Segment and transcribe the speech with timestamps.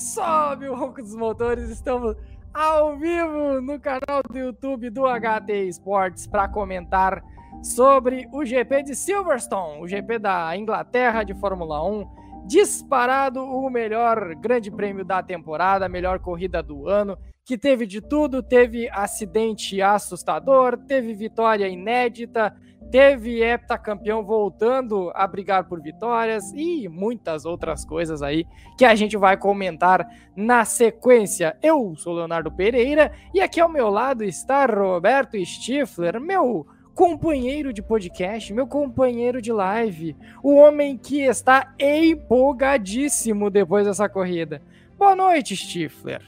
[0.00, 1.68] sobe o ronco dos motores.
[1.68, 2.16] Estamos
[2.52, 7.22] ao vivo no canal do YouTube do HT Esportes para comentar
[7.62, 12.20] sobre o GP de Silverstone, o GP da Inglaterra de Fórmula 1.
[12.46, 18.42] Disparado o melhor grande prêmio da temporada, melhor corrida do ano, que teve de tudo,
[18.42, 22.56] teve acidente assustador, teve vitória inédita,
[22.90, 29.16] teve heptacampeão voltando a brigar por vitórias e muitas outras coisas aí que a gente
[29.16, 31.56] vai comentar na sequência.
[31.62, 37.80] Eu sou Leonardo Pereira e aqui ao meu lado está Roberto Stifler, meu companheiro de
[37.80, 44.60] podcast, meu companheiro de live, o homem que está empolgadíssimo depois dessa corrida.
[44.98, 46.22] Boa noite, Stifler.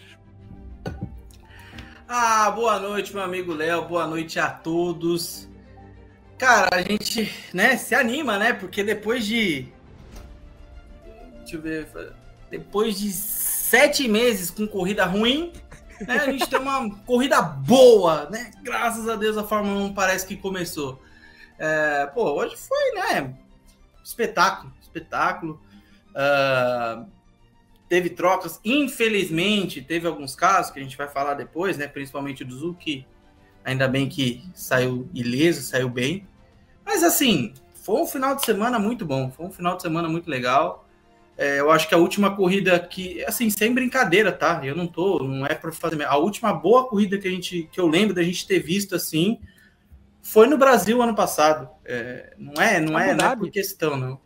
[2.09, 3.87] Ah, boa noite, meu amigo Léo.
[3.87, 5.52] Boa noite a todos.
[6.43, 8.53] Cara, a gente, né, se anima, né?
[8.53, 9.69] Porque depois de.
[11.39, 11.87] Deixa eu ver.
[12.51, 15.53] Depois de sete meses com corrida ruim,
[16.01, 18.51] né, a gente tem uma corrida boa, né?
[18.61, 21.01] Graças a Deus a Fórmula 1 parece que começou.
[21.61, 23.35] É, pô, hoje foi, né?
[24.03, 25.63] Espetáculo, espetáculo.
[26.11, 27.07] Uh,
[27.89, 31.87] teve trocas, infelizmente, teve alguns casos que a gente vai falar depois, né?
[31.87, 33.07] Principalmente do Zuki.
[33.65, 36.27] Ainda bem que saiu ileso, saiu bem.
[36.93, 40.29] Mas assim, foi um final de semana muito bom, foi um final de semana muito
[40.29, 40.87] legal.
[41.39, 44.61] É, eu acho que a última corrida que, assim, sem brincadeira, tá?
[44.63, 46.05] Eu não tô, não é para fazer.
[46.05, 49.41] A última boa corrida que a gente, que eu lembro da gente ter visto assim,
[50.21, 51.67] foi no Brasil ano passado.
[51.83, 54.21] É, não é, não é, não é por questão, não.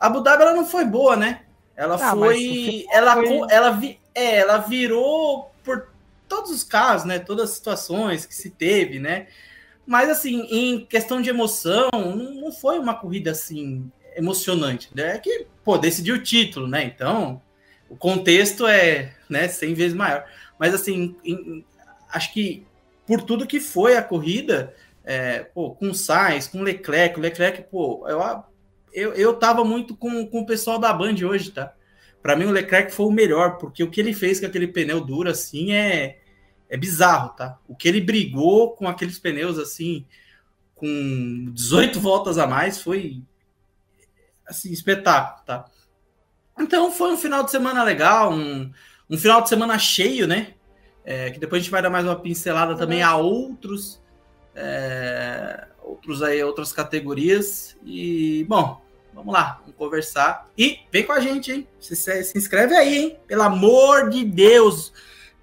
[0.00, 1.42] A Abu Dhabi ela não foi boa, né?
[1.76, 3.46] Ela ah, foi, ela, foi...
[3.48, 5.86] ela, vi, é, ela virou por
[6.28, 7.20] todos os casos, né?
[7.20, 9.28] Todas as situações que se teve, né?
[9.88, 14.90] Mas, assim, em questão de emoção, não foi uma corrida, assim, emocionante.
[14.94, 15.14] Né?
[15.14, 16.84] É que, pô, decidiu o título, né?
[16.84, 17.40] Então,
[17.88, 20.26] o contexto é, né, 100 vezes maior.
[20.58, 21.64] Mas, assim, em,
[22.10, 22.66] acho que
[23.06, 27.22] por tudo que foi a corrida, é, pô, com o Sainz, com o Leclerc, o
[27.22, 28.20] Leclerc, pô, eu,
[28.92, 31.72] eu, eu tava muito com, com o pessoal da Band hoje, tá?
[32.22, 35.00] Para mim, o Leclerc foi o melhor, porque o que ele fez com aquele pneu
[35.00, 36.18] duro, assim, é
[36.68, 37.58] é bizarro, tá?
[37.66, 40.04] O que ele brigou com aqueles pneus assim,
[40.74, 43.22] com 18 voltas a mais, foi
[44.46, 45.66] assim, espetáculo, tá?
[46.58, 48.70] Então foi um final de semana legal, um,
[49.08, 50.54] um final de semana cheio, né?
[51.04, 54.02] É, que depois a gente vai dar mais uma pincelada também a outros,
[54.54, 57.76] é, outros aí, outras categorias.
[57.84, 58.82] E, bom,
[59.14, 60.50] vamos lá, vamos conversar.
[60.56, 61.68] E vem com a gente, hein?
[61.80, 63.18] Se, se inscreve aí, hein?
[63.26, 64.92] Pelo amor de Deus!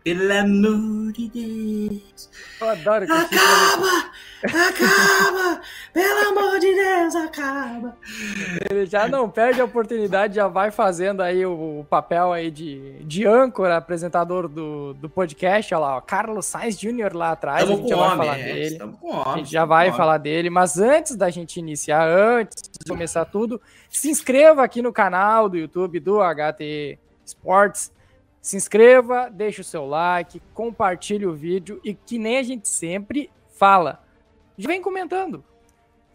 [0.05, 2.29] Pelo amor de Deus.
[2.61, 4.11] Eu adoro que Acaba!
[4.43, 5.61] Acaba!
[5.91, 7.97] Pelo amor de Deus, acaba!
[8.69, 13.03] Ele já não perde a oportunidade, já vai fazendo aí o, o papel aí de,
[13.03, 15.73] de âncora, apresentador do, do podcast.
[15.73, 17.15] Olha lá, ó, Carlos Sainz Jr.
[17.15, 17.67] lá atrás.
[17.67, 18.83] Estamos a gente já vai homem, falar é, dele.
[19.01, 20.49] Homem, a gente já vai falar dele.
[20.51, 25.57] Mas antes da gente iniciar, antes de começar tudo, se inscreva aqui no canal do
[25.57, 27.94] YouTube do HT Sports
[28.45, 33.31] se inscreva, deixe o seu like, compartilhe o vídeo e que nem a gente sempre
[33.57, 34.03] fala.
[34.55, 35.37] Já vem comentando.
[35.37, 35.43] O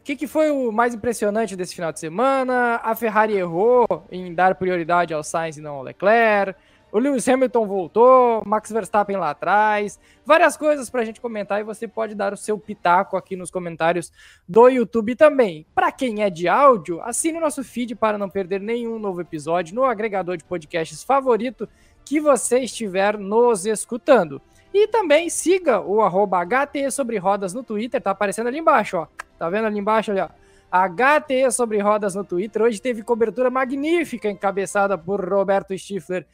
[0.05, 2.77] que, que foi o mais impressionante desse final de semana?
[2.85, 6.55] A Ferrari errou em dar prioridade ao Sainz e não ao Leclerc.
[6.93, 9.99] O Lewis Hamilton voltou, Max Verstappen lá atrás.
[10.25, 13.51] Várias coisas para a gente comentar e você pode dar o seu pitaco aqui nos
[13.51, 14.13] comentários
[14.49, 15.67] do YouTube também.
[15.75, 19.75] Para quem é de áudio, assine o nosso feed para não perder nenhum novo episódio
[19.75, 21.69] no agregador de podcasts favorito
[22.11, 24.43] que você estiver nos escutando.
[24.75, 29.07] E também siga o arroba HT sobre rodas no Twitter, tá aparecendo ali embaixo, ó.
[29.39, 30.29] Tá vendo ali embaixo, olha,
[30.73, 32.63] HT sobre rodas no Twitter.
[32.63, 36.27] Hoje teve cobertura magnífica encabeçada por Roberto Stifler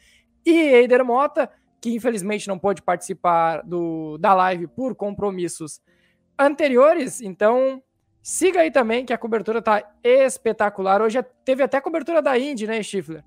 [0.43, 1.47] e Eider Mota,
[1.79, 5.79] que infelizmente não pôde participar do, da live por compromissos
[6.39, 7.21] anteriores.
[7.21, 7.83] Então,
[8.23, 11.03] siga aí também que a cobertura tá espetacular.
[11.03, 13.23] Hoje teve até cobertura da Indy, né, Stifler?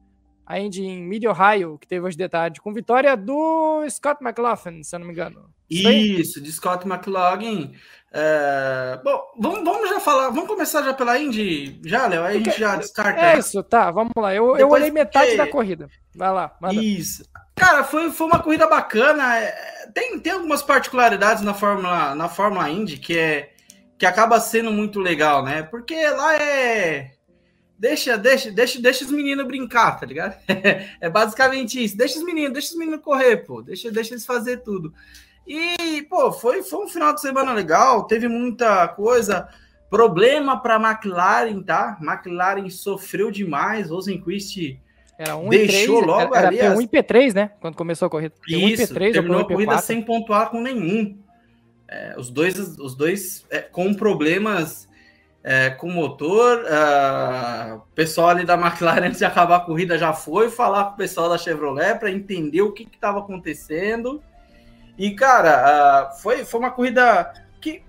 [0.50, 4.82] A Indy em Mid Ohio, que teve hoje de tarde, com vitória do Scott McLaughlin,
[4.82, 5.48] se eu não me engano.
[5.70, 7.72] Isso, de Scott McLaughlin.
[8.12, 8.98] É...
[9.04, 12.52] Bom, vamos, vamos já falar, vamos começar já pela Indy, já, Léo, aí Porque, a
[12.52, 13.20] gente já descarta.
[13.20, 14.34] É isso, tá, vamos lá.
[14.34, 15.88] Eu, eu olhei metade da corrida.
[16.16, 16.74] Vai lá, manda.
[16.74, 17.22] Isso.
[17.54, 19.38] Cara, foi, foi uma corrida bacana.
[19.38, 23.52] É, tem, tem algumas particularidades na Fórmula, na Fórmula Indy que é
[23.96, 25.62] que acaba sendo muito legal, né?
[25.62, 27.12] Porque lá é
[27.80, 30.36] deixa, deixa, deixa, deixa os meninos brincar, tá ligado?
[31.00, 31.96] é basicamente isso.
[31.96, 33.62] Deixa os meninos, deixa os meninos correr, pô.
[33.62, 34.92] Deixa, deixa eles fazer tudo.
[35.46, 39.48] E, pô, foi, foi um final de semana legal, teve muita coisa.
[39.88, 41.98] Problema para McLaren, tá?
[42.00, 43.90] McLaren sofreu demais.
[43.90, 44.78] Rosenquist
[45.18, 46.58] Era 1 Deixou 3, logo era, ali.
[46.58, 46.84] Era P1 as...
[46.84, 47.50] e P3, né?
[47.60, 48.34] Quando começou a corrida.
[48.46, 51.18] P1 Isso, P3, terminou a corrida sem pontuar com nenhum.
[51.88, 54.86] É, os dois, os dois é, com problemas
[55.42, 56.64] é, com motor.
[56.64, 60.94] Uh, o pessoal ali da McLaren, antes de acabar a corrida, já foi falar com
[60.94, 64.22] o pessoal da Chevrolet para entender o que estava acontecendo.
[64.98, 67.82] E, cara, uh, foi, foi uma corrida que,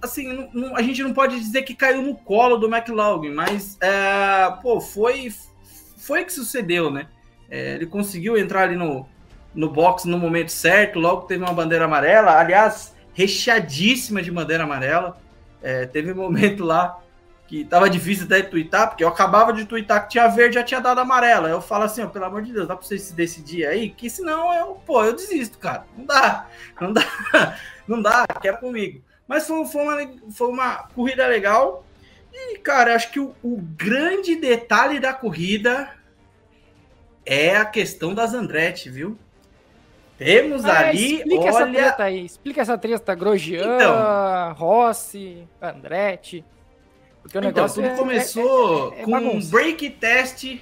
[0.00, 3.76] assim, não, não, a gente não pode dizer que caiu no colo do McLaughlin, mas,
[3.80, 5.30] é, pô, foi
[6.02, 7.06] foi que sucedeu, né?
[7.48, 9.06] É, ele conseguiu entrar ali no,
[9.54, 15.16] no box no momento certo, logo teve uma bandeira amarela, aliás, recheadíssima de bandeira amarela.
[15.62, 16.98] É, teve um momento lá
[17.46, 20.62] que tava difícil até de twittar, porque eu acabava de twittar que tinha verde já
[20.62, 21.48] tinha dado amarela.
[21.48, 24.08] Eu falo assim, ó, pelo amor de Deus, dá pra vocês se decidir aí, que
[24.08, 25.84] senão eu, pô, eu desisto, cara.
[25.96, 26.48] Não dá,
[26.80, 27.02] não dá,
[27.86, 29.02] não dá, quer comigo.
[29.28, 31.84] Mas foi, foi, uma, foi uma corrida legal.
[32.32, 35.90] E, cara, acho que o, o grande detalhe da corrida
[37.26, 39.18] é a questão das Andretti, viu?
[40.24, 41.16] Temos ah, ali.
[41.16, 41.48] Explica olha...
[41.48, 42.24] essa treta aí.
[42.24, 43.14] Explica essa treta.
[43.14, 46.44] Grosjean, então, Rossi, Andretti.
[47.22, 50.58] Porque o então, negócio tudo é, começou é, é, é com um break test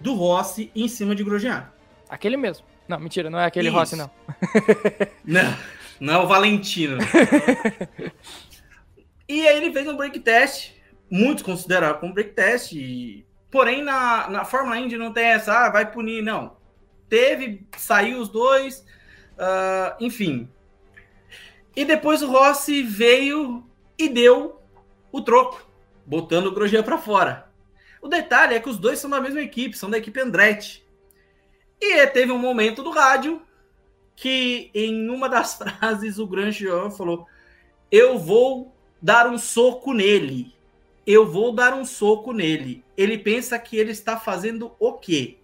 [0.00, 1.66] do Rossi em cima de Grosjean.
[2.08, 2.66] Aquele mesmo.
[2.88, 3.76] Não, mentira, não é aquele Isso.
[3.76, 4.10] Rossi, não.
[5.24, 5.56] não,
[6.00, 6.98] não é o Valentino.
[9.28, 10.72] e aí ele fez um break test
[11.12, 13.26] muitos consideraram como break test, e...
[13.50, 16.56] porém na, na Fórmula Indy não tem essa, ah, vai punir, não.
[17.12, 18.86] Teve, saiu os dois,
[19.32, 20.48] uh, enfim.
[21.76, 23.68] E depois o Rossi veio
[23.98, 24.62] e deu
[25.12, 25.62] o troco,
[26.06, 27.52] botando o Grosjean para fora.
[28.00, 30.82] O detalhe é que os dois são da mesma equipe, são da equipe Andretti.
[31.78, 33.42] E teve um momento do rádio
[34.16, 37.26] que em uma das frases o Grosjean falou:
[37.90, 40.54] "Eu vou dar um soco nele"
[41.06, 42.84] eu vou dar um soco nele.
[42.96, 45.41] Ele pensa que ele está fazendo o quê?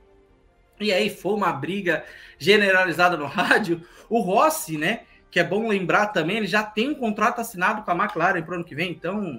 [0.81, 2.05] E aí foi uma briga
[2.39, 3.83] generalizada no rádio.
[4.09, 5.01] O Rossi, né?
[5.31, 8.53] Que é bom lembrar também, ele já tem um contrato assinado com a McLaren para
[8.53, 9.37] o ano que vem, então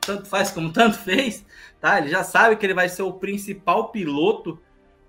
[0.00, 1.44] tanto faz como tanto fez,
[1.80, 1.98] tá?
[1.98, 4.58] Ele já sabe que ele vai ser o principal piloto uh,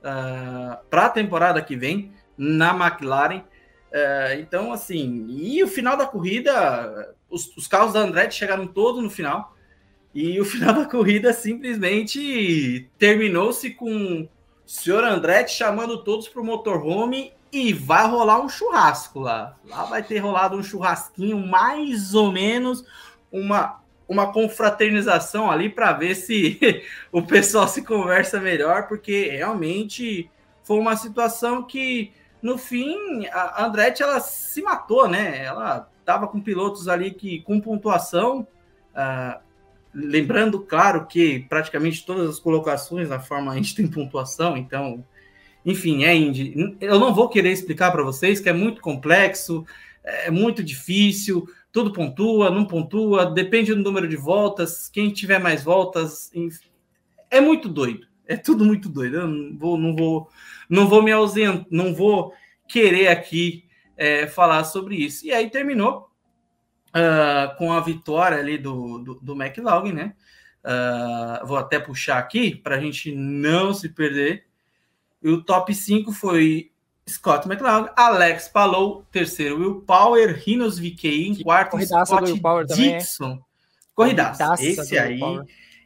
[0.04, 3.40] ah, para a temporada que vem na McLaren.
[3.40, 9.02] Uh, então, assim, e o final da corrida, os, os carros da Andretti chegaram todos
[9.02, 9.56] no final.
[10.14, 14.28] E o final da corrida simplesmente terminou-se com
[14.72, 19.58] senhor Andretti chamando todos para o motorhome e vai rolar um churrasco lá.
[19.66, 22.86] Lá vai ter rolado um churrasquinho, mais ou menos
[23.30, 26.58] uma, uma confraternização ali para ver se
[27.12, 30.32] o pessoal se conversa melhor, porque realmente
[30.64, 35.44] foi uma situação que no fim a Andretti ela se matou, né?
[35.44, 38.48] Ela estava com pilotos ali que com pontuação
[38.96, 39.38] uh,
[39.94, 45.06] lembrando, claro, que praticamente todas as colocações na Fórmula Indy tem pontuação, então,
[45.66, 46.16] enfim, é.
[46.80, 49.66] Eu não vou querer explicar para vocês que é muito complexo,
[50.04, 55.64] é muito difícil, tudo pontua, não pontua, depende do número de voltas, quem tiver mais
[55.64, 56.70] voltas, enfim,
[57.30, 58.08] é muito doido.
[58.28, 59.18] É tudo muito doido.
[59.18, 60.30] Eu não vou, não vou,
[60.70, 62.34] não vou me ausentar, não vou
[62.68, 63.66] querer aqui
[63.98, 65.26] é, falar sobre isso.
[65.26, 66.11] E aí terminou
[66.96, 70.14] uh, com a vitória ali do, do, do McLaughlin, né?
[70.64, 74.46] Uh, vou até puxar aqui para a gente não se perder.
[75.22, 76.72] E o top 5 foi
[77.10, 83.30] Scott McLaughlin, Alex Palou, terceiro Will Power, Rinos VK em quarto, Corridaça Scott Dixon.
[83.30, 83.46] Também,
[83.94, 84.48] Corridaça.
[84.48, 85.20] Corridaça Esse aí,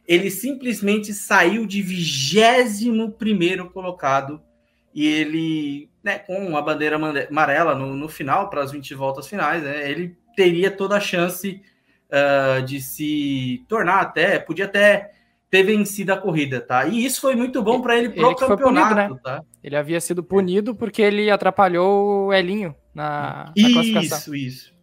[0.06, 4.40] ele simplesmente saiu de 21 primeiro colocado
[4.94, 9.62] e ele, né, com a bandeira amarela no, no final, para as 20 voltas finais,
[9.62, 11.62] né, ele teria toda a chance
[12.10, 15.12] uh, de se tornar até, podia até
[15.50, 16.86] ter vencido a corrida, tá?
[16.86, 19.20] E isso foi muito bom para ele pro ele campeonato, punido, né?
[19.22, 19.42] tá?
[19.64, 24.18] Ele havia sido punido porque ele atrapalhou o Elinho na, na isso, classificação.
[24.18, 24.76] Isso, isso.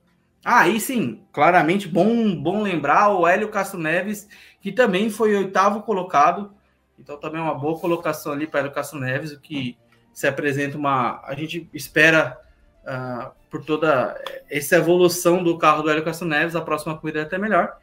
[0.44, 4.28] Ah, aí sim, claramente bom, bom lembrar o Hélio Castro Neves,
[4.60, 6.52] que também foi oitavo colocado.
[6.98, 9.78] Então também é uma boa colocação ali para Hélio Castro Neves, o que
[10.14, 11.22] se apresenta uma.
[11.26, 12.38] A gente espera
[12.84, 17.24] uh, por toda essa evolução do carro do Hélio Castro Neves, a próxima corrida é
[17.24, 17.78] até melhor.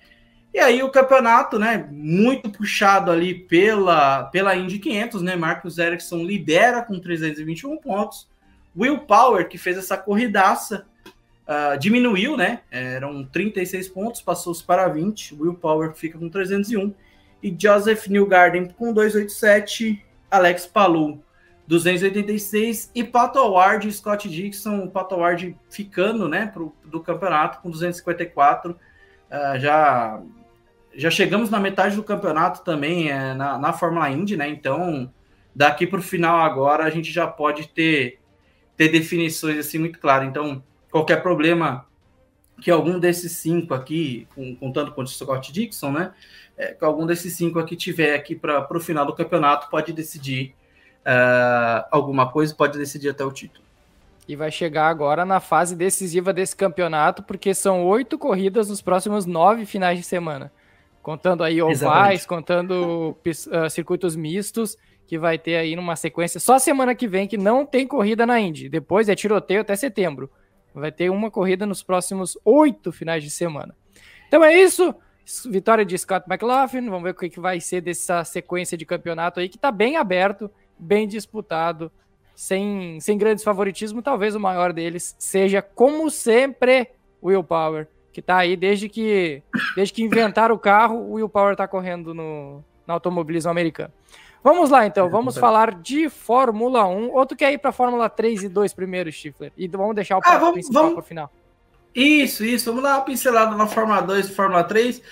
[0.53, 6.25] E aí o campeonato, né, muito puxado ali pela, pela Indy 500, né, Marcos Ericsson
[6.25, 8.29] lidera com 321 pontos.
[8.77, 10.87] Will Power, que fez essa corridaça,
[11.47, 15.37] uh, diminuiu, né, eram 36 pontos, passou-se para 20.
[15.37, 16.93] Will Power fica com 301.
[17.43, 20.05] E Joseph Newgarden com 287.
[20.31, 21.23] Alex Palou
[21.71, 27.61] 286 e Pato Award e Scott Dixon, o Pato Award ficando, né, pro, do campeonato
[27.61, 28.73] com 254.
[28.73, 28.77] Uh,
[29.31, 30.21] ah, já
[30.93, 34.49] já chegamos na metade do campeonato também é, na, na Fórmula Indy, né?
[34.49, 35.09] Então
[35.55, 38.19] daqui para o final agora a gente já pode ter,
[38.77, 40.27] ter definições assim muito claras.
[40.27, 41.87] Então, qualquer problema
[42.61, 44.27] que algum desses cinco aqui,
[44.59, 46.13] contando com o Scott Dixon, né?
[46.59, 50.57] É, que algum desses cinco aqui tiver aqui para o final do campeonato, pode decidir
[51.07, 53.65] uh, alguma coisa, pode decidir até o título.
[54.29, 59.27] E vai chegar agora na fase decisiva desse campeonato, porque são oito corridas nos próximos
[59.27, 60.53] nove finais de semana.
[61.03, 64.77] Contando aí ovais, contando uh, circuitos mistos,
[65.07, 66.39] que vai ter aí numa sequência.
[66.39, 68.69] Só semana que vem que não tem corrida na Indy.
[68.69, 70.31] Depois é tiroteio até setembro.
[70.73, 73.75] Vai ter uma corrida nos próximos oito finais de semana.
[74.29, 74.95] Então é isso.
[75.47, 76.89] Vitória de Scott McLaughlin.
[76.89, 80.49] Vamos ver o que vai ser dessa sequência de campeonato aí, que está bem aberto,
[80.81, 81.91] bem disputado,
[82.35, 84.03] sem, sem grandes favoritismo.
[84.03, 86.89] Talvez o maior deles seja, como sempre,
[87.23, 89.43] Will Power, que está aí desde que,
[89.77, 93.93] desde que inventaram o carro, o Will Power está correndo no, no automobilismo americano.
[94.43, 95.09] Vamos lá, então.
[95.11, 97.11] Vamos falar de Fórmula 1.
[97.13, 99.53] Ou tu quer ir para Fórmula 3 e 2 primeiro, Stifler?
[99.57, 100.95] E vamos deixar o ah, vamos, principal vamos...
[100.95, 101.31] para o final.
[101.95, 102.71] Isso, isso.
[102.71, 105.03] Vamos dar uma pincelada na Fórmula 2 e Fórmula 3.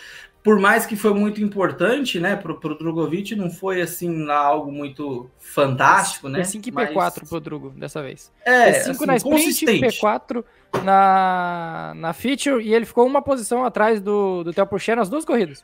[0.48, 5.30] Por mais que foi muito importante, né, para o Drogovic, não foi assim algo muito
[5.38, 6.40] fantástico, né?
[6.40, 7.28] P5 e P4 Mas...
[7.28, 8.32] pro Drugo dessa vez.
[8.46, 10.42] É, P5 assim, na sprint, P4
[10.82, 15.22] na, na feature e ele ficou uma posição atrás do, do Theo Pourchaire nas duas
[15.22, 15.62] corridas.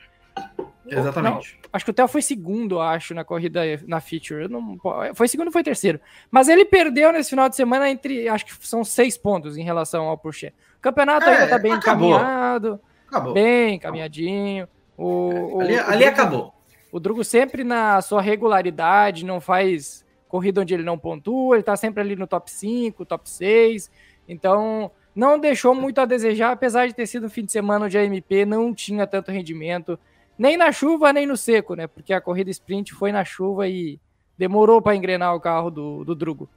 [0.86, 1.58] Exatamente.
[1.62, 4.48] Não, acho que o Theo foi segundo, acho, na corrida na feature.
[4.48, 4.76] Não,
[5.14, 5.98] foi segundo ou foi terceiro.
[6.30, 10.04] Mas ele perdeu nesse final de semana entre, acho que são seis pontos em relação
[10.04, 10.54] ao Pourchaire.
[10.76, 12.10] O campeonato é, ainda tá bem acabou.
[12.10, 12.78] encaminhado.
[13.14, 13.32] Acabou.
[13.32, 14.68] Bem encaminhadinho.
[14.98, 16.54] O, ali, o, ali o acabou.
[16.90, 21.76] O Drugo sempre na sua regularidade, não faz corrida onde ele não pontua, ele tá
[21.76, 23.88] sempre ali no top 5, top 6.
[24.28, 27.96] Então, não deixou muito a desejar, apesar de ter sido um fim de semana onde
[27.96, 29.96] a MP não tinha tanto rendimento,
[30.36, 31.86] nem na chuva, nem no seco, né?
[31.86, 34.00] Porque a corrida sprint foi na chuva e
[34.36, 36.48] demorou para engrenar o carro do, do Drugo.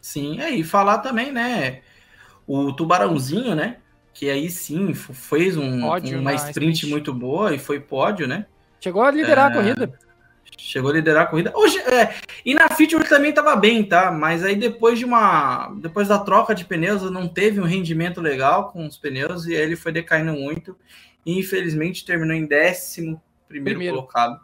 [0.00, 1.82] Sim, é, e falar também, né?
[2.48, 3.76] O Tubarãozinho, né?
[4.16, 8.46] Que aí sim fez um, pódio uma sprint, sprint, muito boa e foi pódio, né?
[8.80, 9.52] Chegou a liderar é...
[9.52, 9.98] a corrida.
[10.56, 11.52] Chegou a liderar a corrida.
[11.54, 14.10] Hoje, é, e na feature também estava bem, tá?
[14.10, 15.70] Mas aí depois de uma.
[15.82, 19.60] Depois da troca de pneus, não teve um rendimento legal com os pneus e aí
[19.60, 20.74] ele foi decaindo muito.
[21.26, 23.96] E infelizmente terminou em décimo primeiro, primeiro.
[23.96, 24.40] colocado.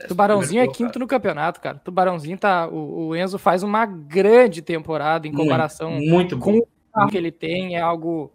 [0.00, 1.76] É, Tubarãozinho é quinto no campeonato, cara.
[1.76, 2.68] Tubarãozinho tá.
[2.68, 7.32] O, o, Enzo faz uma grande temporada em comparação muito, muito com carro que ele
[7.32, 7.76] tem.
[7.76, 8.32] É algo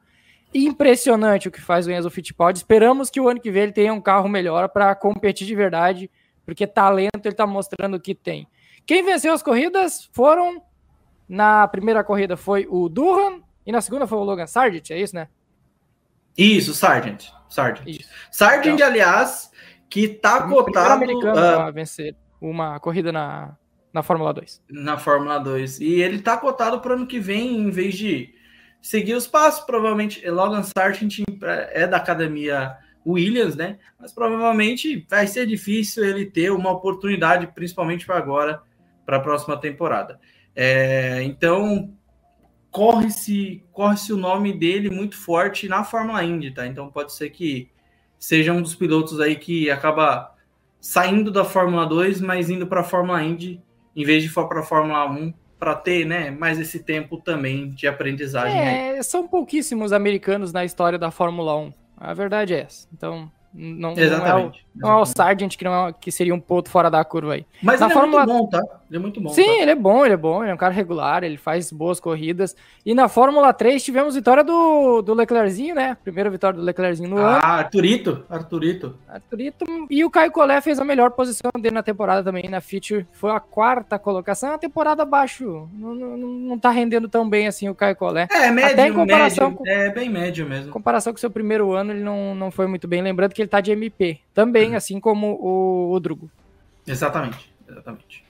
[0.53, 2.59] impressionante o que faz o Enzo Fittipaldi.
[2.59, 6.09] Esperamos que o ano que vem ele tenha um carro melhor para competir de verdade,
[6.45, 8.47] porque talento ele está mostrando que tem.
[8.85, 10.61] Quem venceu as corridas foram
[11.27, 15.15] na primeira corrida foi o Durham e na segunda foi o Logan Sargent, é isso,
[15.15, 15.27] né?
[16.35, 17.27] Isso, Sargent.
[17.47, 17.87] Sargent.
[17.87, 18.09] Isso.
[18.31, 19.51] Sargent, então, aliás,
[19.89, 23.55] que tá cotado americano uh, a vencer uma corrida na,
[23.93, 24.61] na Fórmula 2.
[24.69, 25.81] Na Fórmula 2.
[25.81, 28.33] E ele tá cotado para ano que vem, em vez de
[28.81, 29.65] seguir os passos.
[29.65, 31.19] Provavelmente, Logan Sargent
[31.71, 33.77] é da academia Williams, né?
[33.99, 38.61] Mas provavelmente vai ser difícil ele ter uma oportunidade, principalmente para agora,
[39.05, 40.19] para a próxima temporada.
[40.55, 41.93] É, então,
[42.71, 46.67] corre-se corre -se o nome dele muito forte na Fórmula Indy, tá?
[46.67, 47.71] Então pode ser que
[48.17, 50.35] seja um dos pilotos aí que acaba
[50.79, 53.61] saindo da Fórmula 2, mas indo para a Fórmula Indy,
[53.95, 57.69] em vez de for para a Fórmula 1 para ter né, mais esse tempo também
[57.71, 58.57] de aprendizagem.
[58.57, 61.73] É, são pouquíssimos americanos na história da Fórmula 1.
[61.97, 62.87] A verdade é essa.
[62.93, 63.93] Então, não.
[63.93, 66.89] Não é, o, não é o Sargent que, não é, que seria um ponto fora
[66.89, 67.45] da curva aí.
[67.61, 68.23] Mas Na ele Fórmula...
[68.23, 68.78] é muito bom, tá?
[68.89, 69.29] Ele é muito bom.
[69.29, 69.61] Sim, tá?
[69.61, 72.55] ele é bom, ele é bom, ele é um cara regular, ele faz boas corridas.
[72.83, 75.95] E na Fórmula 3 tivemos vitória do, do Leclerczinho, né?
[76.03, 77.39] Primeira vitória do Leclerczinho no ah, ano.
[77.43, 78.97] Ah, Arturito, Arturito.
[79.07, 79.65] Arturito.
[79.91, 83.05] E o Caio Collet fez a melhor posição dele na temporada também, na feature.
[83.11, 85.69] Foi a quarta colocação, a temporada abaixo.
[85.73, 88.33] Não, não, não tá rendendo tão bem assim o Caio Collet.
[88.33, 90.69] É, médio, Até em comparação médio, com, é bem médio mesmo.
[90.69, 93.03] Em comparação com o seu primeiro ano, ele não, não foi muito bem.
[93.03, 94.77] Lembrando que ele tá de MP também, uhum.
[94.77, 96.29] assim como o, o Drugo.
[96.87, 98.28] Exatamente, exatamente.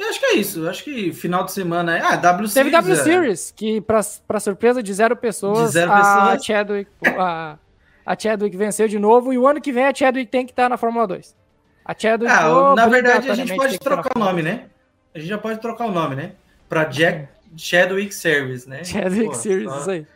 [0.00, 0.66] E acho que é isso.
[0.66, 2.00] Acho que final de semana é.
[2.00, 2.54] Ah, W Series.
[2.54, 2.96] Teve W é...
[2.96, 6.44] Series, que, para surpresa de zero pessoas, de zero a pessoas.
[6.46, 7.58] Chadwick, a,
[8.06, 9.30] a Chadwick venceu de novo.
[9.30, 11.36] E o ano que vem a Chadwick tem que estar na Fórmula 2.
[11.84, 12.32] A Chadwick.
[12.32, 14.64] Ah, na verdade, a gente pode trocar o nome, né?
[15.14, 16.32] A gente já pode trocar o nome, né?
[16.66, 18.82] Para Jack Chadwick Series, né?
[18.82, 20.06] Chadwick Pô, Series, isso aí.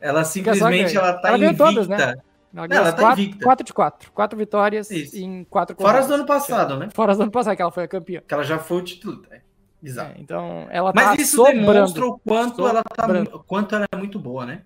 [0.00, 1.64] Ela simplesmente ela tá ela invicta.
[1.64, 2.16] Todas, né?
[2.54, 3.44] Ela, tá quatro, invicta.
[3.44, 4.12] 4 de 4.
[4.12, 5.16] 4 vitórias Isso.
[5.16, 6.88] em 4 Fora as do ano passado, né?
[6.92, 8.22] Fora as do ano passado, que ela foi a campeã.
[8.26, 9.22] Que ela já foi o título.
[9.30, 9.40] É.
[9.82, 10.12] Exato.
[10.16, 13.06] É, então, ela Mas tá isso sobrando, demonstra o quanto ela, tá,
[13.46, 14.62] quanto ela é muito boa, né?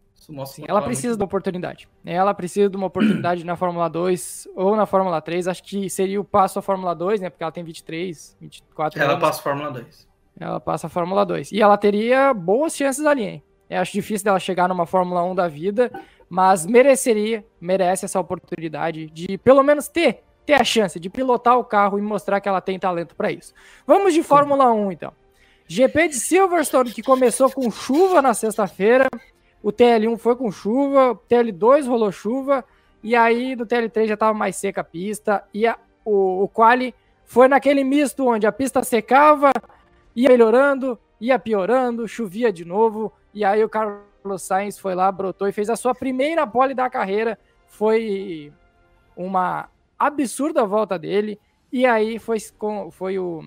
[0.47, 1.19] Sim, ela precisa muito...
[1.19, 1.89] de uma oportunidade.
[2.03, 5.49] Ela precisa de uma oportunidade na Fórmula 2 ou na Fórmula 3.
[5.49, 7.29] Acho que seria o passo à Fórmula 2, né?
[7.29, 9.23] Porque ela tem 23, 24 ela anos.
[9.23, 10.09] Ela passa a Fórmula 2.
[10.41, 11.53] Ela passa a Fórmula 2.
[11.53, 13.43] E ela teria boas chances ali, hein?
[13.69, 15.91] Eu acho difícil dela chegar numa Fórmula 1 da vida,
[16.29, 21.65] mas mereceria, merece essa oportunidade de pelo menos ter, ter a chance de pilotar o
[21.65, 23.55] carro e mostrar que ela tem talento para isso.
[23.87, 25.13] Vamos de Fórmula 1 então.
[25.67, 29.09] GP de Silverstone que começou com chuva na sexta-feira.
[29.63, 32.63] O TL1 foi com chuva, o TL2 rolou chuva,
[33.03, 36.95] e aí no TL3 já estava mais seca a pista, e a, o, o quali
[37.25, 39.51] foi naquele misto onde a pista secava,
[40.15, 43.69] ia melhorando, ia piorando, chovia de novo, e aí o
[44.25, 47.39] Carlos Sainz foi lá, brotou e fez a sua primeira pole da carreira.
[47.67, 48.51] Foi
[49.15, 51.39] uma absurda volta dele,
[51.71, 52.39] e aí foi,
[52.91, 53.45] foi o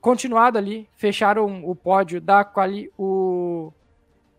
[0.00, 3.70] continuado ali, fecharam o pódio da quali, o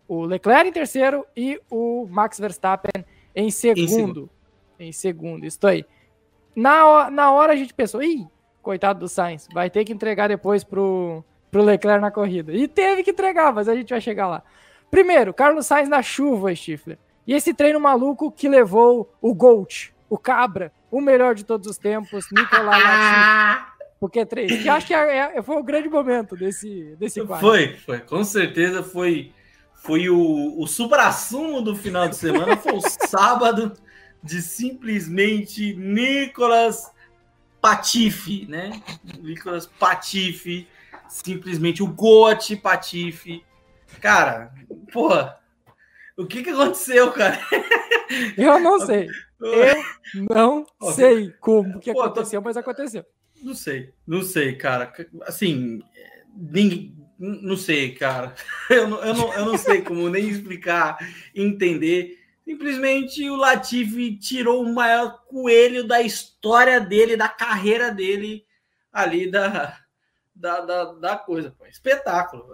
[0.08, 3.82] o Leclerc em terceiro e o Max Verstappen em segundo.
[3.82, 4.30] Em segundo,
[4.80, 5.86] em segundo isso aí.
[6.54, 8.28] Na, na hora a gente pensou, ih,
[8.62, 12.52] coitado do Sainz, vai ter que entregar depois pro, pro Leclerc na corrida.
[12.52, 14.44] E teve que entregar, mas a gente vai chegar lá.
[14.92, 17.00] Primeiro, Carlos Sainz na chuva, Stifler.
[17.26, 21.78] E esse treino maluco que levou o Gold, o Cabra, o melhor de todos os
[21.78, 23.72] tempos, Nicolai Latifi.
[24.00, 24.62] Porque três.
[24.62, 27.48] Que acho que é, é, foi o grande momento desse, desse quadro.
[27.48, 28.00] Foi, foi.
[28.00, 29.32] Com certeza foi
[29.82, 33.74] foi o, o supra-sumo do final de semana, foi o sábado
[34.24, 36.92] de simplesmente Nicolas
[37.60, 38.80] Patife, né?
[39.22, 40.68] Nicolas Patife,
[41.08, 43.44] simplesmente o Gote Patife.
[44.00, 44.54] Cara,
[44.92, 45.40] porra,
[46.18, 47.40] o que que aconteceu, cara?
[48.38, 49.08] Eu não sei.
[49.42, 53.06] Eu não sei como que aconteceu, mas aconteceu.
[53.42, 54.94] Não sei, não sei, cara.
[55.24, 55.82] Assim,
[56.36, 58.36] ninguém, não sei, cara.
[58.70, 60.98] Eu não, eu não, eu não sei como nem explicar,
[61.36, 62.18] entender.
[62.46, 68.46] Simplesmente o Latifi tirou o maior coelho da história dele, da carreira dele,
[68.92, 69.78] ali da,
[70.34, 71.52] da, da, da coisa.
[71.52, 71.66] Pô.
[71.66, 72.46] Espetáculo.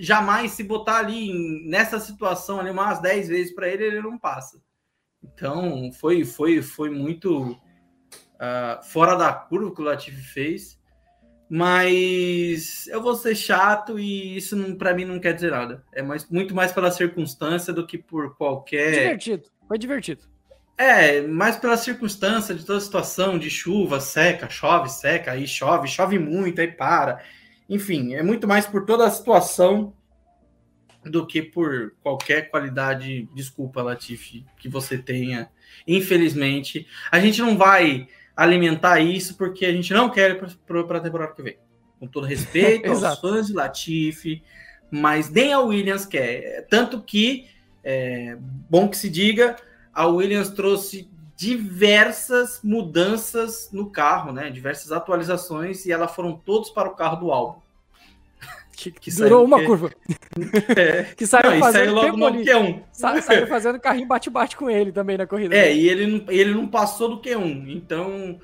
[0.00, 1.32] Jamais se botar ali
[1.66, 4.60] nessa situação ali umas 10 vezes para ele, ele não passa.
[5.22, 10.82] Então foi, foi, foi muito uh, fora da curva que o Latifi fez.
[11.48, 15.84] Mas eu vou ser chato e isso para mim não quer dizer nada.
[15.92, 18.92] É mais, muito mais pela circunstância do que por qualquer.
[18.92, 20.22] Divertido, foi divertido.
[20.76, 25.86] É, mais pela circunstância de toda a situação de chuva, seca, chove, seca, aí chove,
[25.86, 27.22] chove muito, aí para.
[27.68, 29.94] Enfim, é muito mais por toda a situação
[31.04, 35.50] do que por qualquer qualidade, desculpa, Latifi, que você tenha.
[35.86, 41.34] Infelizmente, a gente não vai alimentar isso, porque a gente não quer para a temporada
[41.34, 41.58] que vem.
[41.98, 44.42] Com todo respeito aos fãs de Latifi,
[44.90, 46.66] mas nem a Williams quer.
[46.68, 47.46] Tanto que,
[47.82, 48.36] é,
[48.68, 49.56] bom que se diga,
[49.92, 54.50] a Williams trouxe diversas mudanças no carro, né?
[54.50, 57.64] Diversas atualizações, e elas foram todos para o carro do álbum.
[58.76, 59.66] Que, que durou uma que...
[59.66, 59.90] curva.
[60.76, 61.04] É.
[61.14, 62.82] que saiu não, fazendo saiu logo no Q1.
[62.92, 65.54] Sa saiu fazendo carrinho bate-bate com ele também na corrida.
[65.54, 67.68] É, e ele não, ele não passou do Q1.
[67.68, 68.40] Então,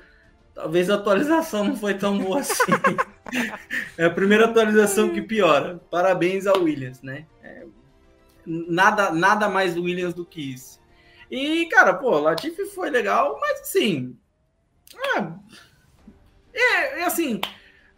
[0.55, 2.71] talvez a atualização não foi tão boa assim.
[3.97, 5.81] é a primeira atualização que piora.
[5.91, 7.25] Parabéns ao Williams, né?
[7.43, 7.65] É,
[8.45, 10.80] nada, nada mais Williams do que isso.
[11.31, 14.15] E, cara, pô, Latifi foi legal, mas assim.
[16.53, 17.39] É, é assim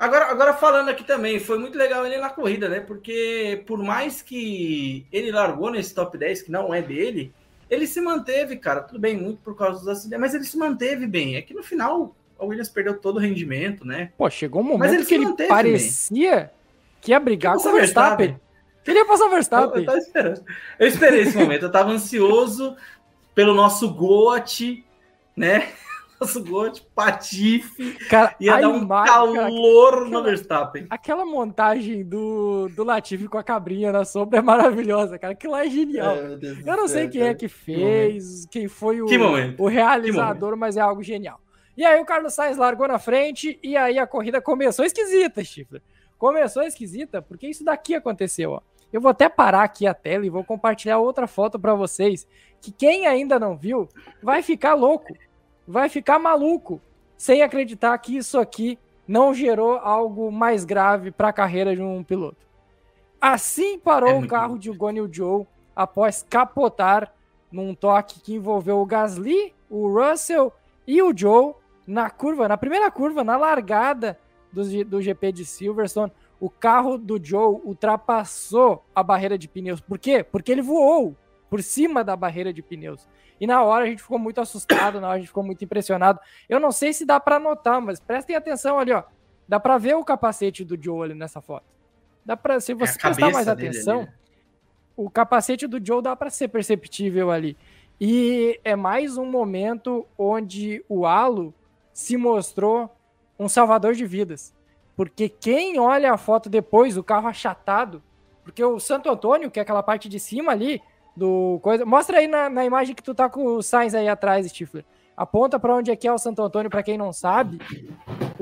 [0.03, 2.81] Agora, agora falando aqui também, foi muito legal ele na corrida, né?
[2.81, 7.33] Porque por mais que ele largou nesse top 10, que não é dele,
[7.69, 8.81] ele se manteve, cara.
[8.81, 11.37] Tudo bem, muito por causa dos acidentes, mas ele se manteve bem.
[11.37, 14.11] É que no final o Williams perdeu todo o rendimento, né?
[14.17, 16.49] Pô, chegou um momento ele que ele parecia bem.
[16.99, 18.27] que ia brigar com o Verstappen.
[18.27, 18.41] Verstappen.
[18.83, 19.85] Queria passar o Verstappen.
[19.85, 20.43] Eu, eu,
[20.79, 22.75] eu esperei esse momento, eu tava ansioso
[23.33, 24.83] pelo nosso GOAT,
[25.35, 25.71] né?
[26.23, 27.93] nosso de patife.
[28.09, 30.87] Cara, ia dar um imagem, calor cara, no Verstappen.
[30.89, 35.33] Aquela montagem do, do Latifi com a cabrinha na sombra é maravilhosa, cara.
[35.33, 36.15] Aquilo lá é genial.
[36.15, 39.07] É, Eu não sei quem é que fez, que quem foi o,
[39.57, 41.39] o realizador, mas é algo genial.
[41.75, 45.81] E aí o Carlos Sainz largou na frente e aí a corrida começou esquisita, Stifler.
[46.17, 48.61] Começou esquisita porque isso daqui aconteceu, ó.
[48.93, 52.27] Eu vou até parar aqui a tela e vou compartilhar outra foto para vocês,
[52.61, 53.89] que quem ainda não viu
[54.21, 55.13] vai ficar louco
[55.67, 56.81] vai ficar maluco
[57.17, 58.77] sem acreditar que isso aqui
[59.07, 62.45] não gerou algo mais grave para a carreira de um piloto.
[63.19, 67.13] Assim parou é o carro de Guanyu Joe após capotar
[67.51, 70.51] num toque que envolveu o Gasly, o Russell
[70.85, 71.53] e o Joe
[71.87, 74.19] na curva, na primeira curva, na largada
[74.51, 76.11] do, do GP de Silverstone.
[76.43, 79.79] O carro do Joe ultrapassou a barreira de pneus.
[79.79, 80.25] Por quê?
[80.25, 81.15] Porque ele voou
[81.49, 83.07] por cima da barreira de pneus.
[83.39, 86.19] E na hora a gente ficou muito assustado, na hora a gente ficou muito impressionado.
[86.49, 89.03] Eu não sei se dá para notar, mas prestem atenção ali, ó.
[89.47, 91.63] Dá para ver o capacete do Joe ali nessa foto.
[92.25, 94.07] Dá para se você é prestar mais atenção, ali.
[94.07, 94.13] Né?
[94.97, 97.55] o capacete do Joe dá para ser perceptível ali.
[98.01, 101.53] E é mais um momento onde o Halo
[101.93, 102.93] se mostrou
[103.39, 104.53] um salvador de vidas.
[104.95, 108.01] Porque quem olha a foto depois, o carro achatado,
[108.43, 110.81] porque o Santo Antônio, que é aquela parte de cima ali,
[111.15, 111.85] do coisa.
[111.85, 114.85] Mostra aí na, na imagem que tu tá com o Sainz aí atrás, Stifler.
[115.15, 117.59] Aponta para onde é que é o Santo Antônio, para quem não sabe.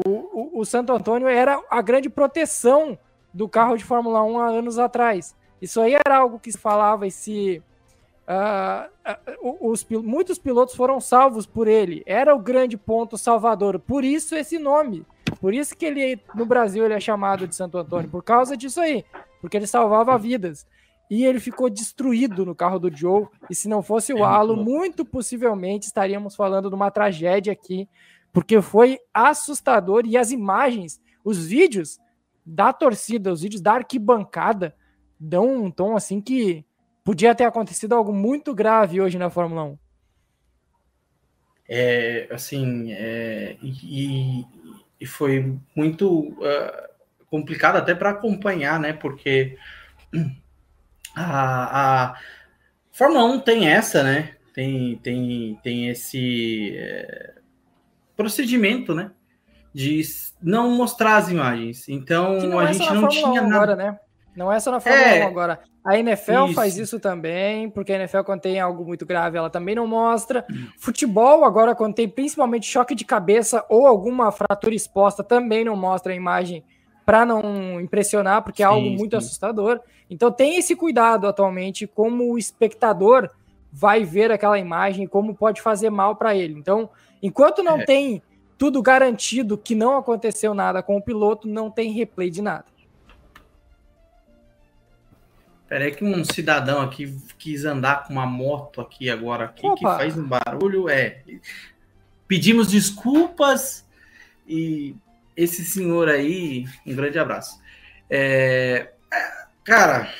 [0.05, 2.97] O, o, o, Santo Antônio era a grande proteção
[3.33, 5.35] do carro de Fórmula 1 há anos atrás.
[5.61, 7.61] Isso aí era algo que se falava e se.
[8.27, 12.03] Uh, os, muitos pilotos foram salvos por ele.
[12.05, 13.79] Era o grande ponto salvador.
[13.79, 15.05] Por isso esse nome.
[15.39, 18.09] Por isso que ele no Brasil ele é chamado de Santo Antônio.
[18.09, 19.03] Por causa disso aí.
[19.41, 20.65] Porque ele salvava vidas
[21.11, 23.27] e ele ficou destruído no carro do Joe.
[23.49, 27.89] E se não fosse o é halo, muito possivelmente estaríamos falando de uma tragédia aqui,
[28.31, 31.99] porque foi assustador e as imagens, os vídeos
[32.45, 34.73] da torcida, os vídeos da arquibancada
[35.19, 36.65] dão um tom assim que
[37.03, 39.77] podia ter acontecido algo muito grave hoje na Fórmula 1.
[41.73, 44.45] É, assim, é, e,
[44.99, 46.89] e, foi muito uh,
[47.29, 48.91] complicado até para acompanhar, né?
[48.91, 49.57] Porque
[51.15, 52.19] a, a
[52.91, 54.35] Fórmula 1 tem essa, né?
[54.53, 57.35] Tem, tem, tem esse é,
[58.17, 59.11] procedimento, né?
[59.73, 60.01] De
[60.41, 61.87] não mostrar as imagens.
[61.87, 63.55] Então a é gente não tinha nada.
[63.55, 63.99] Agora, né?
[64.35, 65.59] Não é só na Fórmula é, 1 agora.
[65.83, 66.53] A NFL isso.
[66.53, 70.45] faz isso também, porque a NFL, quando tem algo muito grave, ela também não mostra.
[70.77, 76.13] Futebol, agora, quando tem principalmente choque de cabeça ou alguma fratura exposta, também não mostra
[76.13, 76.63] a imagem
[77.05, 79.17] para não impressionar, porque é algo muito sim.
[79.17, 79.81] assustador.
[80.09, 83.29] Então tem esse cuidado atualmente, como o espectador
[83.71, 86.53] vai ver aquela imagem, como pode fazer mal para ele.
[86.53, 86.89] Então,
[87.23, 87.85] enquanto não é.
[87.85, 88.21] tem
[88.57, 92.65] tudo garantido que não aconteceu nada com o piloto, não tem replay de nada.
[95.71, 99.77] Peraí que um cidadão aqui quis andar com uma moto aqui agora aqui Opa.
[99.77, 100.89] que faz um barulho.
[100.89, 101.21] É.
[102.27, 103.87] Pedimos desculpas
[104.45, 104.93] e
[105.33, 107.57] esse senhor aí, um grande abraço.
[108.09, 108.89] É,
[109.63, 110.13] cara,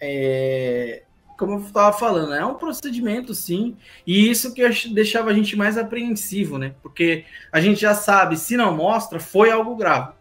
[0.00, 1.04] é,
[1.38, 5.78] como eu estava falando, é um procedimento sim, e isso que deixava a gente mais
[5.78, 6.74] apreensivo, né?
[6.82, 10.12] Porque a gente já sabe, se não mostra, foi algo grave.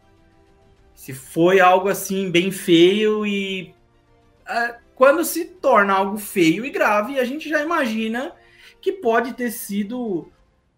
[0.93, 3.80] Se foi algo assim bem feio e é,
[4.95, 8.33] quando se torna algo feio e grave, a gente já imagina
[8.79, 10.31] que pode ter sido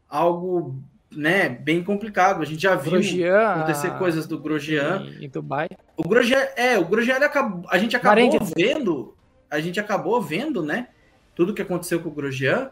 [0.09, 0.75] algo
[1.11, 2.41] né, bem complicado.
[2.41, 5.05] A gente já viu Grosjean, acontecer coisas do Grosjean.
[5.19, 5.67] Em, em Dubai.
[5.97, 9.15] O Grosjean, é, o Grosjean acabou, a gente acabou vendo,
[9.49, 10.87] a gente acabou vendo, né,
[11.35, 12.71] tudo que aconteceu com o Grosjean,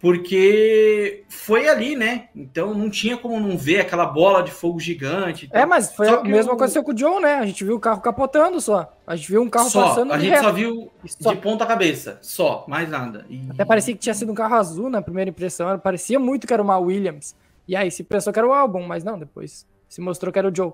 [0.00, 2.28] porque foi ali, né?
[2.34, 5.48] Então não tinha como não ver aquela bola de fogo gigante.
[5.52, 7.34] É, mas foi a mesma coisa com o John, né?
[7.34, 8.96] A gente viu o carro capotando só.
[9.06, 10.12] A gente viu um carro só, passando.
[10.14, 10.44] A gente reto.
[10.44, 11.34] só viu só.
[11.34, 13.26] de ponta cabeça, só, mais nada.
[13.28, 13.42] E...
[13.50, 15.78] Até parecia que tinha sido um carro azul na primeira impressão.
[15.78, 17.36] Parecia muito que era uma Williams.
[17.68, 20.48] E aí se pensou que era o álbum, mas não, depois se mostrou que era
[20.48, 20.72] o Joe.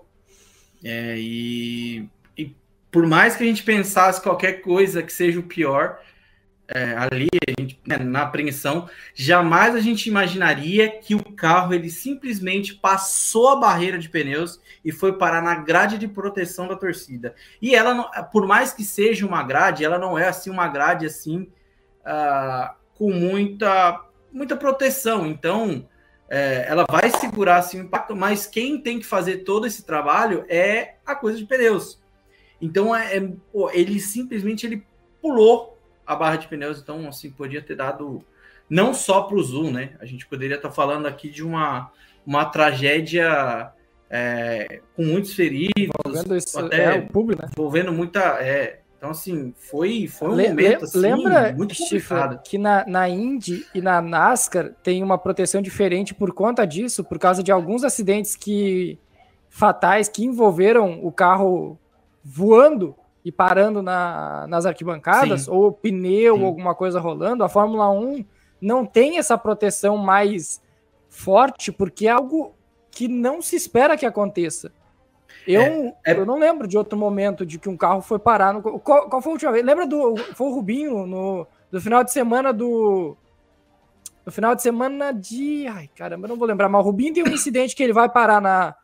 [0.85, 2.09] É, e,
[2.39, 2.55] e
[2.93, 5.99] por mais que a gente pensasse qualquer coisa que seja o pior,
[6.69, 12.75] é, ali, gente, né, na apreensão, jamais a gente imaginaria que o carro ele simplesmente
[12.75, 17.35] passou a barreira de pneus e foi parar na grade de proteção da torcida.
[17.63, 21.07] E ela, não, por mais que seja uma grade, ela não é assim uma grade
[21.07, 21.49] assim
[22.03, 25.27] uh, com muita muita proteção.
[25.27, 25.89] Então
[26.29, 30.45] é, ela vai segurar assim, o impacto, mas quem tem que fazer todo esse trabalho
[30.49, 32.03] é a coisa de pneus.
[32.61, 33.31] Então é, é
[33.73, 34.85] ele simplesmente ele
[35.23, 35.76] pulou
[36.07, 38.23] a barra de pneus, então assim podia ter dado
[38.69, 39.91] não só para o Zul, né?
[40.01, 41.91] A gente poderia estar tá falando aqui de uma,
[42.27, 43.73] uma tragédia
[44.11, 45.91] é, com muitos feridos,
[46.31, 47.49] isso, até é, o público, né?
[47.53, 52.41] envolvendo muita é, então, assim, foi, foi um momento assim, lembra, muito complicado.
[52.43, 57.19] que na, na Indy e na NASCAR tem uma proteção diferente por conta disso, por
[57.19, 58.99] causa de alguns acidentes que
[59.51, 61.79] fatais que envolveram o carro
[62.25, 65.51] voando e parando na, nas arquibancadas, Sim.
[65.51, 66.43] ou pneu, Sim.
[66.43, 67.43] ou alguma coisa rolando.
[67.43, 68.25] A Fórmula 1
[68.61, 70.63] não tem essa proteção mais
[71.09, 72.55] forte, porque é algo
[72.89, 74.71] que não se espera que aconteça.
[75.45, 76.13] Eu, é, é...
[76.13, 78.63] eu não lembro de outro momento de que um carro foi parar no.
[78.63, 79.65] Qual, qual foi a última vez?
[79.65, 80.17] Lembra do.
[80.35, 83.17] Foi o Rubinho no, do final de semana do.
[84.25, 85.67] No final de semana de.
[85.67, 88.41] Ai, caramba, não vou lembrar, mas o Rubinho tem um incidente que ele vai parar
[88.41, 88.77] na,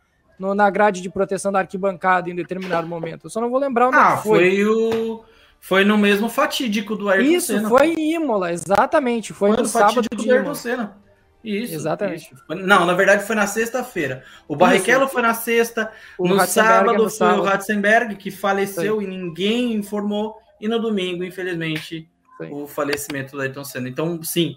[0.42, 3.26] no, na grade de proteção da arquibancada em determinado momento.
[3.26, 4.57] Eu só não vou lembrar onde ah, foi.
[4.57, 5.24] foi o.
[5.61, 7.68] Foi no mesmo fatídico do Ayrton Isso, Senna.
[7.68, 9.33] foi em Imola, exatamente.
[9.33, 10.96] Foi, foi no, no sábado de do Ayrton Senna.
[11.44, 11.74] Isso.
[11.74, 12.35] Exatamente.
[12.35, 12.44] Isso.
[12.48, 14.24] Não, na verdade foi na sexta-feira.
[14.48, 17.42] O Barrichello foi na sexta, o no sábado no foi sábado.
[17.42, 19.05] o Ratzenberg, que faleceu foi.
[19.05, 22.50] e ninguém informou, e no domingo, infelizmente, foi.
[22.50, 23.88] o falecimento do Ayrton Senna.
[23.88, 24.57] Então, sim.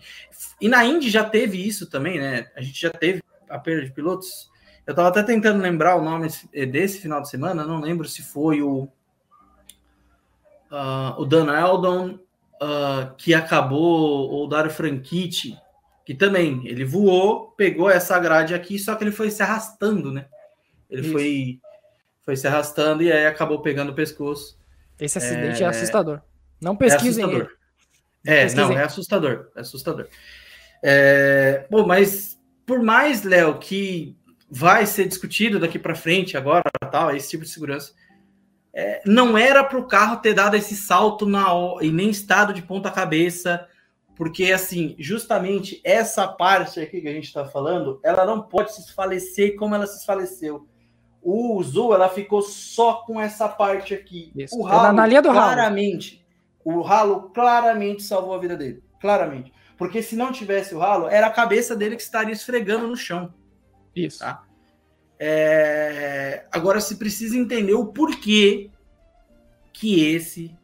[0.60, 2.48] E na Indy já teve isso também, né?
[2.56, 4.50] A gente já teve a perda de pilotos.
[4.86, 6.28] Eu estava até tentando lembrar o nome
[6.72, 8.88] desse final de semana, não lembro se foi o
[10.72, 12.20] uh, o Dan Eldon,
[12.62, 15.58] uh, que acabou, ou o Dario Franchitti,
[16.06, 20.28] que também, ele voou, pegou essa grade aqui, só que ele foi se arrastando, né?
[20.90, 21.60] Ele foi,
[22.22, 24.58] foi se arrastando e aí acabou pegando o pescoço.
[25.00, 26.22] Esse acidente é, é assustador.
[26.62, 27.58] Não pesquisem é assustador.
[28.24, 30.08] É, não, é assustador, é assustador.
[30.84, 34.16] É, bom, mas por mais, Léo, que
[34.56, 37.92] vai ser discutido daqui para frente agora, tal, esse tipo de segurança,
[38.74, 41.46] é, não era para o carro ter dado esse salto na
[41.82, 43.68] e nem estado de ponta cabeça,
[44.16, 48.80] porque assim, justamente essa parte aqui que a gente está falando, ela não pode se
[48.80, 50.66] esfalecer como ela se esfaleceu.
[51.22, 54.32] O Zul, ela ficou só com essa parte aqui.
[54.38, 54.58] Isso.
[54.58, 56.26] O ralo, na linha do claramente,
[56.66, 56.80] ralo.
[56.80, 59.52] o ralo claramente salvou a vida dele, claramente.
[59.78, 63.34] Porque se não tivesse o ralo, era a cabeça dele que estaria esfregando no chão.
[63.96, 64.20] Isso.
[64.20, 64.44] Tá?
[65.20, 66.46] É...
[66.52, 68.70] Agora se precisa entender o porquê
[69.72, 70.56] que esse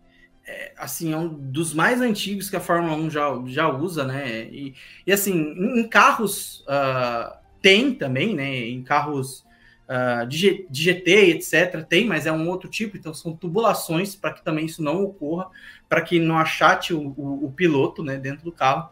[0.51, 4.43] é, assim é um dos mais antigos que a Fórmula 1 já, já usa, né?
[4.45, 4.73] E,
[5.05, 8.57] e assim, em, carros uh, tem também, né?
[8.67, 9.45] Em carros
[9.87, 14.33] uh, de, de, GT, etc., tem, mas é um outro tipo, então são tubulações para
[14.33, 15.47] que também isso não ocorra,
[15.87, 18.89] para que não achate o, o, o piloto né, dentro do carro.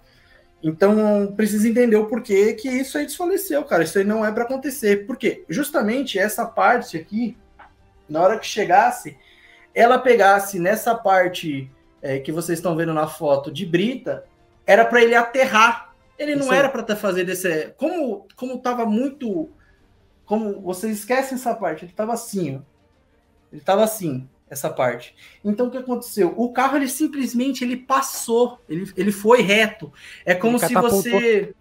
[0.62, 3.84] Então, precisa entender o porquê que isso aí desfaleceu, cara.
[3.84, 5.06] Isso aí não é para acontecer.
[5.08, 5.46] Por quê?
[5.48, 7.38] Justamente essa parte aqui,
[8.10, 9.18] na hora que chegasse,
[9.74, 14.26] ela pegasse nessa parte é, que vocês estão vendo na foto de brita,
[14.66, 15.94] era para ele aterrar.
[16.18, 17.74] Ele não era para fazer desse.
[17.78, 19.50] Como como estava muito.
[20.26, 22.60] Como vocês esquecem essa parte, ele estava assim, ó.
[23.52, 25.16] Ele estava assim essa parte.
[25.44, 26.34] Então o que aconteceu?
[26.36, 29.92] O carro ele simplesmente ele passou, ele, ele foi reto.
[30.26, 31.54] É como se você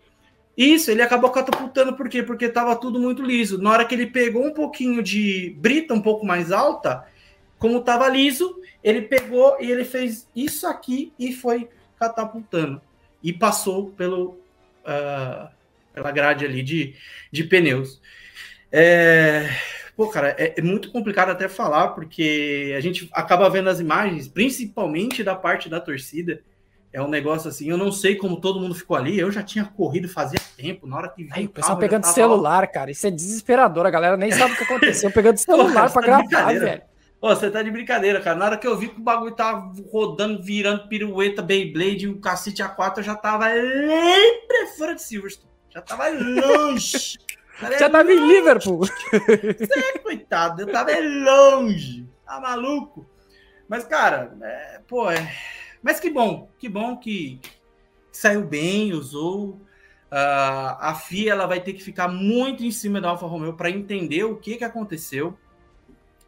[0.56, 2.20] isso, ele acabou catapultando por quê?
[2.20, 3.62] Porque estava tudo muito liso.
[3.62, 7.06] Na hora que ele pegou um pouquinho de brita um pouco mais alta,
[7.58, 12.80] como estava liso, ele pegou e ele fez isso aqui e foi catapultando
[13.22, 14.40] e passou pelo
[14.84, 15.48] uh,
[15.92, 16.94] pela grade ali de,
[17.30, 18.00] de pneus.
[18.70, 19.48] É,
[19.98, 24.28] Pô, cara, é, é, muito complicado até falar, porque a gente acaba vendo as imagens,
[24.28, 26.40] principalmente da parte da torcida.
[26.92, 29.18] É um negócio assim, eu não sei como todo mundo ficou ali.
[29.18, 31.46] Eu já tinha corrido fazia tempo, na hora que vi.
[31.46, 32.92] o pessoal pegando celular, cara.
[32.92, 33.86] Isso é desesperador.
[33.86, 35.10] A galera nem sabe o que aconteceu.
[35.10, 36.82] Pegando celular para tá gravar, velho.
[37.20, 38.36] Pô, você tá de brincadeira, cara.
[38.36, 42.62] Na hora que eu vi que o bagulho tava rodando, virando pirueta, Beyblade, o cacete
[42.62, 44.14] A4, eu já tava lá
[44.46, 45.50] pra fora de Silverstone.
[45.70, 47.18] Já tava longe.
[47.78, 48.78] Já tava em Liverpool.
[48.86, 52.06] Você, coitado, eu tava longe.
[52.24, 53.06] Tá maluco?
[53.68, 55.32] Mas, cara, é, pô, é...
[55.82, 57.40] Mas que bom, que bom que
[58.12, 59.60] saiu bem, usou.
[60.10, 63.70] Uh, a FIA ela vai ter que ficar muito em cima da Alfa Romeo para
[63.70, 65.38] entender o que, que aconteceu.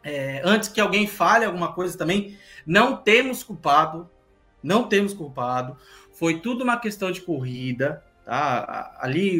[0.03, 4.09] É, antes que alguém fale alguma coisa também, não temos culpado,
[4.63, 5.77] não temos culpado.
[6.13, 8.97] Foi tudo uma questão de corrida, tá?
[8.99, 9.39] Ali,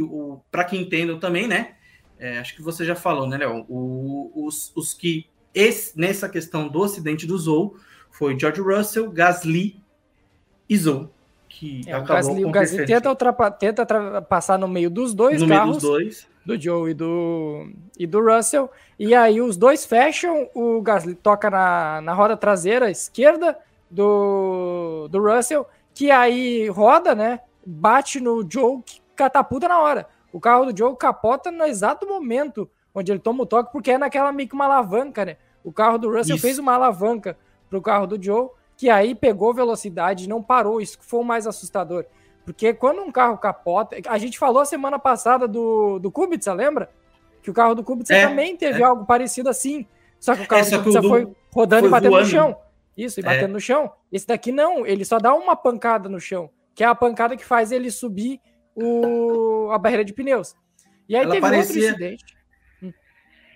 [0.50, 1.76] para quem entenda também, né?
[2.22, 3.66] É, acho que você já falou, né, Léo?
[3.68, 7.76] Os, os que, esse, nessa questão do acidente do Zou,
[8.12, 9.82] foi George Russell, Gasly
[10.70, 11.10] e Zou.
[11.50, 15.48] Que é, acabou o Gasly, o Gasly tenta, tenta passar no meio dos dois no
[15.48, 15.78] carros.
[15.78, 16.28] Dos dois.
[16.46, 18.70] Do Joe e do, e do Russell.
[19.00, 23.58] E aí os dois fecham, o Gasly toca na, na roda traseira esquerda
[23.90, 27.40] do, do Russell, que aí roda, né?
[27.66, 30.08] Bate no Joe, que catapulta na hora.
[30.32, 33.98] O carro do Joe capota no exato momento onde ele toma o toque, porque é
[33.98, 35.38] naquela meio que uma alavanca, né?
[35.64, 36.46] O carro do Russell isso.
[36.46, 37.38] fez uma alavanca
[37.70, 40.82] para o carro do Joe, que aí pegou velocidade e não parou.
[40.82, 42.06] Isso que foi o mais assustador.
[42.44, 43.96] Porque quando um carro capota.
[44.08, 46.90] A gente falou semana passada do, do Kubica, lembra?
[47.42, 48.86] Que o carro do Kubica é, também teve é.
[48.86, 49.86] algo parecido assim.
[50.20, 52.26] Só que o carro é, do Kubica foi rodando foi e batendo voando.
[52.26, 52.58] no chão.
[52.98, 53.48] Isso, e batendo é.
[53.54, 53.92] no chão.
[54.12, 57.46] Esse daqui não, ele só dá uma pancada no chão, que é a pancada que
[57.46, 58.42] faz ele subir
[58.76, 60.56] o, a barreira de pneus.
[61.08, 61.90] E aí Ela teve parecia...
[61.90, 62.38] outro incidente.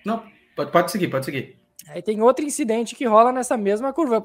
[0.04, 0.22] Não,
[0.54, 1.58] pode, pode seguir, pode seguir.
[1.88, 4.22] Aí tem outro incidente que rola nessa mesma curva,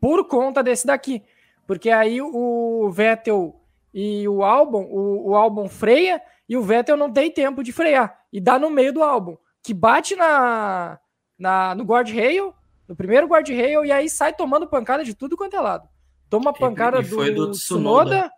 [0.00, 1.22] por conta desse daqui.
[1.66, 3.60] Porque aí o Vettel
[3.94, 8.18] e o Albon, o, o Albon freia e o Vettel não tem tempo de frear.
[8.32, 10.98] E dá no meio do álbum, que bate na,
[11.38, 12.54] na no guardrail,
[12.88, 15.88] no primeiro guardrail, e aí sai tomando pancada de tudo quanto é lado.
[16.28, 17.52] Toma pancada do, do Tsunoda.
[17.52, 18.32] Tsunoda.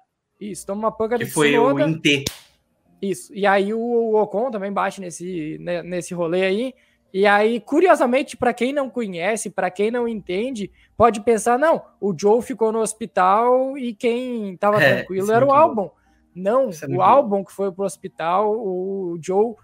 [0.51, 1.87] Isso, toma uma pancada que do foi Tsunoda.
[1.87, 2.25] o Inter.
[3.01, 3.35] Isso.
[3.35, 6.75] E aí o Ocon também bate nesse, né, nesse rolê aí.
[7.13, 12.13] E aí, curiosamente, para quem não conhece, para quem não entende, pode pensar: não, o
[12.17, 15.91] Joe ficou no hospital e quem estava é, tranquilo é era o álbum.
[16.35, 19.55] Não, é o álbum que foi pro hospital, o Joe,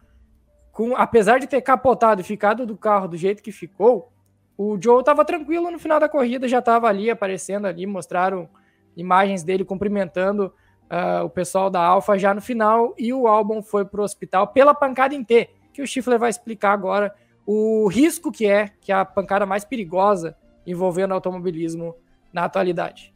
[0.71, 4.13] com, apesar de ter capotado e ficado do carro do jeito que ficou,
[4.57, 8.49] o Joe estava tranquilo no final da corrida, já estava ali aparecendo ali, mostraram
[8.97, 10.53] imagens dele cumprimentando
[10.91, 14.49] uh, o pessoal da Alfa já no final e o álbum foi para o hospital
[14.49, 17.15] pela pancada em T, que o Schiffler vai explicar agora
[17.47, 21.97] o risco que é, que é a pancada mais perigosa envolvendo automobilismo
[22.33, 23.13] na atualidade.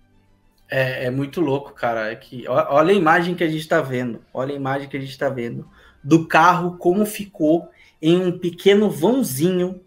[0.69, 2.11] É, é muito louco, cara.
[2.11, 4.25] É que, olha a imagem que a gente está vendo.
[4.33, 5.69] Olha a imagem que a gente está vendo
[6.03, 7.69] do carro, como ficou
[8.01, 9.81] em um pequeno vãozinho.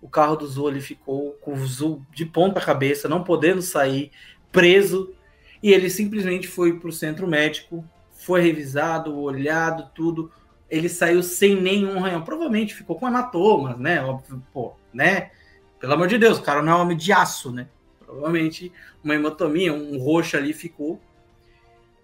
[0.00, 4.12] O carro do Zul ficou com o Zul de ponta cabeça, não podendo sair,
[4.52, 5.12] preso
[5.62, 10.30] e ele simplesmente foi para o centro médico, foi revisado, olhado, tudo.
[10.70, 12.22] Ele saiu sem nenhum ranhão.
[12.22, 14.02] Provavelmente ficou com hematomas, né?
[14.02, 15.30] Óbvio, pô, né?
[15.80, 17.68] Pelo amor de Deus, o cara não é homem de aço, né?
[18.04, 21.00] Provavelmente uma hematomia, um roxo ali ficou.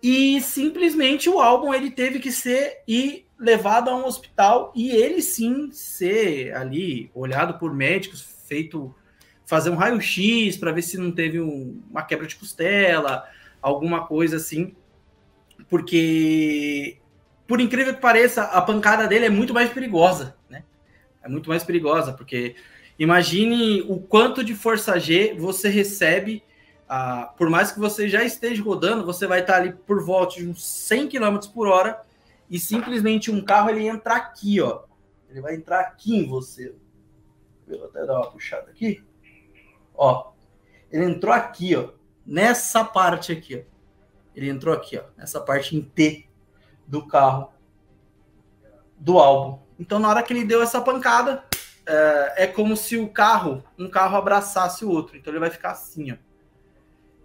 [0.02, 5.20] E simplesmente o álbum ele teve que ser e levado a um hospital e ele
[5.22, 8.94] sim ser ali olhado por médicos, feito
[9.46, 13.24] fazer um raio-x para ver se não teve um, uma quebra de costela,
[13.64, 14.77] alguma coisa assim,
[15.70, 16.98] porque,
[17.46, 20.64] por incrível que pareça, a pancada dele é muito mais perigosa, né?
[21.22, 22.57] É muito mais perigosa, porque
[22.98, 26.44] imagine o quanto de força G você recebe,
[26.87, 30.46] ah, por mais que você já esteja rodando, você vai estar ali por volta de
[30.46, 32.03] uns 100 km por hora
[32.50, 34.83] e simplesmente um carro ele entra aqui, ó.
[35.31, 36.74] Ele vai entrar aqui em você.
[37.66, 39.03] Vou até dar uma puxada aqui.
[39.94, 40.33] Ó,
[40.92, 43.74] ele entrou aqui, ó nessa parte aqui, ó.
[44.34, 46.26] Ele entrou aqui, ó, nessa parte em T
[46.87, 47.52] do carro
[48.98, 49.58] do álbum.
[49.78, 51.44] Então, na hora que ele deu essa pancada,
[51.87, 55.16] é, é, como se o carro, um carro abraçasse o outro.
[55.16, 56.16] Então, ele vai ficar assim, ó.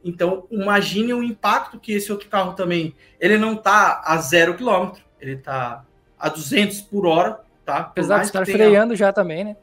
[0.04, 2.96] Então, imagine o impacto que esse outro carro também.
[3.20, 5.86] Ele não tá a zero quilômetro, ele tá
[6.18, 7.80] a 200 por hora, tá?
[7.80, 8.58] Apesar de estar tenha...
[8.58, 9.58] freando já também, né?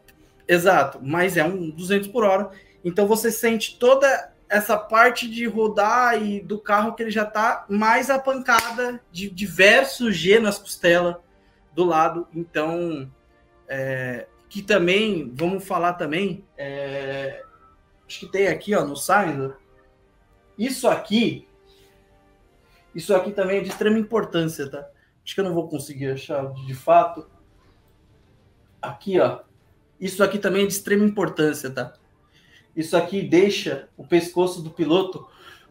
[0.46, 2.50] Exato, mas é um 200 por hora.
[2.84, 7.64] Então, você sente toda essa parte de rodar e do carro que ele já tá
[7.68, 11.16] mais a pancada de diversos G nas costelas
[11.74, 12.28] do lado.
[12.32, 13.10] Então,
[13.68, 17.42] é, que também, vamos falar também, é,
[18.06, 19.52] acho que tem aqui ó, no Sainz,
[20.56, 21.46] isso aqui,
[22.94, 24.88] isso aqui também é de extrema importância, tá?
[25.24, 27.28] Acho que eu não vou conseguir achar de fato.
[28.80, 29.40] Aqui, ó.
[30.00, 31.94] Isso aqui também é de extrema importância, tá?
[32.76, 35.26] Isso aqui deixa o pescoço do piloto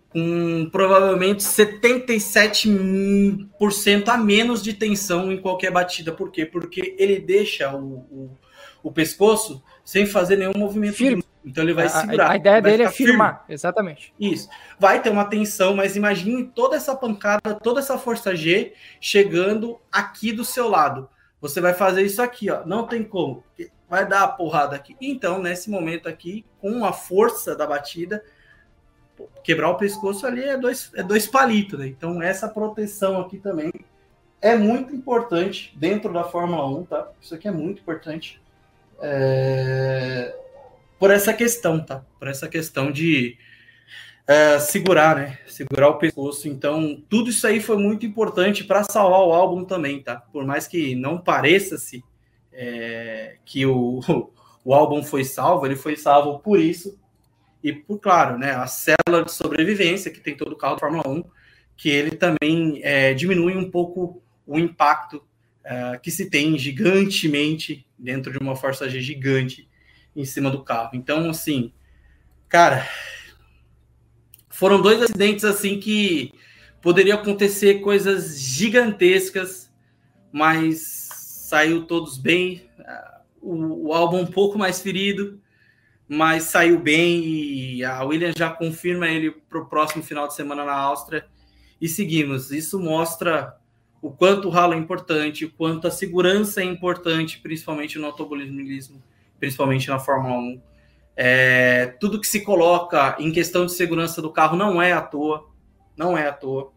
[0.09, 6.11] com provavelmente 77% a menos de tensão em qualquer batida.
[6.11, 6.45] Por quê?
[6.45, 8.31] Porque ele deixa o, o,
[8.81, 10.95] o pescoço sem fazer nenhum movimento.
[10.95, 11.23] Firme.
[11.45, 12.31] Então ele vai a, segurar.
[12.31, 13.53] A ideia dele é firmar, firme.
[13.53, 14.13] exatamente.
[14.19, 14.49] Isso.
[14.79, 20.31] Vai ter uma tensão, mas imagine toda essa pancada, toda essa força G chegando aqui
[20.31, 21.07] do seu lado.
[21.39, 22.65] Você vai fazer isso aqui, ó.
[22.65, 23.43] Não tem como
[23.95, 24.93] vai dar a porrada aqui.
[24.99, 28.21] Então, nesse momento aqui, com a força da batida,
[29.41, 31.87] quebrar o pescoço ali é dois, é dois palitos, né?
[31.87, 33.71] Então, essa proteção aqui também
[34.41, 37.09] é muito importante dentro da Fórmula 1, tá?
[37.21, 38.41] Isso aqui é muito importante.
[39.01, 40.35] É...
[40.99, 42.03] Por essa questão, tá?
[42.19, 43.37] Por essa questão de
[44.27, 45.39] é, segurar, né?
[45.47, 46.49] Segurar o pescoço.
[46.49, 50.17] Então, tudo isso aí foi muito importante para salvar o álbum também, tá?
[50.17, 52.03] Por mais que não pareça-se
[52.55, 53.99] é, que o,
[54.63, 56.97] o álbum foi salvo, ele foi salvo por isso
[57.65, 61.07] e por, claro, né, a célula de sobrevivência que tem todo o carro da Fórmula
[61.07, 61.23] 1,
[61.75, 65.23] que ele também é, diminui um pouco o impacto
[65.63, 69.67] é, que se tem gigantemente dentro de uma força G gigante
[70.15, 70.91] em cima do carro.
[70.93, 71.73] Então, assim,
[72.47, 72.87] cara,
[74.47, 76.31] foram dois acidentes assim que
[76.83, 79.73] poderiam acontecer coisas gigantescas,
[80.31, 81.04] mas
[81.55, 82.69] saiu todos bem.
[83.41, 85.39] O, o, álbum um pouco mais ferido,
[86.05, 90.65] mas saiu bem e a Williams já confirma ele para o próximo final de semana
[90.65, 91.25] na Áustria.
[91.79, 92.51] E seguimos.
[92.51, 93.55] Isso mostra
[94.01, 99.01] o quanto o ralo é importante, o quanto a segurança é importante, principalmente no automobilismo,
[99.39, 100.61] principalmente na Fórmula 1.
[101.15, 105.49] É, tudo que se coloca em questão de segurança do carro não é à toa,
[105.95, 106.73] não é à toa.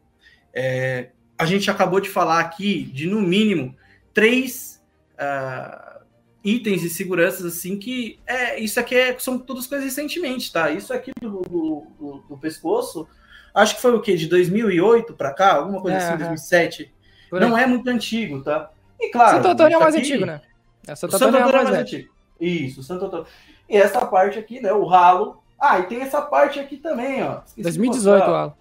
[0.54, 3.74] É, a gente acabou de falar aqui de, no mínimo,
[4.18, 4.82] três
[5.14, 6.00] uh,
[6.42, 10.72] itens de segurança assim que é isso aqui é, são todas coisas recentemente, tá?
[10.72, 13.06] Isso aqui do, do, do, do pescoço,
[13.54, 16.92] acho que foi o que de 2008 para cá, alguma coisa é, assim, 2007.
[17.30, 18.72] Não é muito antigo, tá?
[18.98, 20.40] E claro, Santo Antônio é mais aqui, antigo, né?
[20.88, 22.14] É, Santo Antônio, Santo Antônio é mais, mais antigo.
[22.40, 23.26] Isso, Santo Antônio.
[23.68, 25.40] E essa parte aqui, né, o ralo.
[25.60, 27.38] Ah, e tem essa parte aqui também, ó.
[27.46, 28.56] Esqueci 2018, o ralo.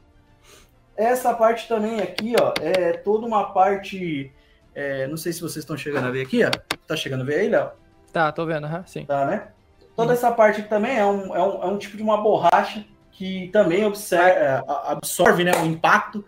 [0.95, 4.31] Essa parte também aqui, ó, é toda uma parte
[4.77, 6.51] é, não sei se vocês estão chegando a ver aqui, ó.
[6.85, 7.71] Tá chegando a ver aí, Léo?
[8.13, 9.05] Tá, tô vendo, uhum, sim.
[9.05, 9.47] Tá, né?
[9.95, 12.85] Toda essa parte aqui também é um, é um, é um tipo de uma borracha
[13.11, 16.23] que também observe, é, absorve né, o impacto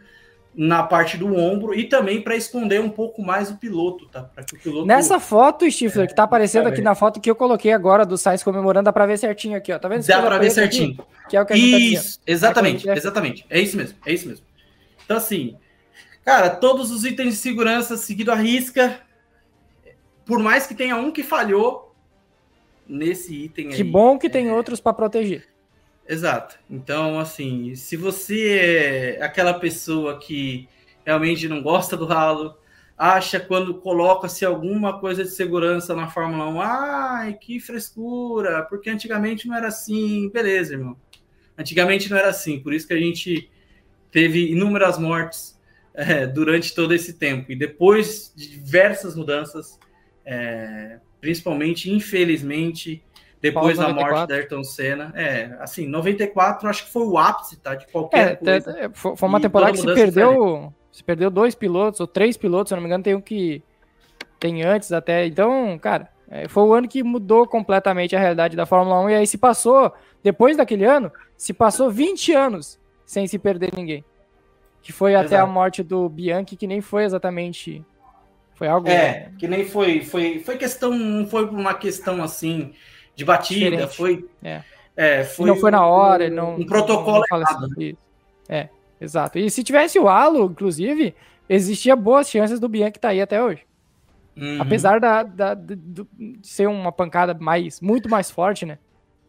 [0.56, 4.24] na parte do ombro e também para esconder um pouco mais o piloto, tá?
[4.24, 7.30] Para que o piloto Nessa foto, Stifler, é, que tá aparecendo aqui na foto que
[7.30, 9.78] eu coloquei agora do Sainz comemorando, dá para ver certinho aqui, ó.
[9.78, 10.04] Tá vendo?
[10.08, 10.94] Dá para ver certinho.
[10.94, 13.46] Aqui, que é o que a gente tá Isso, tá exatamente, é exatamente.
[13.48, 14.44] É isso mesmo, é isso mesmo.
[15.06, 15.56] Então assim,
[16.30, 19.02] Cara, todos os itens de segurança seguido à risca.
[20.24, 21.96] Por mais que tenha um que falhou
[22.88, 23.78] nesse item que aí.
[23.78, 24.30] Que bom que é...
[24.30, 25.48] tem outros para proteger.
[26.08, 26.60] Exato.
[26.70, 30.70] Então, assim, se você é aquela pessoa que
[31.04, 32.56] realmente não gosta do ralo,
[32.96, 39.48] acha quando coloca-se alguma coisa de segurança na Fórmula 1, ai, que frescura, porque antigamente
[39.48, 40.30] não era assim.
[40.30, 40.96] Beleza, irmão.
[41.58, 43.50] Antigamente não era assim, por isso que a gente
[44.12, 45.58] teve inúmeras mortes
[45.94, 47.52] é, durante todo esse tempo.
[47.52, 49.80] E depois de diversas mudanças,
[50.26, 53.04] é, principalmente, infelizmente,
[53.42, 55.14] depois da morte da Ayrton Senna.
[55.16, 57.76] É, assim, 94 acho que foi o ápice, tá?
[57.76, 58.80] De qualquer é, coisa.
[58.80, 62.76] É, foi uma temporada que se perdeu, se perdeu dois pilotos, ou três pilotos, se
[62.76, 63.64] não me engano, tem um que
[64.40, 65.26] tem antes até.
[65.26, 69.10] Então, cara, é, foi o ano que mudou completamente a realidade da Fórmula 1.
[69.10, 74.04] E aí se passou, depois daquele ano, se passou 20 anos sem se perder ninguém.
[74.82, 75.28] Que foi Exato.
[75.28, 77.84] até a morte do Bianchi, que nem foi exatamente.
[78.56, 78.88] Foi algo.
[78.88, 80.02] É, que nem foi.
[80.02, 80.92] Foi, foi questão.
[80.92, 82.74] Não foi uma questão assim
[83.16, 83.96] de batida, Diferente.
[83.96, 84.30] foi.
[84.44, 84.64] É.
[84.96, 86.56] É, foi não foi na hora, um, não.
[86.56, 87.96] Um protocolo não errado, assim.
[88.50, 88.68] É,
[89.00, 89.40] exato.
[89.40, 91.16] E se tivesse o halo, inclusive,
[91.48, 93.66] existia boas chances do Bianchi estar tá aí até hoje.
[94.36, 94.62] Uhum.
[94.62, 96.06] Apesar da, da, de, de,
[96.44, 98.78] ser uma pancada mais, muito mais forte, né?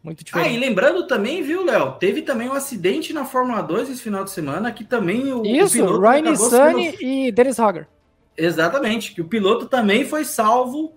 [0.03, 0.49] Muito diferente.
[0.49, 1.93] Ah, e lembrando também, viu, Léo?
[1.93, 5.45] Teve também um acidente na Fórmula 2 esse final de semana que também o.
[5.45, 7.87] Isso, o Ryan Sunny e Dennis Hogger.
[8.35, 10.95] Exatamente, que o piloto também foi salvo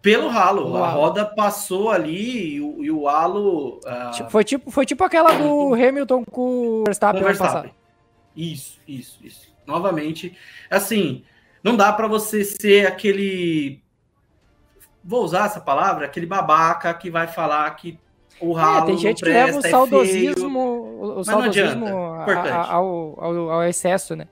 [0.00, 0.76] pelo ralo.
[0.76, 3.78] A roda passou ali e o, e o halo.
[3.78, 4.30] Uh...
[4.30, 7.72] Foi, tipo, foi tipo aquela do Hamilton com o Verstappen, com Verstappen.
[8.36, 9.52] Isso, isso, isso.
[9.64, 10.36] Novamente,
[10.68, 11.22] assim,
[11.62, 13.80] não dá para você ser aquele.
[15.04, 17.98] Vou usar essa palavra, aquele babaca que vai falar que
[18.40, 23.50] o ralo é, tem gente que leva o é saudosismo, é o saudosismo ao, ao,
[23.50, 24.26] ao, excesso, né?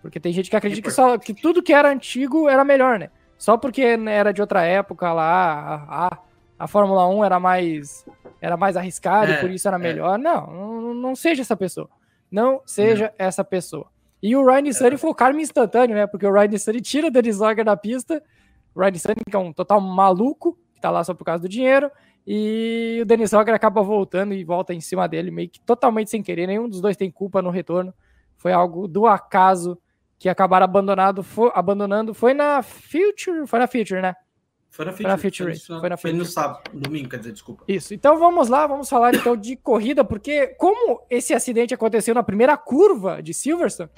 [0.00, 3.10] Porque tem gente que acredita que, só, que tudo que era antigo era melhor, né?
[3.36, 6.18] Só porque era de outra época lá, a, a,
[6.58, 8.04] a Fórmula 1 era mais
[8.40, 9.80] era mais arriscada é, e por isso era é.
[9.80, 10.18] melhor.
[10.18, 11.88] Não, não, não, seja essa pessoa.
[12.30, 13.26] Não seja não.
[13.26, 13.86] essa pessoa.
[14.22, 14.98] E o Ryan Sunny é.
[14.98, 16.06] foi o karma instantâneo, né?
[16.06, 18.22] Porque o Ryan Sunny tira o Dennis da pista.
[18.74, 21.48] O Ryan Sunny, que é um total maluco, que tá lá só por causa do
[21.48, 21.90] dinheiro.
[22.26, 26.22] E o Denis Roger acaba voltando e volta em cima dele, meio que totalmente sem
[26.22, 26.46] querer.
[26.46, 27.94] Nenhum dos dois tem culpa no retorno.
[28.36, 29.78] Foi algo do acaso
[30.18, 32.12] que acabaram abandonado, foi, abandonando.
[32.12, 33.46] Foi na Future.
[33.46, 34.14] Foi na Future, né?
[34.68, 35.02] Foi na Future.
[35.02, 36.12] Foi, na Future, foi, foi, na Future.
[36.12, 37.64] foi no sábado, domingo, quer dizer, desculpa.
[37.66, 37.94] Isso.
[37.94, 42.56] Então vamos lá, vamos falar então de corrida, porque como esse acidente aconteceu na primeira
[42.56, 43.90] curva de Silverstone,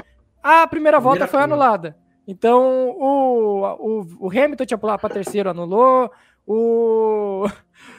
[0.43, 1.45] a primeira, primeira volta foi curva.
[1.45, 1.97] anulada.
[2.27, 6.11] Então o, o, o Hamilton tinha pular para terceiro, anulou.
[6.47, 7.47] O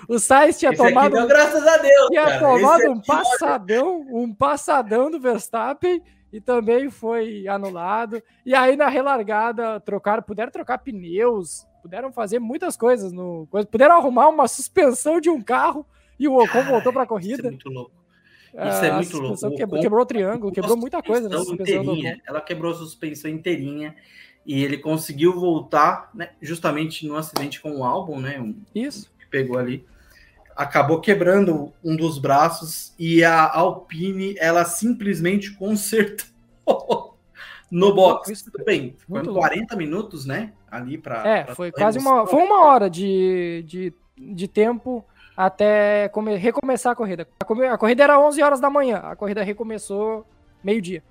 [0.07, 1.27] o Sainz tinha Esse tomado.
[1.27, 2.07] Graças a Deus.
[2.07, 2.39] Tinha cara.
[2.39, 6.01] tomado um passadão, um passadão do Verstappen
[6.31, 8.21] e também foi anulado.
[8.45, 14.29] E aí na relargada trocaram, puderam trocar pneus, puderam fazer muitas coisas no, puderam arrumar
[14.29, 15.85] uma suspensão de um carro
[16.19, 17.35] e o Ocon voltou para a corrida.
[17.35, 17.91] Isso é muito louco.
[18.53, 19.55] Isso é muito louco.
[19.55, 21.95] Quebrou, quebrou o triângulo, quebrou muita coisa na suspensão
[22.27, 23.95] Ela quebrou a suspensão inteirinha
[24.45, 28.39] e ele conseguiu voltar, né, justamente no acidente com o álbum, né?
[28.39, 29.11] Um, Isso.
[29.31, 29.83] Pegou ali
[30.55, 36.27] acabou quebrando um dos braços e a Alpine ela simplesmente consertou
[37.69, 38.43] no box.
[38.43, 40.53] Tudo bem, foi 40 minutos, né?
[40.69, 41.27] Ali para.
[41.27, 42.25] É, pra foi quase uma.
[42.27, 45.03] Foi uma hora de, de, de tempo
[45.35, 47.27] até come, recomeçar a corrida.
[47.39, 50.25] A, a, corrida era 11 horas da manhã, a corrida recomeçou
[50.63, 51.03] meio-dia.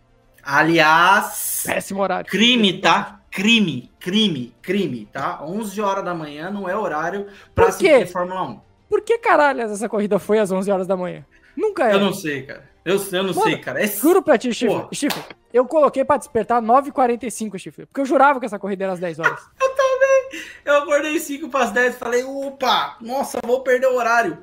[0.43, 2.31] Aliás, péssimo horário.
[2.31, 3.20] Crime, tá?
[3.31, 5.41] Crime, crime, crime, tá?
[5.45, 8.61] 11 horas da manhã não é horário para assistir Fórmula 1.
[8.89, 11.25] Por que caralho essa corrida foi às 11 horas da manhã?
[11.57, 11.95] Nunca é.
[11.95, 12.69] Eu não sei, cara.
[12.85, 13.83] Eu, eu não Mano, sei, cara.
[13.83, 13.87] É...
[13.87, 14.89] Juro pra ti, Chifre.
[14.93, 15.23] Chifre,
[15.53, 17.87] eu coloquei pra despertar 9h45, Chifre.
[17.87, 19.41] Porque eu jurava que essa corrida era às 10 horas.
[19.61, 20.43] eu também.
[20.65, 24.39] eu acordei 5 para as 10 falei, opa, nossa, vou perder o horário.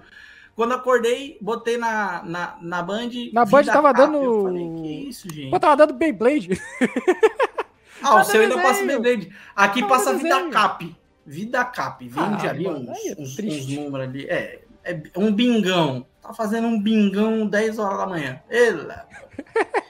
[0.56, 3.10] Quando acordei, botei na, na, na Band.
[3.34, 4.44] Na Band tava dando.
[4.44, 5.52] Falei, que isso, gente?
[5.52, 6.50] Pô, tava dando Beyblade.
[8.02, 9.32] Ah, o seu ainda passa Beyblade.
[9.56, 10.95] Aqui Não, passa Vida Cap.
[11.26, 12.08] Vida Cap.
[12.08, 14.26] Vende ah, ali mano, uns, é uns, uns, números ali.
[14.28, 16.06] É, é um bingão.
[16.22, 18.41] Tá fazendo um bingão 10 horas da manhã.
[18.50, 19.08] Ela.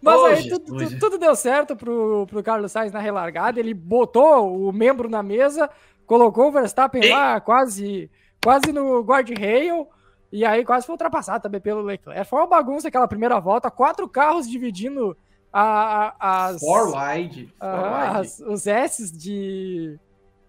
[0.00, 3.60] Mas hoje, aí tudo, tudo, tudo, deu certo pro, pro Carlos Sainz na relargada.
[3.60, 5.68] Ele botou o membro na mesa,
[6.06, 8.10] colocou o Verstappen lá quase,
[8.42, 9.86] quase no guard-rail.
[10.32, 12.28] E aí quase foi ultrapassado também pelo Leclerc.
[12.28, 13.70] Foi uma bagunça aquela primeira volta.
[13.70, 15.16] Quatro carros dividindo
[15.60, 16.60] a, as...
[16.60, 17.44] Four wide.
[17.60, 19.96] Uh, as, os S de,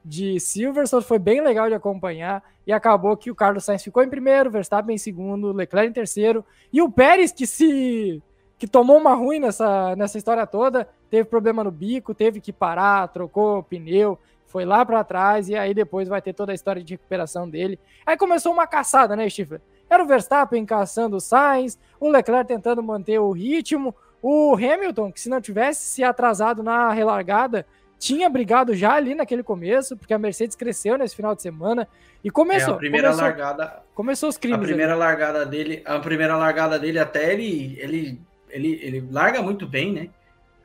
[0.04, 2.44] de Silverstone foi bem legal de acompanhar.
[2.66, 6.44] E acabou que o Carlos Sainz ficou em primeiro, Verstappen em segundo, Leclerc em terceiro.
[6.74, 8.22] E o Pérez, que se
[8.58, 13.10] que tomou uma ruim nessa, nessa história toda, teve problema no bico, teve que parar,
[13.10, 16.94] trocou pneu, foi lá para trás e aí depois vai ter toda a história de
[16.94, 17.78] recuperação dele.
[18.06, 19.62] Aí começou uma caçada, né, Stifler?
[19.90, 25.22] Era o Verstappen caçando o Sainz, o Leclerc tentando manter o ritmo, o Hamilton, que
[25.22, 27.66] se não tivesse se atrasado na relargada,
[27.98, 31.88] tinha brigado já ali naquele começo, porque a Mercedes cresceu nesse final de semana
[32.24, 32.74] e começou.
[32.74, 33.84] É, a primeira começou, largada.
[33.94, 34.60] Começou os crimes.
[34.60, 35.00] A primeira ali.
[35.00, 38.22] largada dele, a primeira largada dele até ele, ele
[38.56, 40.10] ele, ele larga muito bem, né?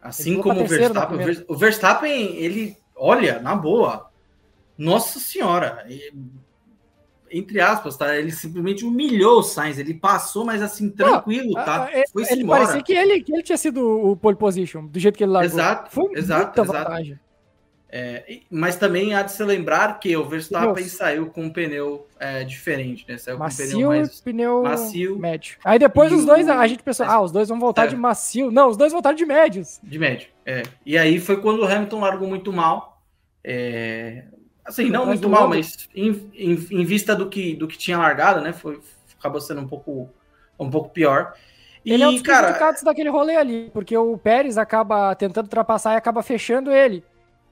[0.01, 1.45] Assim como o Verstappen.
[1.49, 4.11] O Verstappen, ele, olha, na boa,
[4.79, 5.85] nossa senhora,
[7.31, 8.17] entre aspas, tá?
[8.17, 11.89] Ele simplesmente humilhou o Sainz, ele passou, mas assim, tranquilo, Não, tá?
[12.13, 12.65] Foi ele embora.
[12.65, 15.59] Parecia que ele, que ele tinha sido o pole position, do jeito que ele largou.
[15.59, 16.73] Exato, Foi exato, exato.
[16.73, 17.19] Vantagem.
[17.93, 22.45] É, mas também há de se lembrar que o Verstappen saiu com um pneu é,
[22.45, 23.19] diferente, né?
[23.19, 25.19] Saiu macio com um pneu mais pneu macio.
[25.19, 25.57] médio.
[25.65, 27.89] Aí depois os dois, a gente pensou, ah, os dois vão voltar é.
[27.89, 28.53] de macio.
[28.53, 29.81] Não, os dois voltaram de médios.
[29.83, 30.63] De médio, é.
[30.87, 33.03] E aí foi quando o Hamilton largou muito mal.
[34.65, 34.69] É...
[34.69, 38.41] Assim, não muito mal, mas em, em, em, vista do que, do que tinha largado,
[38.41, 38.53] né?
[38.53, 38.81] Foi,
[39.19, 40.11] acabou sendo um pouco,
[40.59, 41.35] um pouco pior.
[41.85, 42.73] E, ele é um dos cara...
[42.83, 47.05] daquele rolê ali, porque o Pérez acaba tentando ultrapassar e acaba fechando ele.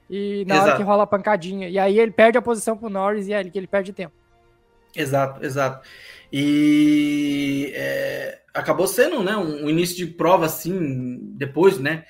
[0.09, 0.69] E na exato.
[0.69, 1.69] hora que rola a pancadinha.
[1.69, 4.13] E aí ele perde a posição pro Norris e é ali que ele perde tempo.
[4.95, 5.87] Exato, exato.
[6.31, 12.05] E é, acabou sendo né, um, um, início de prova assim, depois, né?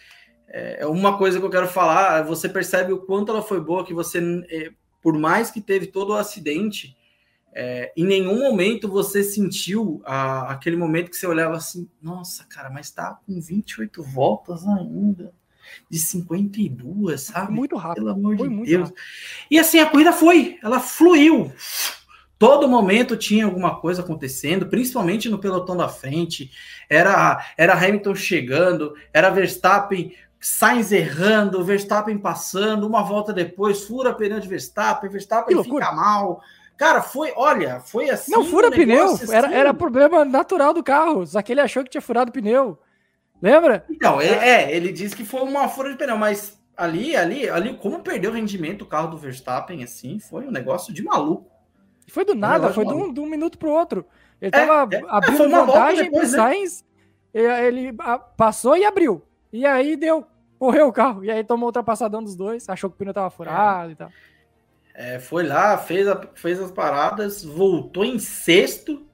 [0.47, 3.93] É, uma coisa que eu quero falar, você percebe o quanto ela foi boa, que
[3.93, 4.19] você,
[4.49, 4.71] é,
[5.01, 6.97] por mais que teve todo o acidente,
[7.53, 12.69] é, em nenhum momento você sentiu a, aquele momento que você olhava assim, nossa, cara,
[12.69, 15.33] mas tá com 28 voltas ainda
[15.89, 17.51] de 52, sabe?
[17.51, 18.05] Muito rápido.
[18.05, 18.89] Pelo amor de Deus.
[18.89, 19.01] Rápido.
[19.49, 21.51] E assim, a corrida foi, ela fluiu.
[22.37, 26.49] Todo momento tinha alguma coisa acontecendo, principalmente no pelotão da frente.
[26.89, 34.39] Era, era Hamilton chegando, era Verstappen Sainz errando, Verstappen passando, uma volta depois, fura pneu
[34.39, 36.41] de Verstappen, Verstappen fica mal.
[36.77, 38.31] Cara, foi, olha, foi assim.
[38.31, 39.33] Não fura um pneu, assim.
[39.33, 41.27] era, era problema natural do carro.
[41.27, 42.79] Só que ele achou que tinha furado o pneu.
[43.41, 43.85] Lembra?
[43.89, 47.77] Então, ele, é, ele disse que foi uma fura de pneu, mas ali, ali, ali,
[47.77, 51.51] como perdeu o rendimento o carro do Verstappen, assim, foi um negócio de maluco.
[52.07, 54.05] Foi do nada, um foi de um, de um, minuto pro outro.
[54.41, 56.49] Ele é, tava é, abrindo é, vantagem depois, pro né?
[56.49, 56.85] Sainz,
[57.33, 57.91] ele
[58.37, 59.21] passou e abriu.
[59.51, 60.25] E aí deu,
[60.57, 61.23] correu o carro.
[61.23, 63.91] E aí tomou ultrapassadão dos dois, achou que o pneu tava furado é.
[63.93, 64.11] e tal.
[64.93, 69.05] É, foi lá, fez, a, fez as paradas, voltou em sexto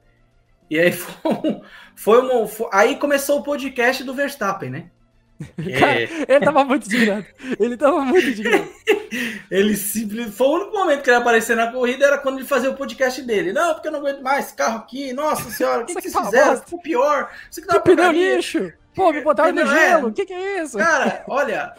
[0.68, 1.62] e aí foi,
[1.94, 4.90] foi, um, foi aí começou o podcast do Verstappen, né?
[5.78, 6.08] Cara, é...
[6.28, 7.26] ele tava muito indignado.
[7.60, 8.68] Ele tava muito indignado.
[9.50, 10.34] ele simplesmente.
[10.34, 13.20] Foi o único momento que ele apareceu na corrida era quando ele fazia o podcast
[13.22, 13.52] dele.
[13.52, 15.12] Não, porque eu não aguento mais esse carro aqui.
[15.12, 16.56] Nossa senhora, o que, que, vocês fizeram?
[16.56, 17.30] Ficou pior.
[17.50, 18.72] Isso que, que pneu lixo.
[18.96, 20.08] Pô, me botaram no gelo.
[20.08, 20.78] O que, que é isso?
[20.78, 21.74] Cara, olha,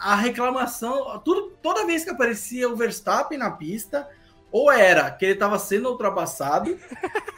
[0.00, 1.20] a, reclamação.
[1.24, 4.08] Tudo, toda vez que aparecia o Verstappen na pista,
[4.52, 6.78] ou era que ele estava sendo ultrapassado,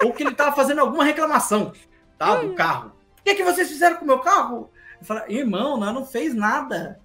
[0.05, 1.73] ou que ele estava fazendo alguma reclamação,
[2.19, 2.37] tá?
[2.37, 2.93] Do carro.
[3.19, 4.71] O que, é que vocês fizeram com o meu carro?
[5.01, 7.01] Eu falei, irmão, nós não fez nada.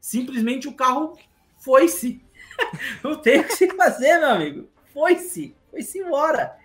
[0.00, 1.18] Simplesmente o carro
[1.58, 2.24] foi-se.
[3.02, 4.68] não tem o que se fazer, meu amigo.
[4.94, 5.56] Foi-se.
[5.68, 6.56] Foi-se embora.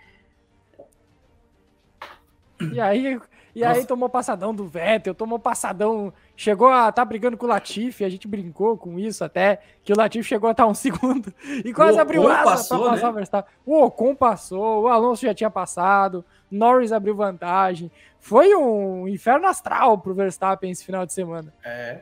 [2.71, 3.19] E aí,
[3.57, 7.49] e aí tomou passadão do Vettel, tomou passadão chegou a estar tá brigando com o
[7.49, 11.33] Latifi, a gente brincou com isso até, que o Latifi chegou a estar um segundo
[11.65, 13.09] e quase abriu asa para passar né?
[13.09, 13.53] o Verstappen.
[13.65, 17.91] O Ocon passou, o Alonso já tinha passado, Norris abriu vantagem.
[18.19, 21.51] Foi um inferno astral para o Verstappen esse final de semana.
[21.63, 22.01] É.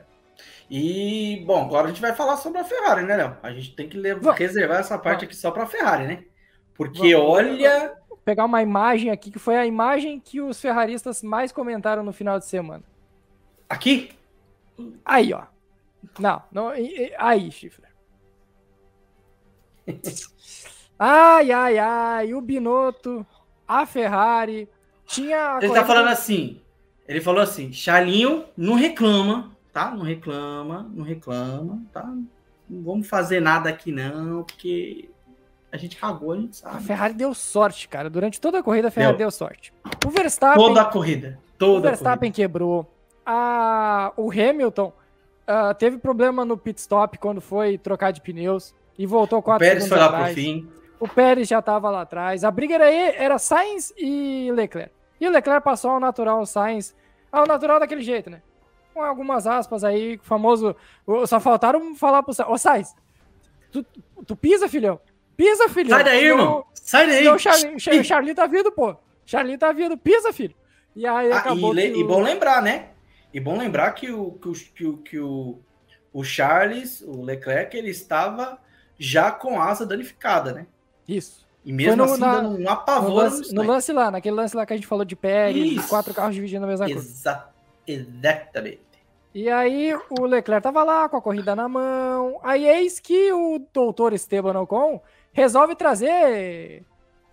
[0.69, 3.37] E, bom, agora a gente vai falar sobre a Ferrari, né, Léo?
[3.41, 6.23] A gente tem que levar, reservar essa parte aqui só para a Ferrari, né?
[6.73, 7.29] Porque Vamos.
[7.29, 7.93] olha.
[8.25, 12.39] Pegar uma imagem aqui que foi a imagem que os ferraristas mais comentaram no final
[12.39, 12.83] de semana.
[13.69, 14.09] Aqui?
[15.05, 15.43] Aí, ó.
[16.19, 16.69] Não, não
[17.17, 17.85] aí, Chifre.
[20.97, 23.25] ai, ai, ai, o Binotto,
[23.67, 24.67] a Ferrari,
[25.05, 25.59] tinha.
[25.61, 26.61] Ele tá falando assim.
[27.07, 29.91] Ele falou assim: Charlinho não reclama, tá?
[29.91, 32.03] Não reclama, não reclama, tá?
[32.67, 35.09] Não vamos fazer nada aqui, não, porque
[35.75, 36.77] a gente cagou, a gente sabe.
[36.77, 38.09] A Ferrari deu sorte, cara.
[38.09, 39.73] Durante toda a corrida, a Ferrari deu, deu sorte.
[40.05, 40.65] O Verstappen.
[40.65, 41.39] Toda a corrida.
[41.57, 42.89] Toda o Verstappen quebrou.
[43.25, 44.93] A, o Hamilton
[45.47, 49.69] uh, teve problema no pit stop quando foi trocar de pneus e voltou quatro o
[49.69, 50.33] Pérez foi lá atrás.
[50.33, 50.69] pro fim.
[50.99, 52.43] O Pérez já estava lá atrás.
[52.43, 54.91] A briga era, era Sainz e Leclerc.
[55.19, 56.95] E o Leclerc passou ao natural o Sainz.
[57.31, 58.41] Ao natural daquele jeito, né?
[58.93, 60.73] Com algumas aspas aí, famoso.
[61.27, 62.49] Só faltaram falar pro Sainz.
[62.49, 62.95] Ô, Sainz,
[63.71, 63.85] tu,
[64.25, 64.99] tu pisa, filhão?
[65.35, 65.97] Pisa, filhão.
[65.97, 66.65] Sai daí, irmão.
[66.73, 67.27] Sai daí.
[67.27, 68.95] O Charlie, Charlie tá vindo, pô.
[69.25, 69.97] Charlie tá vindo.
[69.97, 70.55] Pisa, filho.
[70.95, 71.75] E aí ah, acabou.
[71.77, 71.97] E, o...
[71.97, 72.89] e bom lembrar, né?
[73.33, 75.59] E bom lembrar que o, que o, que o, que o,
[76.13, 78.57] o Charles, o Leclerc, ele estava
[78.97, 80.67] já com a asa danificada, né?
[81.07, 81.45] Isso.
[81.65, 84.55] E mesmo no, assim, na, dando um apavoro no lance, no lance, lá, naquele lance
[84.55, 87.49] lá que a gente falou de Pérez, quatro carros dividindo a mesma Exa coisa.
[87.87, 88.79] Exatamente.
[89.33, 92.39] E aí o Leclerc tava lá com a corrida na mão.
[92.41, 95.01] Aí eis que o doutor Esteban Ocon
[95.35, 96.81] resolve trazer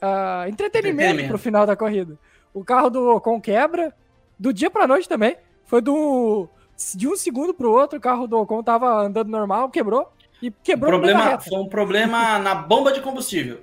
[0.03, 2.19] uh, entretenimento, entretenimento pro final da corrida.
[2.53, 3.95] O carro do Ocon quebra,
[4.39, 5.37] do dia pra noite também.
[5.65, 6.49] Foi do.
[6.97, 10.13] De um segundo pro outro, o carro do Ocon tava andando normal, quebrou.
[10.43, 11.49] E quebrou um problema, no meio da reta.
[11.49, 13.61] Foi um problema na bomba de combustível.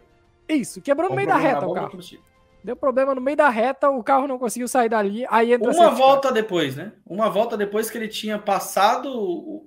[0.47, 1.99] Isso, quebrou no meio da reta o carro.
[2.63, 5.25] Deu problema no meio da reta, o carro não conseguiu sair dali.
[5.29, 6.93] Aí entra Uma volta depois, né?
[7.05, 9.09] Uma volta depois que ele tinha passado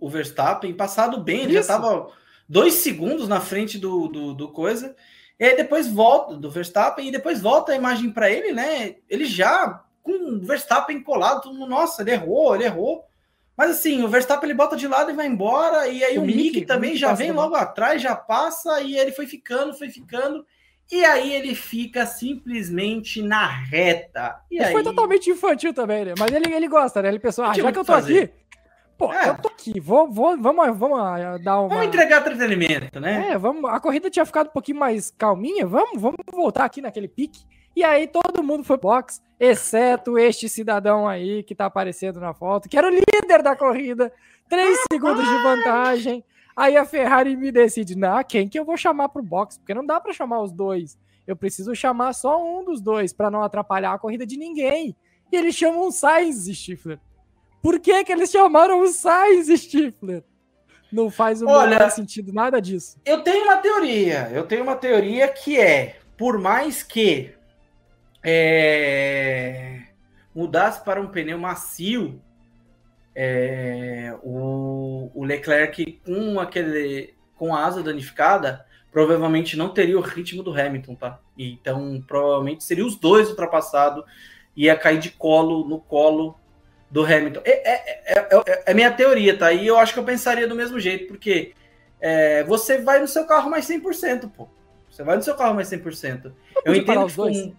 [0.01, 1.69] o Verstappen, passado bem, ele Isso.
[1.69, 2.09] já tava
[2.53, 4.95] dois segundos na frente do, do, do coisa.
[5.41, 8.97] E aí depois volta do Verstappen e depois volta a imagem para ele, né?
[9.09, 13.07] Ele já com o Verstappen colado, todo mundo, nossa, ele errou, ele errou.
[13.57, 16.27] Mas assim, o Verstappen ele bota de lado e vai embora, e aí o, o
[16.27, 19.89] Mick, Mick também Mick já vem logo atrás, já passa, e ele foi ficando, foi
[19.89, 20.45] ficando,
[20.91, 24.41] e aí ele fica simplesmente na reta.
[24.51, 24.73] E aí...
[24.73, 26.15] Foi totalmente infantil também, né?
[26.19, 27.09] Mas ele, ele gosta, né?
[27.09, 28.25] Ele pensou, ah, já que eu tô fazer.
[28.25, 28.42] aqui,
[29.03, 29.31] pô, é.
[29.31, 31.69] eu tô aqui, vou, vou, vamos, vamos ah, dar uma...
[31.69, 33.31] Vamos entregar entretenimento, né?
[33.31, 37.09] É, vamos, a corrida tinha ficado um pouquinho mais calminha, vamos, vamos voltar aqui naquele
[37.09, 37.45] pique.
[37.75, 42.69] E aí todo mundo foi box, exceto este cidadão aí que tá aparecendo na foto,
[42.69, 44.13] que era o líder da corrida,
[44.49, 46.25] três segundos de vantagem.
[46.55, 49.59] Aí a Ferrari me decide, não, quem que eu vou chamar pro box?
[49.59, 50.99] Porque não dá para chamar os dois.
[51.27, 54.95] Eu preciso chamar só um dos dois para não atrapalhar a corrida de ninguém.
[55.33, 57.01] E eles chamam o Sainz Stifler.
[57.63, 60.25] Por que que eles chamaram o Sainz Stifler?
[60.93, 63.01] Não faz o Olha, menor sentido nada disso.
[63.05, 64.29] Eu tenho uma teoria.
[64.33, 67.33] Eu tenho uma teoria que é, por mais que
[68.23, 69.85] é,
[70.35, 72.21] mudasse para um pneu macio,
[73.15, 80.43] é, o, o, Leclerc com aquele com a asa danificada provavelmente não teria o ritmo
[80.43, 81.21] do Hamilton, tá?
[81.37, 84.05] Então provavelmente seria os dois ultrapassados
[84.57, 86.39] ia cair de colo no colo
[86.93, 87.41] do Hamilton.
[87.45, 89.53] É, é, é, é, minha teoria, tá?
[89.53, 91.55] E eu acho que eu pensaria do mesmo jeito, porque
[92.47, 94.47] você vai no seu carro mais 100%, pô.
[94.91, 96.33] Você vai no seu carro mais 100%.
[96.65, 97.55] Eu entendo que com,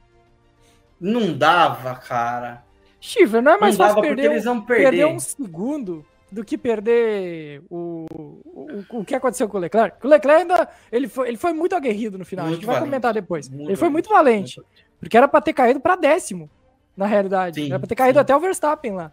[1.00, 2.64] não dava, cara.
[3.02, 4.84] Chiva, não é mais não fácil perder, eles vão perder.
[4.84, 8.06] perder um segundo do que perder o,
[8.46, 9.98] o, o que aconteceu com o Leclerc.
[10.06, 12.46] O Leclerc ainda ele foi, ele foi muito aguerrido no final.
[12.46, 13.50] Muito a gente vai comentar depois.
[13.50, 14.62] Muito ele foi muito valente.
[15.00, 16.50] Porque era para ter caído para décimo,
[16.96, 17.62] na realidade.
[17.62, 18.22] Sim, era para ter caído sim.
[18.22, 19.12] até o Verstappen lá.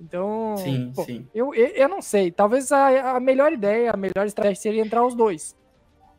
[0.00, 1.26] Então, sim, pô, sim.
[1.34, 2.30] Eu, eu, não sei.
[2.30, 5.54] Talvez a, a melhor ideia, a melhor estratégia seria entrar os dois.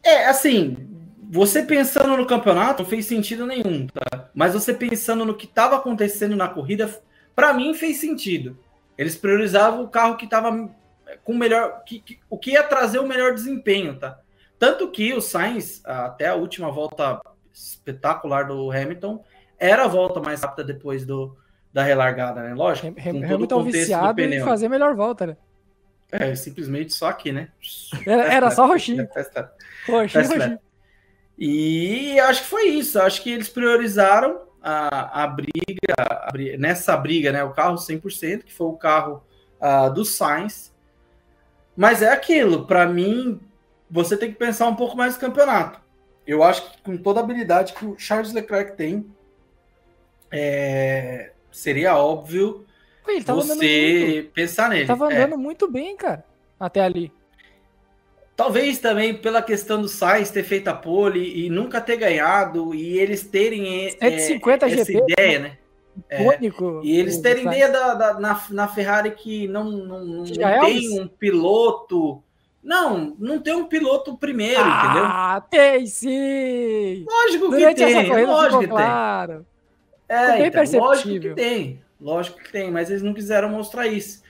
[0.03, 0.87] É, assim,
[1.29, 4.29] você pensando no campeonato não fez sentido nenhum, tá?
[4.35, 7.01] Mas você pensando no que estava acontecendo na corrida,
[7.35, 8.57] para mim fez sentido.
[8.97, 10.69] Eles priorizavam o carro que estava
[11.23, 14.19] com melhor, que, que, o que ia trazer o melhor desempenho, tá?
[14.59, 17.19] Tanto que o Sainz, até a última volta
[17.51, 19.23] espetacular do Hamilton,
[19.57, 21.35] era a volta mais rápida depois do,
[21.73, 22.53] da relargada, né?
[22.53, 22.93] Lógico.
[22.93, 25.37] Com Hamilton viciado em fazer melhor volta, né?
[26.11, 27.49] É, simplesmente só aqui, né?
[28.05, 29.07] Era, era só roxinho.
[29.87, 30.59] roxinho, roxinho.
[31.37, 32.99] E acho que foi isso.
[32.99, 37.43] Acho que eles priorizaram a, a, briga, a nessa briga, né?
[37.43, 39.23] O carro 100%, que foi o carro
[39.61, 40.71] uh, do Sainz.
[41.75, 43.39] Mas é aquilo, para mim,
[43.89, 45.79] você tem que pensar um pouco mais no campeonato.
[46.27, 49.09] Eu acho que com toda a habilidade que o Charles Leclerc tem,
[50.29, 52.65] é, seria óbvio
[53.27, 54.81] você pensar nele.
[54.81, 55.17] Ele tava é.
[55.17, 55.37] andando é.
[55.37, 56.23] muito bem, cara,
[56.59, 57.11] até ali.
[58.35, 62.97] Talvez também pela questão do Sainz ter feito a pole e nunca ter ganhado, e
[62.97, 65.57] eles terem é, 150 essa GP, ideia, né?
[66.09, 66.23] É,
[66.83, 71.01] e eles terem ideia da, da, na, na Ferrari que não, não, não, é tem
[71.01, 72.23] um piloto
[72.63, 75.03] Não, não tem um piloto primeiro, ah, entendeu?
[75.05, 77.05] Ah, tem sim!
[77.07, 79.33] Lógico Durante que tem, lógico que claro.
[79.33, 79.50] tem.
[80.11, 81.81] É, então, lógico que tem.
[81.99, 84.21] Lógico que tem, mas eles não quiseram mostrar isso.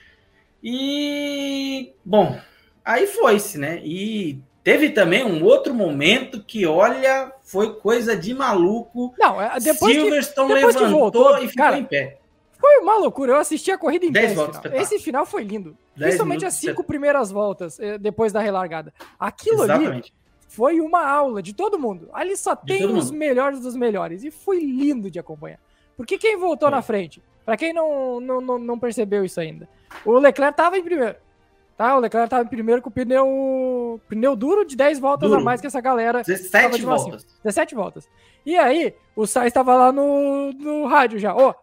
[0.62, 2.38] E, bom,
[2.84, 3.80] aí foi-se, né?
[3.82, 9.12] E teve também um outro momento que, olha, foi coisa de maluco.
[9.18, 12.18] Não, é, depois Silverstone que, depois levantou voltou, e ficou cara, em pé.
[12.60, 13.32] Foi uma loucura.
[13.32, 14.32] Eu assisti a corrida em pé.
[14.74, 15.76] Esse final foi lindo.
[15.96, 18.94] Principalmente as cinco primeiras voltas eh, depois da relargada.
[19.18, 19.90] Aquilo Exatamente.
[19.90, 22.08] ali foi uma aula de todo mundo.
[22.12, 23.18] Ali só de tem os mundo.
[23.18, 24.22] melhores dos melhores.
[24.22, 25.58] E foi lindo de acompanhar.
[26.02, 27.22] Porque quem voltou na frente?
[27.44, 29.68] Para quem não, não, não, não, percebeu isso ainda,
[30.04, 31.14] o Leclerc estava em primeiro.
[31.76, 31.96] Tá?
[31.96, 35.40] O Leclerc estava em primeiro com o pneu, pneu duro de 10 voltas duro.
[35.40, 36.22] a mais que essa galera.
[36.24, 37.24] 17 voltas.
[37.44, 38.08] 17 voltas.
[38.44, 41.36] E aí, o Sainz estava lá no, no rádio já.
[41.36, 41.54] Ô, oh,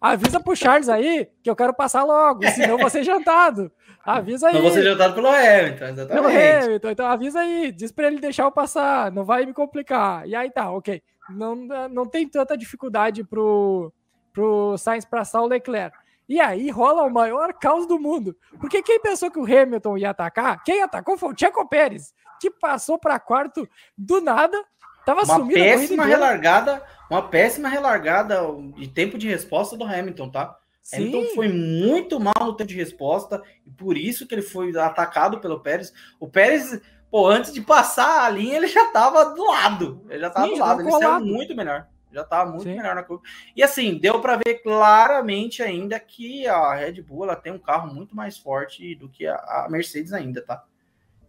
[0.00, 3.72] Avisa pro Charles aí que eu quero passar logo, senão vou ser jantado.
[4.04, 4.54] Avisa aí.
[4.54, 6.08] Não vou ser jantado pelo Hamilton, exatamente.
[6.08, 10.26] Pelo Hamilton, então avisa aí, diz pra ele deixar eu passar, não vai me complicar.
[10.26, 11.02] E aí tá, ok.
[11.28, 11.54] Não,
[11.88, 13.92] não tem tanta dificuldade pro,
[14.32, 15.96] pro Sainz passar o Leclerc.
[16.28, 18.36] E aí rola o maior caos do mundo.
[18.60, 22.50] Porque quem pensou que o Hamilton ia atacar, quem atacou foi o Checo Pérez, que
[22.50, 24.56] passou para quarto do nada,
[25.04, 25.60] tava Uma sumido.
[25.60, 28.38] Péssima relargada uma péssima relargada
[28.76, 30.56] de tempo de resposta do Hamilton, tá?
[30.90, 30.96] Sim.
[30.96, 35.38] Hamilton foi muito mal no tempo de resposta e por isso que ele foi atacado
[35.38, 35.94] pelo Pérez.
[36.18, 40.04] O Pérez, pô, antes de passar a linha, ele já tava do lado.
[40.10, 41.86] Ele já tava Sim, do lado, ele saiu muito melhor.
[42.12, 42.74] Já tava muito Sim.
[42.74, 43.22] melhor na curva.
[43.54, 47.94] E assim, deu para ver claramente ainda que a Red Bull ela tem um carro
[47.94, 50.64] muito mais forte do que a, Mercedes ainda, tá?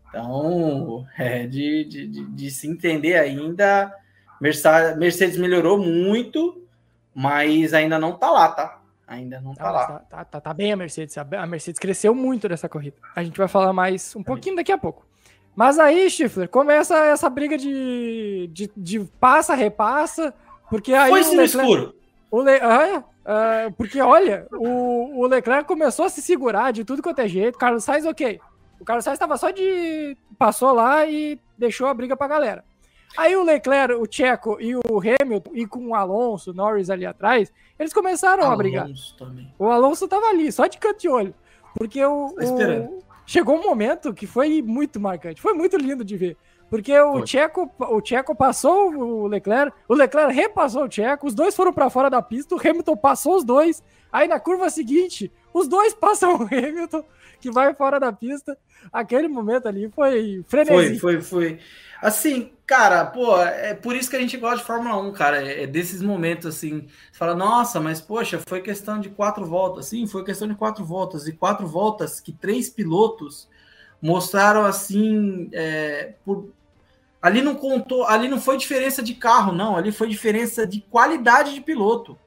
[0.10, 3.96] Então, é de, de, de, de se entender ainda
[4.42, 6.68] Mercedes melhorou muito,
[7.14, 8.81] mas ainda não tá lá, tá?
[9.12, 10.00] Ainda não tá, lá.
[10.10, 11.18] Tá, tá, tá, bem a Mercedes.
[11.18, 12.96] A Mercedes cresceu muito nessa corrida.
[13.14, 15.06] A gente vai falar mais um pouquinho daqui a pouco.
[15.54, 20.34] Mas aí, Schiffler, começa essa briga de, de, de passa, repassa,
[20.70, 21.10] porque aí.
[21.10, 21.96] Foi o Leclerc, escuro.
[22.32, 27.04] O Le, ah, ah, porque, olha, o, o Leclerc começou a se segurar de tudo
[27.04, 27.60] quanto é jeito.
[27.60, 28.40] Carlos Sainz, ok.
[28.80, 30.16] O Carlos Sainz estava só de.
[30.40, 32.64] Passou lá e deixou a briga pra galera.
[33.18, 37.52] Aí o Leclerc, o Checo e o Hamilton, e com o Alonso, Norris ali atrás,
[37.78, 38.88] eles começaram Alonso a brigar.
[39.18, 39.54] Também.
[39.60, 41.34] O Alonso tava ali, só de canto de olho.
[41.78, 45.42] Porque o, o, chegou um momento que foi muito marcante.
[45.42, 46.38] Foi muito lindo de ver.
[46.70, 51.54] Porque o Checo, o Checo passou o Leclerc, o Leclerc repassou o Checo, os dois
[51.54, 53.84] foram para fora da pista, o Hamilton passou os dois.
[54.10, 57.04] Aí na curva seguinte, os dois passam o Hamilton,
[57.42, 58.58] que vai fora da pista.
[58.92, 60.98] Aquele momento ali foi frenesi.
[60.98, 61.60] Foi, foi, foi.
[62.02, 65.46] Assim, cara, pô, é por isso que a gente gosta de Fórmula 1, cara.
[65.46, 66.88] É, é desses momentos assim.
[67.12, 69.88] Você fala, nossa, mas poxa, foi questão de quatro voltas.
[69.88, 71.28] Sim, foi questão de quatro voltas.
[71.28, 73.50] E quatro voltas que três pilotos
[74.02, 75.50] mostraram assim.
[75.52, 76.50] É, por...
[77.22, 79.76] Ali não contou, ali não foi diferença de carro, não.
[79.76, 82.18] Ali foi diferença de qualidade de piloto.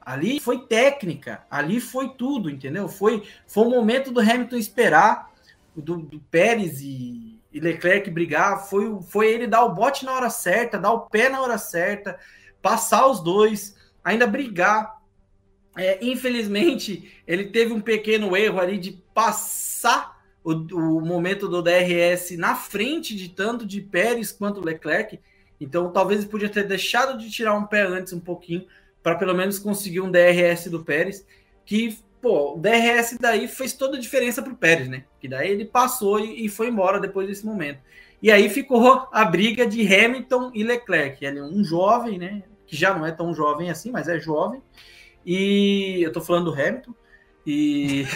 [0.00, 2.88] Ali foi técnica, ali foi tudo, entendeu?
[2.88, 5.30] Foi, foi o momento do Hamilton esperar,
[5.74, 10.30] do, do Pérez e, e Leclerc brigar, foi, foi ele dar o bote na hora
[10.30, 12.18] certa, dar o pé na hora certa,
[12.62, 15.00] passar os dois, ainda brigar.
[15.76, 22.36] É, infelizmente, ele teve um pequeno erro ali de passar o, o momento do DRS
[22.36, 25.20] na frente de tanto de Pérez quanto Leclerc.
[25.60, 28.66] Então, talvez ele podia ter deixado de tirar um pé antes um pouquinho,
[29.02, 31.26] para pelo menos conseguir um DRS do Pérez,
[31.64, 35.04] que pô, o DRS daí fez toda a diferença para o Pérez, né?
[35.20, 37.80] Que daí ele passou e, e, foi embora depois desse momento.
[38.22, 41.22] E aí ficou a briga de Hamilton e Leclerc.
[41.22, 42.44] Ele é um jovem, né?
[42.64, 44.62] Que já não é tão jovem assim, mas é jovem.
[45.26, 46.94] E eu tô falando do Hamilton.
[47.44, 48.06] E,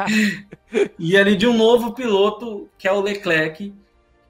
[0.98, 3.74] e ali de um novo piloto, que é o Leclerc,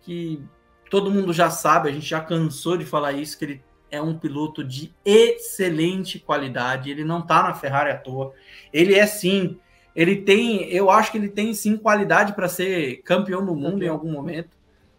[0.02, 0.42] que
[0.90, 4.16] todo mundo já sabe, a gente já cansou de falar isso, que ele é um
[4.16, 6.90] piloto de excelente qualidade.
[6.90, 8.32] Ele não está na Ferrari à toa.
[8.72, 9.58] Ele é sim.
[9.94, 13.88] Ele tem, eu acho que ele tem sim qualidade para ser campeão do mundo em
[13.88, 14.56] algum momento.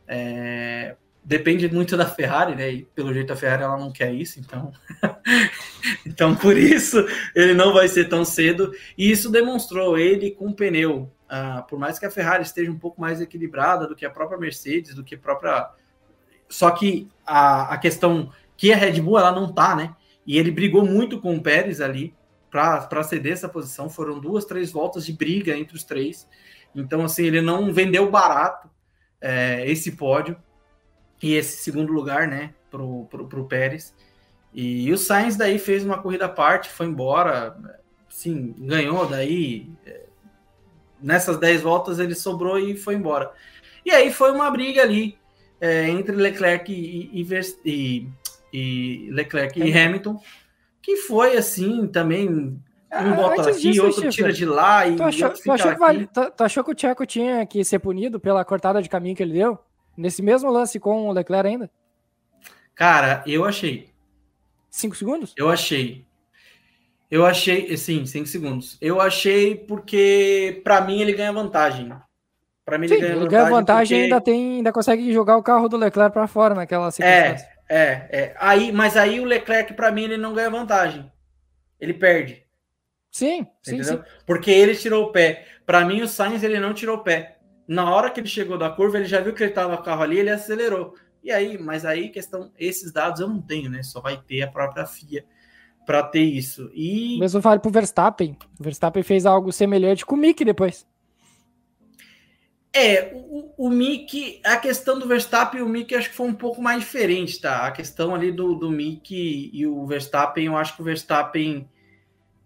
[0.07, 2.69] É, depende muito da Ferrari, né?
[2.69, 4.71] E pelo jeito a Ferrari ela não quer isso, então.
[6.05, 6.97] então por isso
[7.35, 8.71] ele não vai ser tão cedo.
[8.97, 11.11] E isso demonstrou ele com o pneu.
[11.31, 14.37] Uh, por mais que a Ferrari esteja um pouco mais equilibrada do que a própria
[14.37, 15.69] Mercedes, do que a própria.
[16.49, 18.29] Só que a, a questão
[18.61, 19.95] que a Red Bull ela não tá, né?
[20.23, 22.13] E ele brigou muito com o Pérez ali
[22.51, 23.89] para ceder essa posição.
[23.89, 26.29] Foram duas, três voltas de briga entre os três.
[26.75, 28.69] Então, assim, ele não vendeu barato
[29.19, 30.37] é, esse pódio
[31.23, 33.95] e esse segundo lugar, né, pro, pro, pro Pérez.
[34.53, 37.57] E o Sainz daí fez uma corrida à parte, foi embora,
[38.07, 39.71] sim, ganhou daí.
[39.83, 40.05] É,
[41.01, 43.31] nessas dez voltas ele sobrou e foi embora.
[43.83, 45.17] E aí foi uma briga ali
[45.59, 47.25] é, entre Leclerc e, e,
[47.65, 48.07] e,
[49.11, 50.19] Leclerc e Hamilton,
[50.81, 52.29] que foi assim também.
[52.29, 52.59] Um
[52.91, 56.31] ah, bota aqui, disso, outro tira de lá e tu achou, tu achou, que, tu,
[56.31, 59.33] tu achou que o Tcheco tinha que ser punido pela cortada de caminho que ele
[59.33, 59.57] deu?
[59.95, 61.71] Nesse mesmo lance com o Leclerc ainda?
[62.75, 63.89] Cara, eu achei.
[64.69, 65.33] Cinco segundos?
[65.37, 66.05] Eu achei.
[67.09, 68.77] Eu achei, sim, cinco segundos.
[68.81, 71.91] Eu achei porque, para mim, ele ganha vantagem.
[72.63, 73.37] Para mim, Sim, ele ganha ele vantagem.
[73.37, 74.13] Ganha vantagem porque...
[74.13, 77.45] ainda tem, ainda consegue jogar o carro do Leclerc para fora naquela é, circunstância.
[77.45, 78.35] É, é, é.
[78.37, 81.09] Aí, mas aí o Leclerc, para mim, ele não ganha vantagem.
[81.79, 82.43] Ele perde.
[83.09, 83.99] Sim, sim, sim.
[84.25, 85.45] Porque ele tirou o pé.
[85.65, 87.37] Para mim, o Sainz ele não tirou o pé.
[87.67, 90.03] Na hora que ele chegou da curva, ele já viu que ele tava o carro
[90.03, 90.95] ali, ele acelerou.
[91.23, 93.83] E aí, mas aí questão, esses dados eu não tenho, né?
[93.83, 95.23] Só vai ter a própria FIA
[95.85, 96.69] para ter isso.
[96.73, 98.37] E mesmo vale pro Verstappen.
[98.59, 100.85] O Verstappen fez algo semelhante com o Mick depois.
[102.73, 106.33] É, o, o Mick, a questão do Verstappen e o Mick acho que foi um
[106.33, 107.67] pouco mais diferente, tá?
[107.67, 111.67] A questão ali do, do Mick e o Verstappen, eu acho que o Verstappen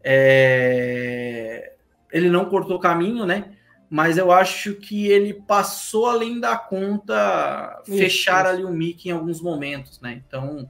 [0.04, 1.74] é,
[2.12, 3.56] ele não cortou caminho, né?
[3.90, 8.54] Mas eu acho que ele passou além da conta isso, fechar isso.
[8.54, 10.22] ali o Mick em alguns momentos, né?
[10.28, 10.70] Então,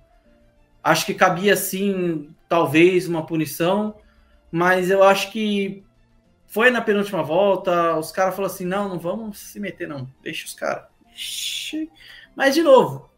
[0.84, 3.95] acho que cabia sim, talvez, uma punição,
[4.51, 5.84] mas eu acho que
[6.56, 10.08] foi na penúltima volta, os caras falaram assim: não, não vamos se meter, não.
[10.24, 10.86] Deixa os caras.
[12.34, 13.10] Mas, de novo,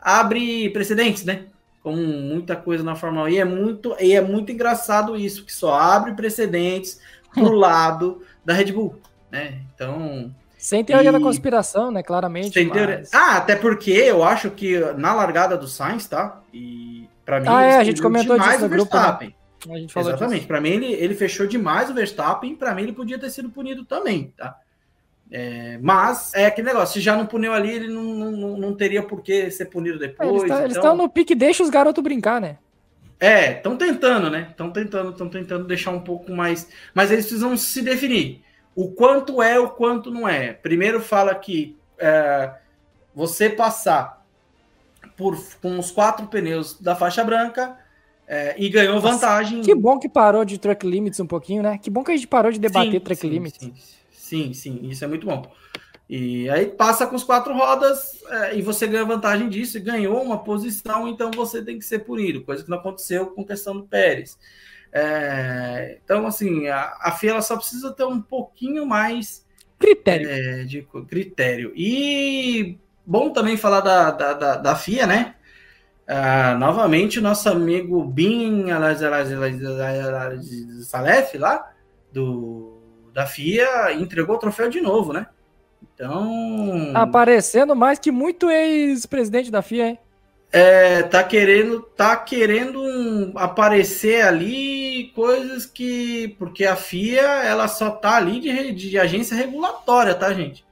[0.00, 1.44] abre precedentes, né?
[1.80, 3.28] Como muita coisa na Fórmula 1.
[3.28, 7.00] E é muito, e é muito engraçado isso, que só abre precedentes
[7.32, 8.96] pro lado da Red Bull,
[9.30, 9.60] né?
[9.72, 10.34] Então.
[10.58, 11.12] Sem teoria e...
[11.12, 12.02] da conspiração, né?
[12.02, 12.52] Claramente.
[12.52, 12.76] Sem mas...
[12.76, 13.02] teoria...
[13.12, 16.40] Ah, até porque eu acho que na largada do Sainz, tá?
[16.52, 18.96] E para mim, ah, é, a gente comentou disso no grupo.
[18.96, 19.32] Né?
[19.70, 20.46] A gente falou Exatamente.
[20.46, 22.56] Para mim, ele, ele fechou demais o Verstappen.
[22.56, 24.58] Para mim, ele podia ter sido punido também, tá?
[25.30, 29.02] É, mas é aquele negócio, se já não puniu ali, ele não, não, não teria
[29.02, 30.28] por que ser punido depois.
[30.28, 30.96] É, eles estão então...
[30.96, 32.58] no pique, deixa os garotos brincar, né?
[33.18, 34.48] É, estão tentando, né?
[34.50, 36.68] Estão tentando, estão tentando deixar um pouco mais.
[36.92, 38.42] Mas eles precisam se definir.
[38.74, 40.52] O quanto é, o quanto não é.
[40.52, 42.52] Primeiro fala que é,
[43.14, 44.26] você passar
[45.16, 47.78] por, com os quatro pneus da faixa branca
[48.32, 49.60] é, e ganhou Nossa, vantagem.
[49.60, 51.76] Que bom que parou de track limits um pouquinho, né?
[51.76, 53.58] Que bom que a gente parou de debater sim, track sim, limits.
[53.60, 53.74] Sim,
[54.10, 55.42] sim, sim, isso é muito bom.
[56.08, 60.22] E aí passa com as quatro rodas é, e você ganha vantagem disso e ganhou
[60.22, 63.82] uma posição, então você tem que ser punido, coisa que não aconteceu com questão do
[63.82, 64.38] Pérez.
[64.90, 69.46] É, então, assim, a, a FIA só precisa ter um pouquinho mais
[69.78, 70.26] critério.
[70.30, 71.70] É, de critério.
[71.76, 75.34] E bom também falar da, da, da, da FIA, né?
[76.08, 78.66] Uh, novamente, o nosso amigo Bin
[80.84, 81.70] Salef lá,
[82.12, 82.80] do,
[83.14, 85.26] da FIA, entregou o troféu de novo, né?
[85.94, 86.92] Então.
[86.94, 89.98] Aparecendo mais que muito ex-presidente da FIA, hein?
[90.54, 96.36] É, tá querendo, tá querendo um, aparecer ali coisas que.
[96.38, 100.62] Porque a FIA ela só tá ali de, de agência regulatória, tá, gente?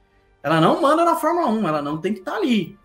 [0.43, 2.77] Ela não manda na Fórmula 1, ela não tem que estar tá ali.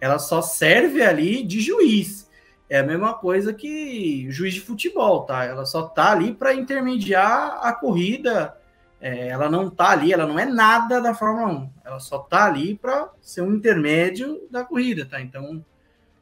[0.00, 2.30] Ela só serve ali de juiz.
[2.68, 5.44] É a mesma coisa que juiz de futebol, tá?
[5.44, 8.56] Ela só tá ali para intermediar a corrida.
[9.00, 11.70] É, ela não tá ali, ela não é nada da Fórmula 1.
[11.84, 15.20] Ela só tá ali para ser um intermédio da corrida, tá?
[15.20, 15.64] Então,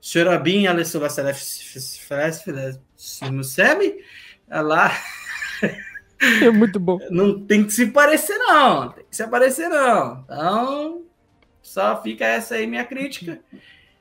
[0.00, 1.08] senhora Bin Alessandra
[4.48, 4.90] ela
[6.42, 6.98] é muito bom.
[7.10, 8.90] Não tem que se parecer, não.
[8.90, 10.22] Tem que se aparecer, não.
[10.24, 11.02] Então,
[11.64, 13.40] só fica essa aí minha crítica.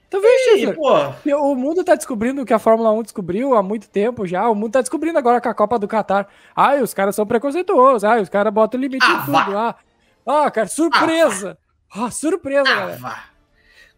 [0.10, 1.34] Tu vê, Chifre?
[1.34, 4.48] O mundo tá descobrindo o que a Fórmula 1 descobriu há muito tempo já.
[4.48, 6.28] O mundo tá descobrindo agora com a Copa do Catar.
[6.56, 8.04] Ai, os caras são preconceituosos.
[8.04, 9.58] Ai, os caras botam limite ah, em tudo.
[9.58, 9.76] Ah,
[10.28, 11.58] ah, cara, surpresa.
[11.90, 12.98] Ah, ah surpresa, ah, galera.
[13.00, 13.24] Vá.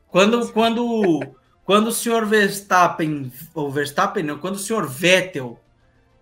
[0.08, 1.36] Quando, quando,
[1.66, 5.60] quando o senhor Verstappen, ou Verstappen não, quando o senhor Vettel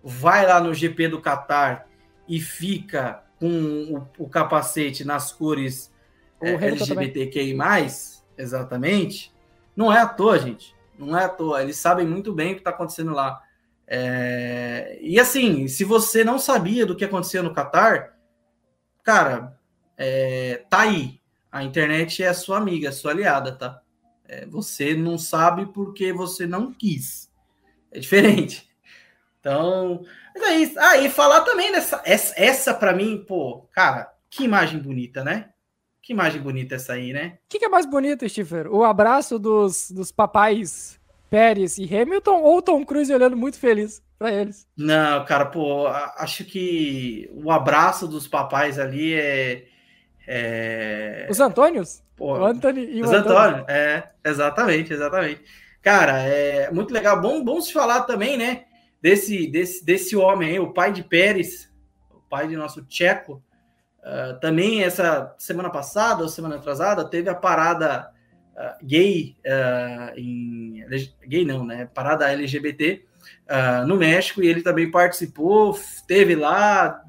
[0.02, 1.86] vai lá no GP do Qatar
[2.26, 5.93] e fica com o, o capacete nas cores
[6.46, 7.56] LGBTQI+,
[8.36, 9.32] exatamente,
[9.76, 10.74] não é à toa, gente.
[10.98, 11.62] Não é à toa.
[11.62, 13.42] Eles sabem muito bem o que está acontecendo lá.
[13.86, 14.98] É...
[15.00, 18.16] E assim, se você não sabia do que acontecia no Qatar,
[19.02, 19.58] cara,
[19.96, 20.64] é...
[20.70, 21.20] tá aí.
[21.50, 23.80] A internet é a sua amiga, a sua aliada, tá?
[24.26, 27.30] É, você não sabe porque você não quis.
[27.92, 28.68] É diferente.
[29.38, 30.80] Então, mas é isso.
[30.80, 32.02] Ah, e falar também dessa.
[32.04, 35.50] Essa, essa para mim, pô, cara, que imagem bonita, né?
[36.04, 37.38] Que imagem bonita essa aí, né?
[37.46, 38.70] O que, que, é mais bonito, Stifler?
[38.70, 41.00] O abraço dos, dos papais
[41.30, 44.68] Pérez e Hamilton ou Tom Cruise olhando muito feliz para eles?
[44.76, 49.64] Não, cara, pô, acho que o abraço dos papais ali é,
[50.26, 51.26] É...
[51.30, 52.02] Os Antônios?
[52.14, 53.64] Pô, o Anthony e o Os Antônio.
[53.66, 55.42] É, exatamente, exatamente.
[55.80, 57.18] Cara, é muito legal.
[57.18, 58.64] Bom, bom se falar também, né?
[59.00, 61.72] Desse, desse, desse homem aí, o pai de Pérez,
[62.10, 63.42] o pai de nosso Tcheco.
[64.04, 68.10] Uh, também essa semana passada, ou semana atrasada, teve a parada
[68.54, 70.84] uh, gay uh, em.
[71.26, 71.88] Gay não, né?
[71.94, 73.02] Parada LGBT
[73.86, 77.02] no México, e ele também participou, teve lá,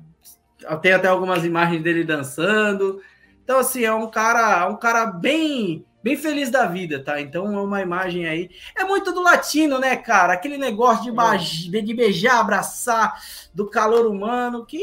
[0.81, 3.01] tem até algumas imagens dele dançando.
[3.43, 7.19] Então, assim, é um cara, um cara bem bem feliz da vida, tá?
[7.19, 8.51] Então é uma imagem aí.
[8.77, 10.33] É muito do latino, né, cara?
[10.33, 13.19] Aquele negócio de, de beijar, abraçar,
[13.51, 14.79] do calor humano, que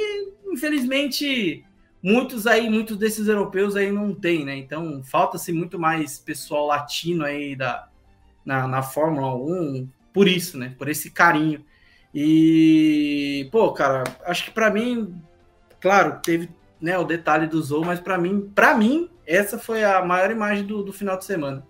[0.51, 1.65] infelizmente
[2.03, 4.57] muitos aí, muitos desses europeus aí não tem, né?
[4.57, 7.89] Então falta-se muito mais pessoal latino aí da,
[8.45, 10.75] na, na Fórmula 1, por isso, né?
[10.79, 11.65] Por esse carinho.
[12.15, 15.15] E, pô, cara, acho que para mim
[15.83, 16.49] Claro, teve
[16.81, 20.65] né, o detalhe do Zou, mas para mim, para mim, essa foi a maior imagem
[20.65, 21.67] do, do final de semana.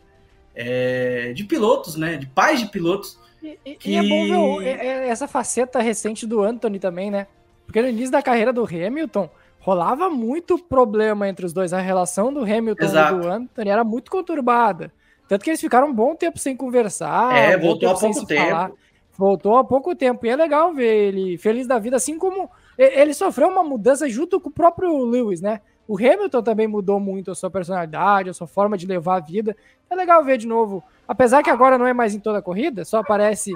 [0.55, 2.19] É, de pilotos, né?
[2.19, 3.19] De pais de pilotos.
[3.43, 3.93] E, que...
[3.93, 7.27] e é bom ver é, é, essa faceta recente do Anthony também, né?
[7.65, 9.31] Porque no início da carreira do Hamilton,
[9.63, 11.73] rolava muito problema entre os dois.
[11.73, 13.15] A relação do Hamilton Exato.
[13.15, 14.93] e do Anthony era muito conturbada.
[15.29, 17.35] Tanto que eles ficaram um bom tempo sem conversar.
[17.35, 18.51] É, voltou há pouco tempo.
[18.51, 18.73] Falar.
[19.17, 20.27] Voltou há pouco tempo.
[20.27, 24.41] E é legal ver ele feliz da vida, assim como ele sofreu uma mudança junto
[24.41, 25.61] com o próprio Lewis, né?
[25.87, 29.57] O Hamilton também mudou muito a sua personalidade, a sua forma de levar a vida.
[29.89, 30.83] É legal ver de novo.
[31.07, 33.53] Apesar que agora não é mais em toda a corrida, só aparece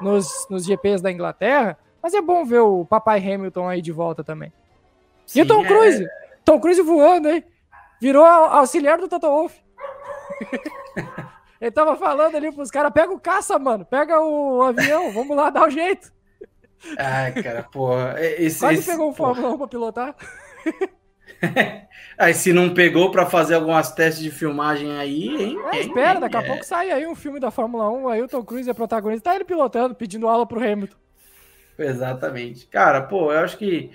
[0.00, 1.76] nos, nos GPs da Inglaterra.
[2.02, 4.50] Mas é bom ver o papai Hamilton aí de volta também.
[5.30, 5.68] Sim, e o Tom é...
[5.68, 6.08] Cruise?
[6.44, 7.44] Tom Cruise voando, hein?
[8.00, 9.62] Virou auxiliar do Toto Wolff.
[11.60, 13.84] Ele tava falando ali pros caras, pega o caça, mano.
[13.84, 16.12] Pega o avião, vamos lá, dá o um jeito.
[16.98, 18.14] Ai, cara, porra.
[18.18, 20.16] É, esse, Quase esse, pegou o Fórmula 1 pra pilotar.
[22.18, 25.60] aí se não pegou para fazer algumas testes de filmagem aí, hein?
[25.72, 26.46] É, espera, daqui a é.
[26.46, 29.36] pouco sai aí um filme da Fórmula 1, aí o Tom Cruise é protagonista, tá
[29.36, 30.96] ele pilotando, pedindo aula pro Hamilton.
[31.78, 32.66] Exatamente.
[32.66, 33.90] Cara, pô, eu acho que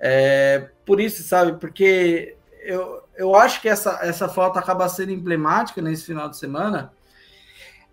[0.00, 5.80] é, por isso, sabe, porque eu, eu acho que essa, essa falta acaba sendo emblemática
[5.80, 6.92] nesse final de semana,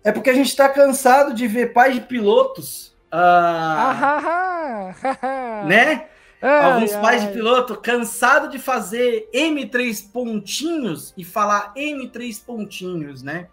[0.04, 4.92] é porque a gente está cansado de ver pais de pilotos Uh,
[5.66, 6.08] né?
[6.42, 7.28] Ai, Alguns pais ai.
[7.28, 13.48] de piloto cansado de fazer M3 pontinhos e falar M3 pontinhos, né?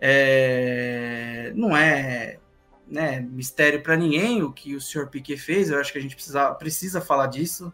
[0.00, 2.38] É, não é
[2.90, 5.70] né, mistério para ninguém o que o senhor Piquet fez.
[5.70, 7.72] Eu acho que a gente precisa, precisa falar disso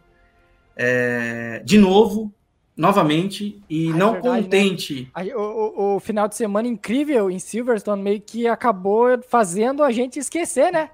[0.75, 2.33] é, de novo,
[2.75, 4.43] novamente, e Ai, não verdade, né?
[4.43, 5.11] contente.
[5.15, 5.35] Né?
[5.35, 10.19] O, o, o, final de semana incrível em Silverstone meio que acabou fazendo a gente
[10.19, 10.89] esquecer, né?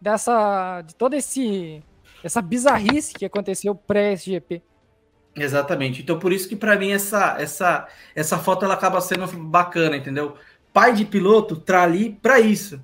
[0.00, 0.82] Dessa.
[0.82, 1.82] de toda esse
[2.22, 4.62] essa bizarrice que aconteceu pré-SGP.
[5.36, 6.00] Exatamente.
[6.00, 10.34] Então, por isso que para mim essa, essa, essa foto ela acaba sendo bacana, entendeu?
[10.72, 12.80] Pai de piloto tá ali para isso,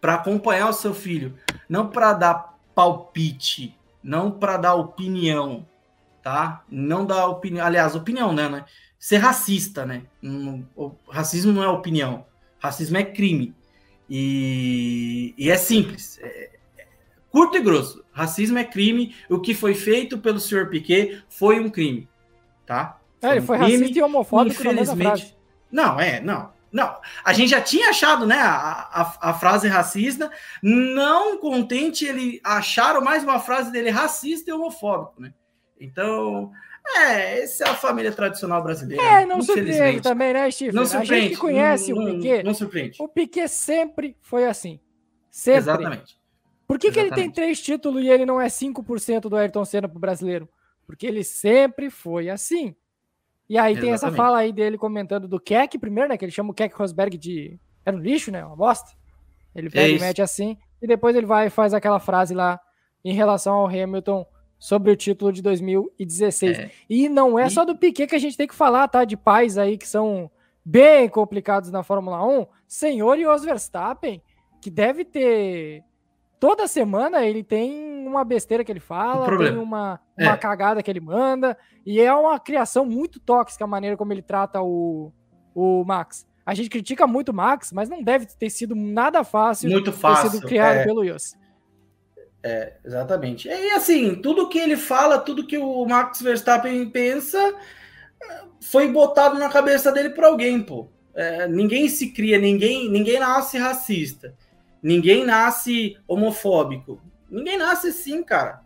[0.00, 1.34] para acompanhar o seu filho,
[1.68, 5.66] não para dar palpite, não para dar opinião,
[6.22, 6.64] tá?
[6.70, 8.64] Não dar opinião, aliás, opinião, né, né?
[8.98, 10.02] Ser racista, né?
[10.74, 12.26] o racismo não é opinião,
[12.58, 13.54] racismo é crime.
[14.08, 16.86] E, e é simples, é, é,
[17.30, 18.04] curto e grosso.
[18.12, 19.14] Racismo é crime.
[19.28, 22.08] O que foi feito pelo senhor Piquet foi um crime,
[22.64, 23.00] tá?
[23.20, 25.36] É, ele foi um crime, racista e homofóbico infelizmente.
[25.70, 26.55] Não, é, não.
[26.76, 28.50] Não, a gente já tinha achado, né, a,
[28.92, 30.30] a, a, frase racista,
[30.62, 35.32] não contente ele acharam mais uma frase dele racista e homofóbico, né?
[35.80, 36.52] Então,
[36.98, 39.02] é, essa é a família tradicional brasileira.
[39.02, 40.76] É, não surpreende também, né, Steve?
[40.76, 41.14] Não surpreende.
[41.14, 42.42] A gente que conhece não, o Piquet.
[42.42, 43.02] Não, surpreende.
[43.02, 44.78] O Piquet sempre foi assim.
[45.30, 45.60] Sempre.
[45.60, 46.20] Exatamente.
[46.68, 49.88] Por que, que ele tem três títulos e ele não é 5% do Ayrton Senna
[49.88, 50.46] pro brasileiro?
[50.86, 52.76] Porque ele sempre foi assim.
[53.48, 53.80] E aí Exatamente.
[53.80, 56.16] tem essa fala aí dele comentando do Keck primeiro, né?
[56.16, 57.58] Que ele chama o Keck Rosberg de.
[57.84, 58.44] Era um lixo, né?
[58.44, 58.90] Uma bosta.
[59.54, 60.56] Ele pega é e mete assim.
[60.82, 62.60] E depois ele vai e faz aquela frase lá
[63.04, 64.26] em relação ao Hamilton
[64.58, 66.58] sobre o título de 2016.
[66.58, 66.70] É.
[66.88, 67.50] E não é e...
[67.50, 69.04] só do Piquet que a gente tem que falar, tá?
[69.04, 70.30] De pais aí que são
[70.64, 72.46] bem complicados na Fórmula 1.
[72.66, 74.20] Senhor Jos Verstappen,
[74.60, 75.84] que deve ter.
[76.38, 80.36] Toda semana ele tem uma besteira que ele fala, tem uma, uma é.
[80.36, 84.60] cagada que ele manda, e é uma criação muito tóxica a maneira como ele trata
[84.62, 85.12] o,
[85.54, 86.26] o Max.
[86.44, 90.30] A gente critica muito o Max, mas não deve ter sido nada fácil, muito fácil
[90.30, 90.84] ter sido criado é.
[90.84, 91.34] pelo Yos.
[92.42, 93.48] É, exatamente.
[93.48, 97.54] E assim, tudo que ele fala, tudo que o Max Verstappen pensa,
[98.60, 100.88] foi botado na cabeça dele por alguém, pô.
[101.14, 104.34] É, ninguém se cria, ninguém, ninguém nasce racista,
[104.82, 107.00] ninguém nasce homofóbico,
[107.30, 108.62] ninguém nasce assim, cara.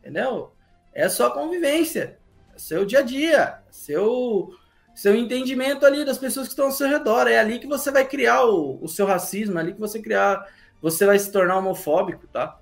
[0.00, 0.52] Entendeu?
[0.92, 2.18] É só convivência.
[2.56, 4.50] seu dia a dia, seu
[4.94, 7.26] seu entendimento ali das pessoas que estão ao seu redor.
[7.26, 10.46] É ali que você vai criar o, o seu racismo, é ali que você criar,
[10.82, 12.58] você vai se tornar homofóbico, tá?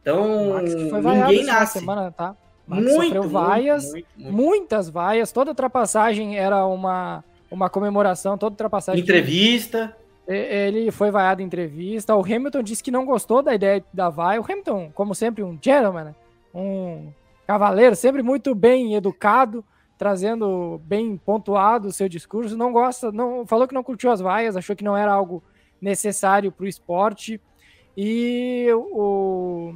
[0.00, 1.80] Então, ninguém nasce.
[1.80, 2.36] Semana, tá?
[2.66, 9.00] muito, sofreu vaias, muito, muito, muitas vaias, toda ultrapassagem era uma, uma comemoração, toda ultrapassagem.
[9.00, 9.96] Entrevista.
[10.26, 12.14] Ele foi vaiado em entrevista.
[12.14, 14.40] O Hamilton disse que não gostou da ideia da vaia.
[14.40, 16.14] O Hamilton, como sempre, um gentleman, né?
[16.54, 17.12] um
[17.46, 19.64] cavaleiro, sempre muito bem educado,
[19.98, 22.56] trazendo bem pontuado o seu discurso.
[22.56, 25.42] Não gosta, não falou que não curtiu as vaias, achou que não era algo
[25.80, 27.40] necessário para o esporte.
[27.96, 29.74] E o,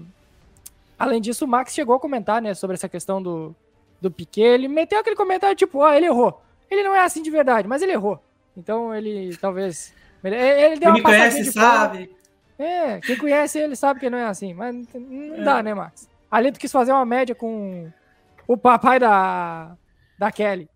[0.99, 3.55] Além disso, o Max chegou a comentar, né, sobre essa questão do,
[4.01, 4.43] do Piquet.
[4.43, 6.41] Ele meteu aquele comentário tipo, oh, ele errou.
[6.71, 8.19] Ele não é assim de verdade, mas ele errou.
[8.57, 9.95] Então ele talvez.
[10.35, 12.11] Ele deu quem uma conhece sabe.
[12.59, 15.45] É, quem conhece ele sabe que não é assim, mas não é.
[15.45, 16.09] dá, né, Max?
[16.31, 17.93] Ali tu quis fazer uma média com
[18.49, 19.77] o papai da,
[20.19, 20.69] da Kelly.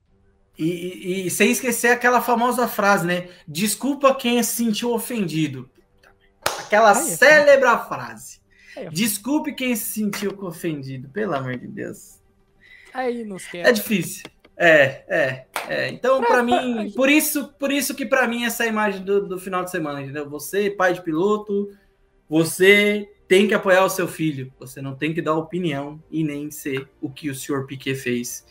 [0.59, 3.29] E, e, e, sem esquecer aquela famosa frase, né?
[3.49, 5.71] Desculpa quem se sentiu ofendido.
[6.59, 8.41] Aquela Ai, célebre frase.
[8.93, 12.21] Desculpe quem se sentiu ofendido, pelo amor de Deus.
[12.93, 13.67] Aí nos quer.
[13.67, 14.25] É difícil.
[14.63, 15.89] É, é, é.
[15.89, 19.65] Então, para mim, por isso, por isso que para mim essa imagem do, do final
[19.65, 20.29] de semana, entendeu?
[20.29, 21.71] Você, pai de piloto,
[22.29, 24.53] você tem que apoiar o seu filho.
[24.61, 28.45] Você não tem que dar opinião e nem ser o que o senhor Piquet fez.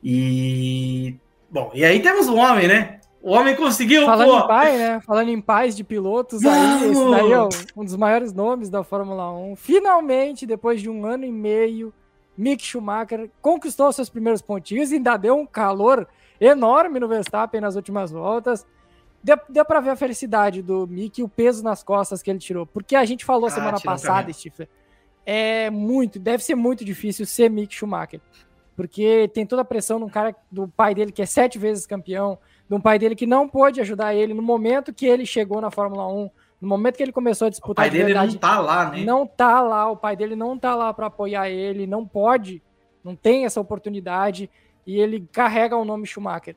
[0.00, 1.16] E
[1.50, 3.00] bom, e aí temos um homem, né?
[3.20, 4.38] O homem conseguiu, Falando pô.
[4.38, 5.00] em pai, né?
[5.00, 7.42] Falando em pais de pilotos, aí, esse daí é
[7.76, 9.56] um dos maiores nomes da Fórmula 1.
[9.56, 11.92] Finalmente, depois de um ano e meio,
[12.38, 16.06] Mick Schumacher conquistou seus primeiros pontinhos e ainda deu um calor
[16.40, 18.64] enorme no Verstappen nas últimas voltas.
[19.20, 22.38] Deu, deu para ver a felicidade do Mick e o peso nas costas que ele
[22.38, 22.64] tirou.
[22.64, 24.68] Porque a gente falou ah, semana passada, Stifler,
[25.26, 28.20] é muito, deve ser muito difícil ser Mick Schumacher.
[28.76, 32.38] Porque tem toda a pressão no cara do pai dele, que é sete vezes campeão,
[32.68, 35.72] de um pai dele que não pôde ajudar ele no momento que ele chegou na
[35.72, 36.30] Fórmula 1,
[36.60, 37.84] no momento que ele começou a disputar.
[37.84, 39.04] O pai dele verdade, não tá lá, né?
[39.04, 42.62] Não tá lá, o pai dele não tá lá para apoiar ele, não pode,
[43.02, 44.50] não tem essa oportunidade
[44.86, 46.56] e ele carrega o nome Schumacher.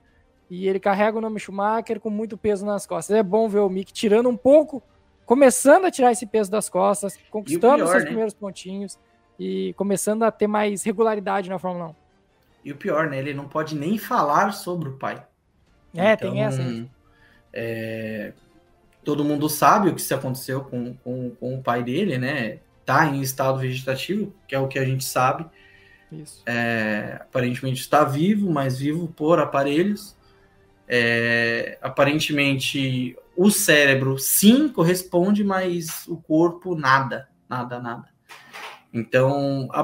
[0.50, 3.16] E ele carrega o nome Schumacher com muito peso nas costas.
[3.16, 4.84] É bom ver o Mick tirando um pouco,
[5.26, 8.06] começando a tirar esse peso das costas, conquistando pior, seus né?
[8.08, 9.00] primeiros pontinhos
[9.40, 11.96] e começando a ter mais regularidade na Fórmula 1.
[12.66, 13.20] E o pior, né?
[13.20, 15.26] Ele não pode nem falar sobre o pai.
[15.96, 16.62] É, então, tem essa.
[17.54, 18.34] É,
[19.04, 22.60] todo mundo sabe o que se aconteceu com, com, com, o pai dele, né?
[22.86, 25.46] Tá em estado vegetativo, que é o que a gente sabe.
[26.12, 26.44] Isso.
[26.46, 30.16] É, aparentemente está vivo, mas vivo por aparelhos.
[30.88, 38.10] É, aparentemente o cérebro sim corresponde, mas o corpo nada, nada, nada.
[38.94, 39.84] Então, a,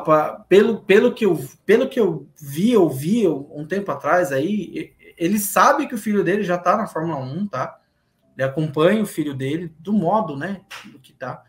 [0.49, 5.87] pelo, pelo, que eu, pelo que eu vi, ouvi um tempo atrás aí, ele sabe
[5.87, 7.79] que o filho dele já está na Fórmula 1, tá?
[8.37, 11.43] Ele acompanha o filho dele do modo, né, do que tá.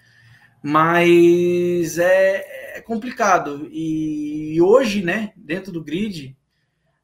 [0.63, 3.69] Mas é, é complicado.
[3.71, 6.37] E hoje, né, dentro do grid,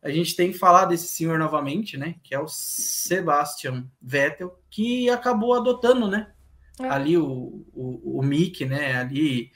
[0.02, 5.10] a gente tem que falar desse senhor novamente, né, que é o Sebastian Vettel, que
[5.10, 6.32] acabou adotando, né,
[6.80, 6.88] é.
[6.88, 9.50] ali o, o, o Mick, né, ali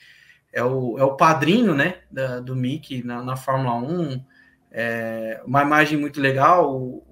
[0.52, 4.24] é o, é o padrinho, né, da, do Mick na, na Fórmula 1,
[4.70, 7.02] é, uma imagem muito legal,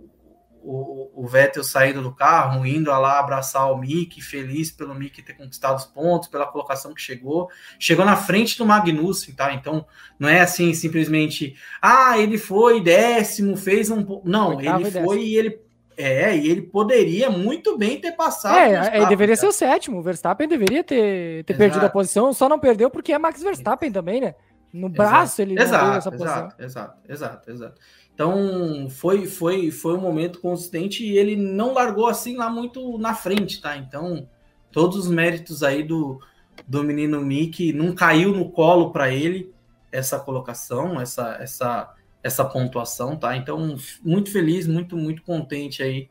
[0.67, 5.35] o, o, Vettel saindo do carro, indo lá abraçar o Mick, feliz pelo Mick ter
[5.35, 7.49] conquistado os pontos, pela colocação que chegou.
[7.79, 9.55] Chegou na frente do Magnussen, tá?
[9.55, 9.87] Então,
[10.19, 14.05] não é assim simplesmente, ah, ele foi décimo, fez um.
[14.25, 15.61] Não, ele foi e ele.
[15.99, 18.59] É, e ele poderia muito bem ter passado.
[18.59, 19.99] É, ele deveria ser o sétimo.
[19.99, 23.91] O Verstappen deveria ter, ter perdido a posição, só não perdeu porque é Max Verstappen
[23.91, 24.35] também, né?
[24.73, 26.49] No braço exato, ele exato, essa posição.
[26.59, 27.81] Exato, exato, exato, exato.
[28.17, 33.15] Então foi foi foi um momento consistente e ele não largou assim lá muito na
[33.15, 33.77] frente, tá?
[33.77, 34.27] Então
[34.73, 36.19] todos os méritos aí do,
[36.67, 39.53] do menino Mick não caiu no colo para ele
[39.93, 43.37] essa colocação, essa essa essa pontuação, tá?
[43.37, 46.09] Então muito feliz, muito muito contente aí,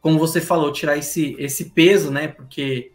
[0.00, 2.28] como você falou, tirar esse esse peso, né?
[2.28, 2.92] Porque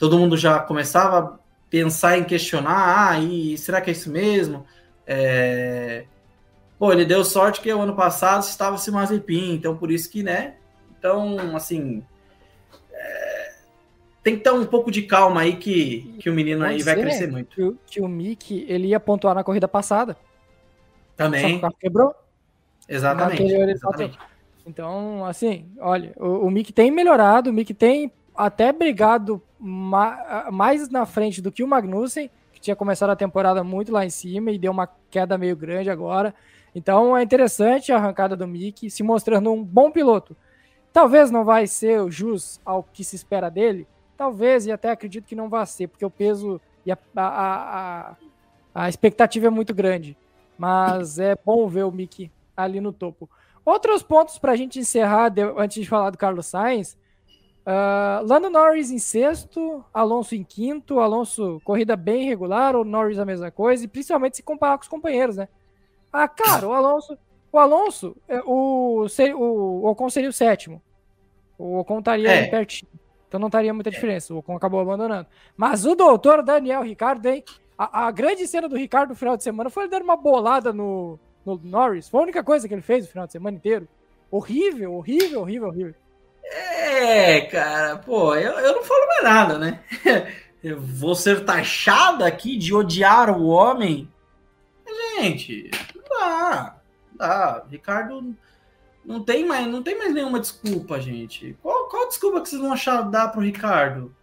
[0.00, 1.38] todo mundo já começava
[1.70, 4.66] pensar em questionar, ah, e será que é isso mesmo?
[5.06, 6.06] É...
[6.84, 10.22] Pô, ele deu sorte que o ano passado estava se Mazepin, então por isso que,
[10.22, 10.56] né?
[10.98, 12.04] Então, assim,
[12.92, 13.52] é...
[14.22, 16.96] tem que ter um pouco de calma aí que, que o menino Pode aí vai
[16.96, 17.56] crescer muito.
[17.56, 20.14] Que o, que o Mick, ele ia pontuar na corrida passada.
[21.16, 21.40] Também.
[21.40, 22.14] Só que o carro quebrou.
[22.86, 23.42] Exatamente.
[23.42, 24.18] exatamente.
[24.66, 31.06] Então, assim, olha, o, o Mick tem melhorado, o Mick tem até brigado mais na
[31.06, 32.30] frente do que o Magnussen,
[32.64, 36.34] tinha começado a temporada muito lá em cima e deu uma queda meio grande agora.
[36.74, 40.36] Então é interessante a arrancada do Mick, se mostrando um bom piloto.
[40.92, 43.86] Talvez não vai ser o jus ao que se espera dele,
[44.16, 48.16] talvez, e até acredito que não vai ser, porque o peso e a, a, a,
[48.74, 50.16] a expectativa é muito grande.
[50.56, 53.28] Mas é bom ver o Mick ali no topo.
[53.64, 56.96] Outros pontos para a gente encerrar, antes de falar do Carlos Sainz.
[57.66, 63.24] Uh, Lando Norris em sexto, Alonso em quinto, Alonso corrida bem regular, o Norris a
[63.24, 65.48] mesma coisa, e principalmente se comparar com os companheiros, né?
[66.12, 67.18] Ah, cara, o Alonso,
[67.50, 70.82] o Alonso, é, o, o, Ocon seria o sétimo.
[71.56, 72.46] O Ocon estaria é.
[72.48, 72.90] pertinho.
[73.26, 74.34] Então não estaria muita diferença.
[74.34, 75.26] O Ocon acabou abandonando.
[75.56, 77.42] Mas o doutor Daniel Ricardo, hein?
[77.76, 80.72] A, a grande cena do Ricardo no final de semana foi ele dando uma bolada
[80.72, 82.08] no, no Norris.
[82.08, 83.88] Foi a única coisa que ele fez no final de semana inteiro.
[84.30, 85.94] Horrível, horrível, horrível, horrível.
[86.44, 89.80] É, cara, pô, eu, eu não falo mais nada, né?
[90.64, 94.10] Eu vou ser taxado aqui de odiar o homem.
[95.18, 96.76] Gente, não dá.
[97.10, 97.64] Não dá.
[97.70, 98.34] Ricardo
[99.04, 101.54] não tem mais, não tem mais nenhuma desculpa, gente.
[101.62, 104.14] Qual, qual desculpa que vocês vão achar dar pro Ricardo?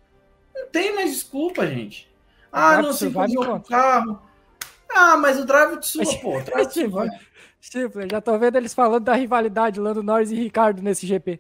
[0.56, 2.12] Não tem mais desculpa, gente.
[2.52, 4.20] Ah, não, se o carro.
[4.94, 6.42] Ah, mas o Drive de sua, pô.
[6.42, 6.98] Drive tipo,
[7.62, 11.40] tipo, já tô vendo eles falando da rivalidade Lando Norris e Ricardo nesse GP.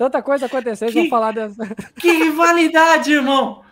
[0.00, 1.62] Tanta coisa acontecendo, que, falar dessa.
[2.00, 3.62] Que rivalidade, irmão!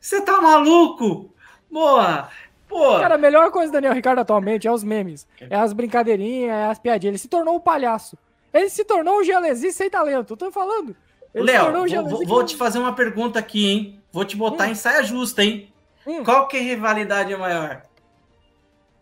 [0.00, 1.30] Você tá maluco?
[1.70, 2.30] Boa!
[2.66, 2.98] Pô.
[2.98, 5.26] Cara, a melhor coisa do Daniel Ricardo atualmente é os memes.
[5.38, 7.10] É as brincadeirinhas, é as piadinhas.
[7.10, 8.16] Ele se tornou um palhaço.
[8.54, 10.32] Ele se tornou um Gelesi sem talento.
[10.32, 10.96] Eu tô falando.
[11.34, 14.02] Léo, um vou, vou, te fazer uma pergunta aqui, hein?
[14.10, 14.70] Vou te botar hum.
[14.70, 15.70] em saia justa, hein?
[16.06, 16.24] Hum.
[16.24, 17.82] Qual que é a rivalidade maior?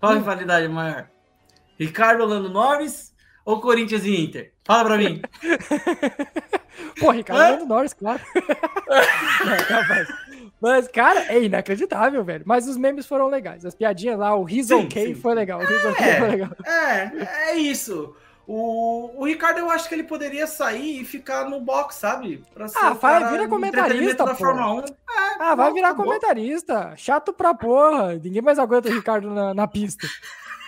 [0.01, 0.17] Qual hum.
[0.17, 1.09] rivalidade maior?
[1.79, 3.15] Ricardo Lando Norris
[3.45, 4.53] ou Corinthians e Inter?
[4.65, 5.23] Fala pra mim.
[6.99, 8.21] Pô, Ricardo Lando Norris, claro.
[10.61, 12.45] Mas, cara, é inacreditável, velho.
[12.47, 13.65] Mas os memes foram legais.
[13.65, 15.61] As piadinhas lá, o Riz OK foi legal.
[15.61, 16.51] O Riz é, foi legal.
[16.65, 17.11] É,
[17.51, 18.15] é isso.
[18.47, 22.45] O, o Ricardo, eu acho que ele poderia sair e ficar no box, sabe?
[22.53, 24.79] Pra ser ah, vai virar comentarista, Fórmula 1.
[24.81, 24.85] É,
[25.39, 26.95] ah, vai virar comentarista.
[26.97, 28.15] Chato pra porra.
[28.15, 30.07] Ninguém mais aguenta o Ricardo na, na pista.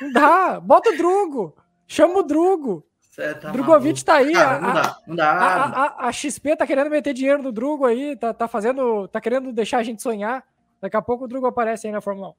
[0.01, 0.61] Não dá.
[0.61, 1.57] Bota o Drugo.
[1.87, 2.87] Chama o Drugo.
[3.17, 4.33] Tá Drogovic tá aí.
[4.33, 5.31] Cara, não dá, não dá.
[5.31, 9.21] A, a, a, XP tá querendo meter dinheiro no Drugo aí, tá, tá fazendo, tá
[9.21, 10.45] querendo deixar a gente sonhar.
[10.81, 12.35] Daqui a pouco o Drugo aparece aí na Fórmula 1.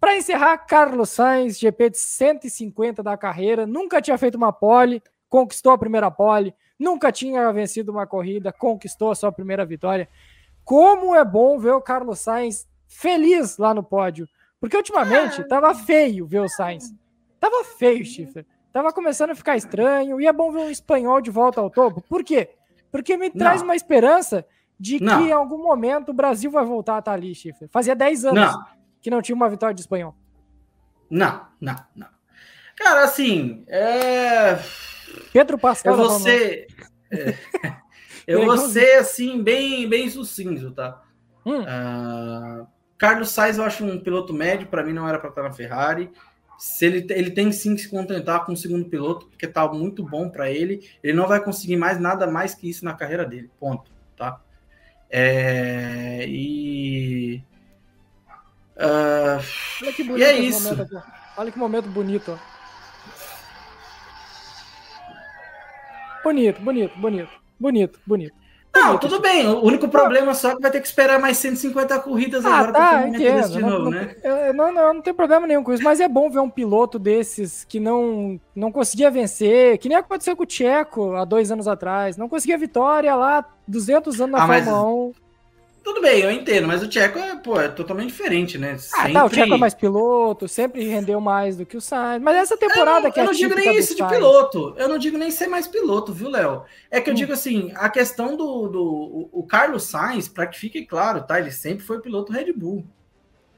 [0.00, 5.72] Para encerrar, Carlos Sainz, GP de 150 da carreira, nunca tinha feito uma pole, conquistou
[5.72, 10.08] a primeira pole, nunca tinha vencido uma corrida, conquistou a sua primeira vitória.
[10.64, 14.28] Como é bom ver o Carlos Sainz feliz lá no pódio,
[14.60, 16.94] porque ultimamente tava feio ver o Sainz.
[17.40, 18.44] Tava feio, Schiffer.
[18.72, 22.02] Tava começando a ficar estranho, e é bom ver um espanhol de volta ao topo.
[22.08, 22.50] Por quê?
[22.90, 24.46] Porque me traz uma esperança
[24.78, 25.18] de Não.
[25.18, 27.68] que em algum momento o Brasil vai voltar a estar ali, Schiffer.
[27.68, 28.52] Fazia 10 anos.
[28.52, 30.14] Não que não tinha uma vitória de espanhol.
[31.10, 32.08] Não, não, não.
[32.76, 34.58] Cara, assim, é...
[35.32, 35.94] Pedro Pascal.
[35.94, 36.66] Eu vou ser,
[37.10, 37.34] é...
[38.26, 41.02] eu vou ser assim, bem, bem sucinto, tá?
[41.44, 41.62] Hum.
[41.62, 42.66] Uh...
[42.96, 46.10] Carlos Sainz eu acho um piloto médio, para mim não era para estar na Ferrari.
[46.58, 50.02] Se ele, ele tem sim que se contentar com o segundo piloto, porque tá muito
[50.02, 50.86] bom para ele.
[51.02, 53.48] Ele não vai conseguir mais nada mais que isso na carreira dele.
[53.58, 54.40] Ponto, tá?
[55.08, 57.42] É, e
[58.78, 59.42] Uh,
[59.82, 60.68] Olha que bonito e é isso.
[61.36, 62.30] Olha que momento bonito.
[62.30, 62.38] Ó.
[66.22, 67.30] Bonito, bonito, bonito.
[67.58, 68.34] Bonito, bonito.
[68.78, 69.46] Não, tudo bem.
[69.46, 72.72] O único problema só é que vai ter que esperar mais 150 corridas ah, agora
[72.72, 73.48] tá, para entendo.
[73.48, 74.16] de novo, não, né?
[74.22, 76.98] Eu, não, não, não tem problema nenhum com isso, mas é bom ver um piloto
[76.98, 81.66] desses que não, não conseguia vencer, que nem aconteceu com o Tcheco há dois anos
[81.66, 82.16] atrás.
[82.16, 85.16] Não conseguia vitória lá, 200 anos na ah, Fórmula mas...
[85.16, 85.27] 1.
[85.82, 88.76] Tudo bem, eu entendo, mas o Tcheco é, pô, é totalmente diferente, né?
[88.78, 89.10] Sempre...
[89.10, 92.22] Ah, tá, o Tcheco é mais piloto, sempre rendeu mais do que o Sainz.
[92.22, 94.74] Mas essa temporada não, que é Eu não digo nem isso de piloto.
[94.76, 96.64] Eu não digo nem ser mais piloto, viu, Léo?
[96.90, 97.16] É que eu hum.
[97.16, 101.38] digo assim, a questão do, do o, o Carlos Sainz, para que fique claro, tá?
[101.38, 102.84] Ele sempre foi piloto Red Bull.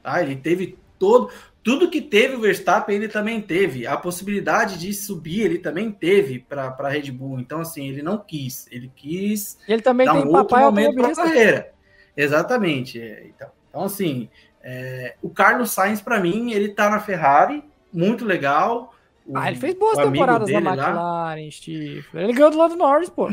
[0.01, 0.21] Tá?
[0.21, 1.29] Ele teve todo
[1.63, 3.85] tudo que teve o Verstappen, ele também teve.
[3.85, 7.39] A possibilidade de subir, ele também teve para a Red Bull.
[7.39, 8.67] Então, assim, ele não quis.
[8.71, 11.73] Ele quis ele também dar tem um outro momento para a carreira.
[12.15, 12.99] Exatamente.
[12.99, 14.29] É, então, então assim,
[14.63, 18.93] é, o Carlos Sainz, para mim, ele tá na Ferrari, muito legal.
[19.25, 22.05] O, ah, ele fez boas temporadas na McLaren, Steve.
[22.13, 23.29] Ele ganhou do lado do Norris, pô.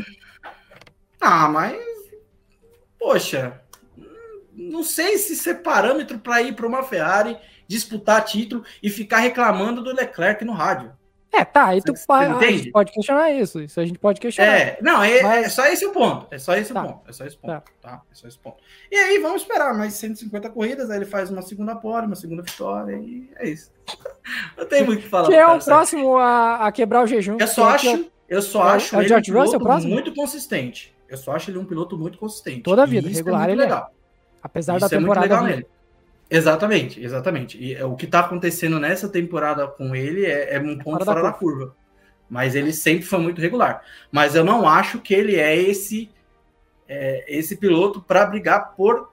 [1.19, 1.77] Ah, mas.
[2.97, 3.61] Poxa,
[4.53, 7.37] não sei se isso é parâmetro para ir para uma Ferrari
[7.67, 10.91] disputar título e ficar reclamando do Leclerc no rádio.
[11.31, 11.93] É, tá, aí tu
[12.71, 13.61] pode questionar isso.
[13.61, 14.51] Isso a gente pode questionar.
[14.51, 15.45] É, não, é, Mas...
[15.45, 16.27] é só esse o ponto.
[16.31, 16.83] É só esse tá.
[16.83, 17.09] o ponto.
[17.09, 17.51] É só esse ponto.
[17.51, 17.63] Tá.
[17.81, 18.01] tá.
[18.11, 18.57] É só esse ponto.
[18.91, 20.89] E aí, vamos esperar mais 150 corridas.
[20.89, 22.95] Aí ele faz uma segunda pole, uma segunda vitória.
[22.95, 23.71] E é isso.
[24.57, 25.27] Não tem muito o que falar.
[25.27, 27.37] Que é o próximo a, a, quebrar o jejum.
[27.39, 30.95] Eu só acho, eu só é, acho é ele um piloto muito consistente.
[31.07, 32.61] Eu só acho ele um piloto muito consistente.
[32.61, 33.91] Toda a vida, é regular é ele legal.
[33.93, 33.99] É.
[34.41, 35.25] Apesar isso da temporada.
[35.25, 35.78] É muito legal nele.
[36.29, 37.57] Exatamente, exatamente.
[37.61, 41.23] E o que está acontecendo nessa temporada com ele é, é um ponto fora, fora
[41.23, 41.59] da, curva.
[41.59, 41.79] da curva
[42.29, 43.83] mas ele sempre foi muito regular.
[44.11, 46.09] Mas eu não acho que ele é esse
[46.87, 49.11] é, esse piloto para brigar por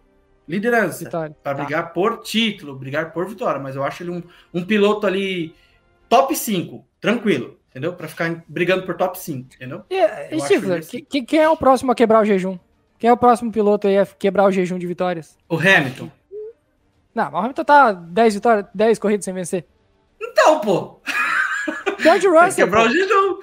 [0.49, 1.55] liderança, para tá.
[1.55, 3.61] brigar por título, brigar por vitória.
[3.61, 4.23] Mas eu acho ele um,
[4.53, 5.55] um piloto ali
[6.09, 7.93] top 5, tranquilo, entendeu?
[7.95, 9.83] Para ficar brigando por top 5, entendeu?
[9.91, 12.59] E, e Steve, que, quem é o próximo a quebrar o jejum?
[12.99, 15.37] Quem é o próximo piloto aí a quebrar o jejum de vitórias?
[15.49, 16.11] O Hamilton.
[17.17, 19.67] Não, o Hamilton tá 10 vitórias, 10 corridas sem vencer.
[20.21, 21.01] Então, pô.
[21.99, 22.67] George Russell.
[22.67, 23.41] Quebrar o jejum.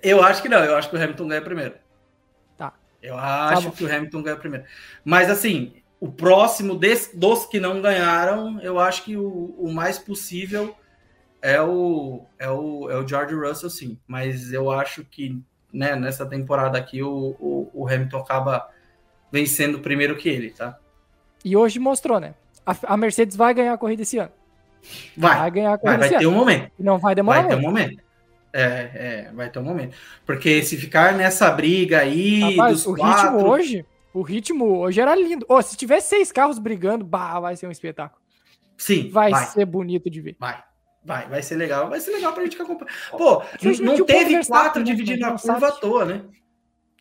[0.00, 1.74] Eu acho que não, eu acho que o Hamilton ganha primeiro.
[2.56, 2.72] Tá.
[3.02, 4.64] Eu acho tá que o Hamilton ganha primeiro.
[5.04, 6.78] Mas assim, o próximo
[7.12, 10.76] dos que não ganharam, eu acho que o, o mais possível
[11.42, 13.98] é o, é, o, é o George Russell, sim.
[14.06, 15.42] Mas eu acho que
[15.72, 18.70] né, nessa temporada aqui o, o, o Hamilton acaba
[19.32, 20.78] vencendo primeiro que ele, tá?
[21.44, 22.34] E hoje mostrou, né?
[22.64, 24.32] A, Mercedes vai ganhar a corrida esse ano.
[25.16, 25.98] Vai, vai ganhar a corrida.
[25.98, 26.72] Vai, vai ter um momento.
[26.78, 28.02] Não vai demorar Vai ter um momento.
[28.52, 28.90] É,
[29.28, 29.96] é, vai ter um momento.
[30.26, 32.56] Porque se ficar nessa briga aí.
[32.56, 33.30] Rapaz, o quatro...
[33.30, 33.86] ritmo hoje.
[34.12, 35.46] O ritmo hoje era lindo.
[35.48, 38.20] Oh, se tiver seis carros brigando, bah, vai ser um espetáculo.
[38.76, 39.08] Sim.
[39.10, 40.36] Vai, vai, ser bonito de ver.
[40.38, 40.62] Vai.
[41.04, 41.88] Vai, vai ser legal.
[41.88, 42.92] Vai ser legal pra gente acompanhar.
[43.10, 44.86] Pô, não, não teve quatro né?
[44.86, 46.22] dividindo a curva à toa, né?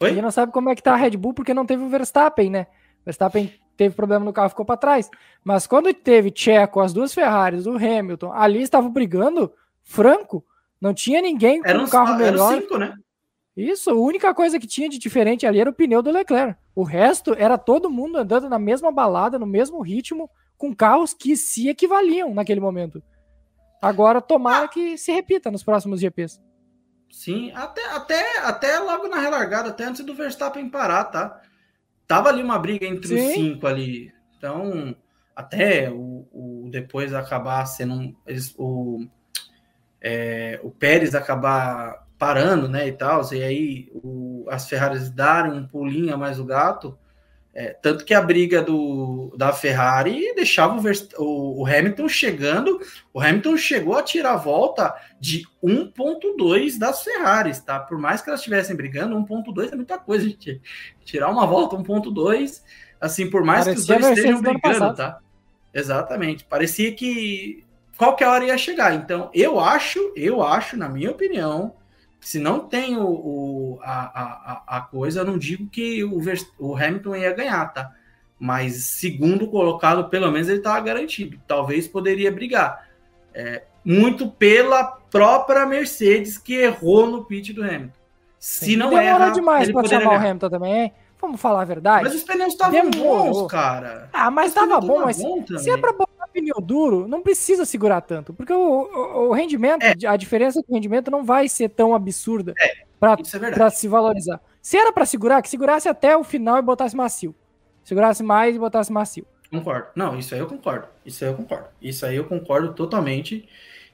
[0.02, 0.10] Oi?
[0.10, 1.90] A gente não sabe como é que tá a Red Bull, porque não teve o
[1.90, 2.68] Verstappen, né?
[3.06, 5.10] Verstappen teve problema no carro, ficou para trás.
[5.42, 10.46] Mas quando teve Checo, as duas Ferraris, o Hamilton, ali estavam brigando franco.
[10.82, 12.60] Não tinha ninguém com um carro melhor.
[12.60, 12.94] Cinco, né?
[13.56, 16.60] Isso, a única coisa que tinha de diferente ali era o pneu do Leclerc.
[16.76, 21.38] O resto era todo mundo andando na mesma balada, no mesmo ritmo, com carros que
[21.38, 23.02] se equivaliam naquele momento.
[23.82, 26.42] Agora, tomara que se repita nos próximos GPs.
[27.10, 31.42] Sim, até, até, até logo na relargada, até antes do Verstappen parar, tá?
[32.10, 33.16] Tava ali uma briga entre Sim.
[33.16, 34.12] os cinco ali.
[34.36, 34.96] Então,
[35.36, 39.06] até o, o depois acabar sendo eles, o,
[40.02, 45.68] é, o Pérez acabar parando, né, e tal, e aí o, as Ferraris darem um
[45.68, 46.98] pulinho a mais o gato,
[47.54, 52.80] é, tanto que a briga do, da Ferrari deixava o, o, o, Hamilton chegando.
[53.14, 57.80] O Hamilton chegou a tirar a volta de 1,2 das Ferraris, tá?
[57.80, 60.62] Por mais que elas estivessem brigando, 1,2 é muita coisa, gente.
[61.04, 62.62] Tirar uma volta 1,2,
[63.02, 65.20] assim, por mais Parecia que os dois estejam brigando, tá?
[65.74, 66.46] Exatamente.
[66.46, 67.64] Parecia que
[67.98, 68.94] qualquer hora ia chegar.
[68.94, 71.76] Então, eu acho, eu acho, na minha opinião,
[72.20, 76.20] se não tem o, o a, a, a, coisa, eu não digo que o,
[76.60, 77.92] o Hamilton ia ganhar, tá?
[78.38, 81.40] Mas segundo colocado, pelo menos ele estava garantido.
[81.48, 82.88] Talvez poderia brigar.
[83.34, 88.00] É, muito pela própria Mercedes que errou no pit do Hamilton.
[88.38, 90.22] Se Sim, não demora erra, demais para chamar ganhar.
[90.22, 90.94] o Hamilton também.
[91.22, 92.04] Vamos falar a verdade.
[92.06, 94.10] Mas os pneus estavam bons, cara.
[94.14, 95.94] Ah, mas estava bom, mas bom se é para
[96.32, 100.08] pneu duro, não precisa segurar tanto, porque o, o, o rendimento, é.
[100.08, 102.86] a diferença do rendimento não vai ser tão absurda é.
[103.00, 104.42] para é se valorizar.
[104.62, 107.34] Se era para segurar, que segurasse até o final e botasse macio.
[107.84, 109.26] Segurasse mais e botasse macio.
[109.50, 109.88] Concordo.
[109.96, 110.88] Não, isso aí eu concordo.
[111.06, 111.68] Isso aí eu concordo.
[111.82, 113.48] Isso aí eu concordo totalmente.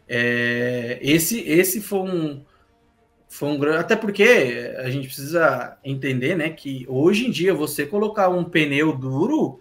[0.07, 2.43] É, esse, esse foi um,
[3.29, 3.77] foi um grande.
[3.77, 8.95] Até porque a gente precisa entender, né, que hoje em dia você colocar um pneu
[8.97, 9.59] duro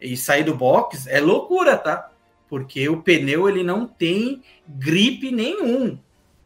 [0.00, 2.10] e sair do box é loucura, tá?
[2.48, 5.98] Porque o pneu ele não tem gripe nenhum.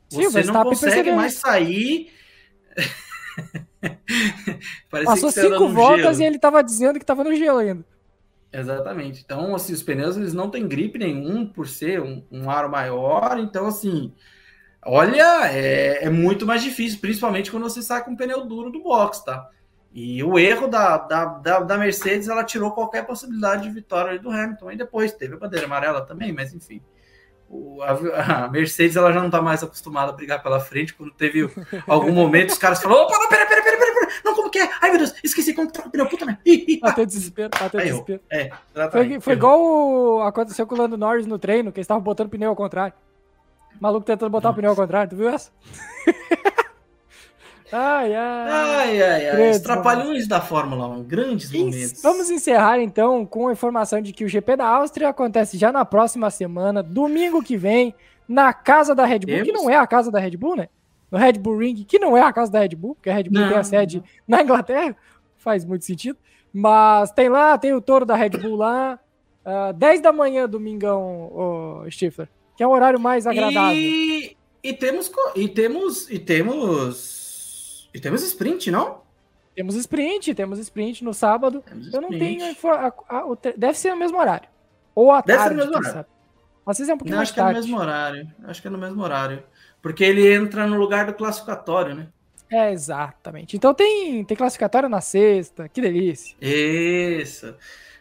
[0.08, 2.12] Sim, você não consegue mais sair.
[4.90, 7.84] Passou cinco voltas e ele estava dizendo que estava no gelo ainda.
[8.52, 9.22] Exatamente.
[9.24, 13.36] Então, assim, os pneus eles não têm gripe nenhum por ser um, um aro maior.
[13.38, 14.12] Então, assim,
[14.84, 18.82] olha, é, é, muito mais difícil, principalmente quando você sai com um pneu duro do
[18.82, 19.50] box, tá?
[19.94, 24.28] E o erro da, da, da, da, Mercedes, ela tirou qualquer possibilidade de vitória do
[24.28, 24.72] Hamilton.
[24.72, 26.82] E depois teve a bandeira amarela também, mas enfim.
[27.48, 30.92] O, a, a, Mercedes ela já não está mais acostumada a brigar pela frente.
[30.94, 31.48] Quando teve
[31.86, 34.68] algum momento, os caras falaram: opa, não, pera, pera, pera, pera, não, como que é?
[34.80, 36.40] Ai meu Deus, esqueci como tá o pneu, puta merda.
[36.80, 38.20] Bateu desespero, bateu desespero.
[38.28, 38.50] É,
[38.90, 42.50] foi, foi igual aconteceu com o Lando Norris no treino, que eles estavam botando pneu
[42.50, 42.94] ao contrário.
[43.78, 44.54] O maluco tentando botar Nossa.
[44.54, 45.52] o pneu ao contrário, tu viu essa?
[47.76, 48.50] Ai, ai.
[48.50, 49.50] Ai, ai, ai.
[49.50, 52.00] Os trapalhões da Fórmula 1, grandes momentos.
[52.00, 55.84] Vamos encerrar então com a informação de que o GP da Áustria acontece já na
[55.84, 57.92] próxima semana, domingo que vem,
[58.28, 59.48] na casa da Red Bull, Temos?
[59.48, 60.68] que não é a casa da Red Bull, né?
[61.10, 63.24] No Red Bull Ring, que não é a casa da Red Bull, porque a Red
[63.24, 64.04] Bull não, tem a sede não.
[64.38, 64.96] na Inglaterra,
[65.36, 66.16] faz muito sentido.
[66.52, 69.00] Mas tem lá, tem o touro da Red Bull lá,
[69.44, 73.76] uh, ah, 10 da manhã, domingão, oh, Stifler, que é o horário mais agradável.
[73.76, 77.23] E, e temos e temos e temos
[77.94, 79.02] e temos sprint, não?
[79.54, 81.62] Temos sprint, temos sprint no sábado.
[81.64, 82.38] Temos Eu não sprint.
[82.38, 84.48] tenho a, a, a, deve ser no mesmo horário.
[84.94, 86.06] Ou à deve tarde, ser no mesmo horário.
[86.66, 87.52] Às vezes é um pouquinho não, mais acho tarde.
[87.52, 88.32] que é no mesmo horário.
[88.44, 89.42] Acho que é no mesmo horário.
[89.80, 92.08] Porque ele entra no lugar do classificatório, né?
[92.50, 93.56] É, exatamente.
[93.56, 96.36] Então tem, tem classificatório na sexta, que delícia.
[96.40, 97.54] Isso.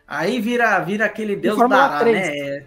[0.08, 2.28] Aí vira, vira aquele Deus Fórmula 3.
[2.28, 2.66] né?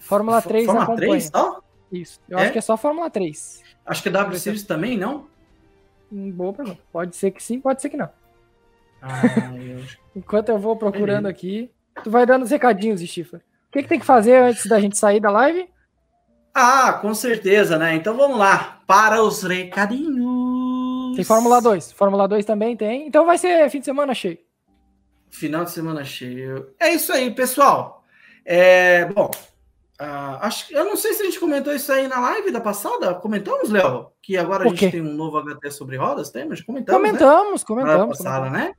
[0.00, 1.10] Fórmula 3 Fórmula acompanha.
[1.10, 1.62] 3 só?
[1.90, 2.20] Isso.
[2.28, 2.42] Eu é?
[2.42, 3.62] acho que é só Fórmula 3.
[3.86, 5.26] Acho que é W Series também, não?
[6.12, 6.80] Hum, boa pergunta.
[6.92, 8.10] Pode ser que sim, pode ser que não.
[9.02, 9.22] Ah,
[9.54, 9.84] eu...
[10.16, 11.70] Enquanto eu vou procurando aqui,
[12.02, 13.42] tu vai dando os recadinhos, Stifler.
[13.68, 15.68] O que, que tem que fazer antes da gente sair da live?
[16.54, 17.94] Ah, com certeza, né?
[17.94, 21.14] Então vamos lá, para os recadinhos.
[21.14, 21.92] Tem Fórmula 2.
[21.92, 23.06] Fórmula 2 também tem.
[23.06, 24.38] Então vai ser fim de semana cheio.
[25.30, 26.72] Final de semana cheio.
[26.80, 28.02] É isso aí, pessoal.
[28.44, 29.30] É, bom,
[30.00, 33.14] uh, acho, eu não sei se a gente comentou isso aí na live da passada.
[33.14, 34.12] Comentamos, Léo?
[34.22, 36.46] Que agora a gente tem um novo HT sobre rodas, tem?
[36.48, 37.00] Mas comentamos.
[37.00, 37.66] Comentamos, né?
[37.66, 38.18] comentamos.
[38.18, 38.68] Passada, comentamos.
[38.68, 38.74] né?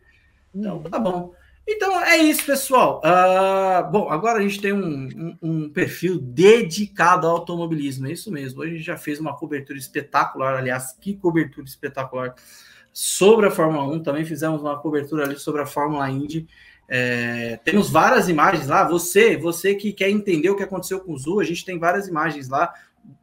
[0.53, 1.33] Então, tá bom.
[1.71, 2.99] Então é isso, pessoal.
[3.05, 8.31] Uh, bom, agora a gente tem um, um, um, perfil dedicado ao automobilismo, é isso
[8.31, 8.61] mesmo.
[8.61, 12.33] Hoje a gente já fez uma cobertura espetacular, aliás, que cobertura espetacular
[12.91, 14.01] sobre a Fórmula 1.
[14.01, 16.47] Também fizemos uma cobertura ali sobre a Fórmula Indy.
[16.89, 18.83] É, temos várias imagens lá.
[18.83, 22.07] Você, você que quer entender o que aconteceu com o Zu, a gente tem várias
[22.07, 22.73] imagens lá,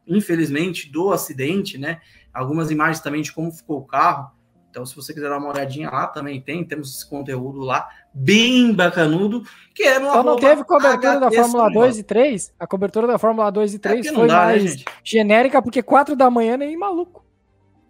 [0.07, 1.99] infelizmente, do acidente, né?
[2.33, 4.31] Algumas imagens também de como ficou o carro.
[4.69, 8.73] Então, se você quiser dar uma olhadinha lá, também tem, temos esse conteúdo lá, bem
[8.73, 12.53] bacanudo, que é no Só não teve cobertura da Fórmula 2 e 3?
[12.59, 15.81] A cobertura da Fórmula 2 e 3 é foi dá, né, mais né, genérica, porque
[15.81, 17.25] 4 da manhã nem maluco.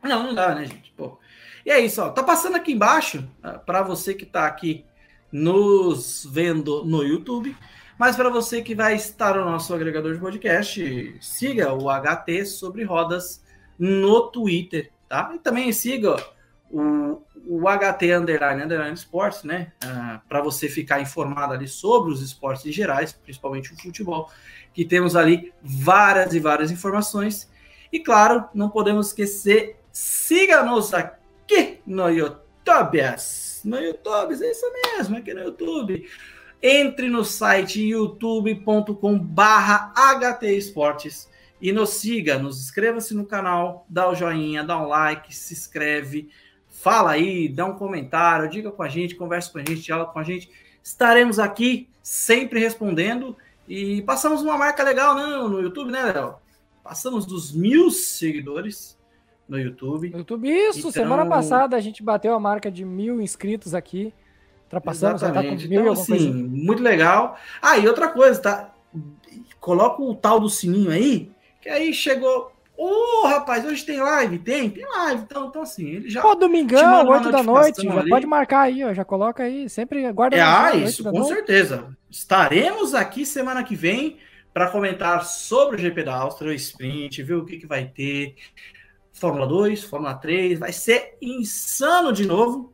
[0.01, 0.93] Não, não dá, né, gente?
[0.95, 1.19] Pô.
[1.65, 2.09] E é isso, ó.
[2.09, 4.85] Tá passando aqui embaixo, ah, para você que tá aqui
[5.31, 7.55] nos vendo no YouTube,
[7.97, 12.83] mas para você que vai estar no nosso agregador de podcast, siga o HT sobre
[12.83, 13.43] rodas
[13.77, 15.31] no Twitter, tá?
[15.33, 16.15] E também siga
[16.69, 19.71] o, o HT Underline Underline Sports, né?
[19.83, 24.29] Ah, para você ficar informado ali sobre os esportes em gerais, principalmente o futebol,
[24.73, 27.49] que temos ali várias e várias informações.
[27.91, 32.99] E claro, não podemos esquecer, siga-nos aqui no YouTube.
[33.67, 36.09] No YouTube, é isso mesmo, aqui no YouTube.
[36.61, 41.29] Entre no site youtube.com barra HT Esportes
[41.61, 46.29] e nos siga, nos inscreva-se no canal, dá o joinha, dá um like, se inscreve,
[46.79, 50.19] Fala aí, dá um comentário, diga com a gente, converse com a gente, dialoga com
[50.19, 50.49] a gente.
[50.83, 53.35] Estaremos aqui sempre respondendo
[53.67, 56.35] e passamos uma marca legal né, no YouTube, né, Léo?
[56.83, 58.96] Passamos dos mil seguidores
[59.47, 60.09] no YouTube.
[60.09, 60.79] YouTube, isso.
[60.79, 60.91] Então...
[60.91, 64.13] Semana passada a gente bateu a marca de mil inscritos aqui.
[64.63, 67.37] Ultrapassamos, já tá com mil então, assim, muito legal.
[67.61, 68.73] Ah, e outra coisa, tá?
[69.59, 74.37] Coloca o tal do sininho aí, que aí chegou Ô, oh, rapaz, hoje tem live?
[74.37, 74.69] Tem?
[74.69, 75.23] Tem live.
[75.23, 76.21] Então, então assim, ele já.
[76.21, 77.81] Pô, domingão, 8 da noite.
[77.81, 78.93] Já pode marcar aí, ó.
[78.93, 79.67] Já coloca aí.
[79.67, 80.37] Sempre guarda.
[80.37, 81.27] É, ah, isso, com noite.
[81.27, 81.89] certeza.
[82.07, 84.17] Estaremos aqui semana que vem
[84.53, 88.35] para comentar sobre o GP da Áustria, o sprint, ver o que, que vai ter.
[89.19, 90.59] Fórmula 2, Fórmula 3.
[90.59, 92.73] Vai ser insano de novo.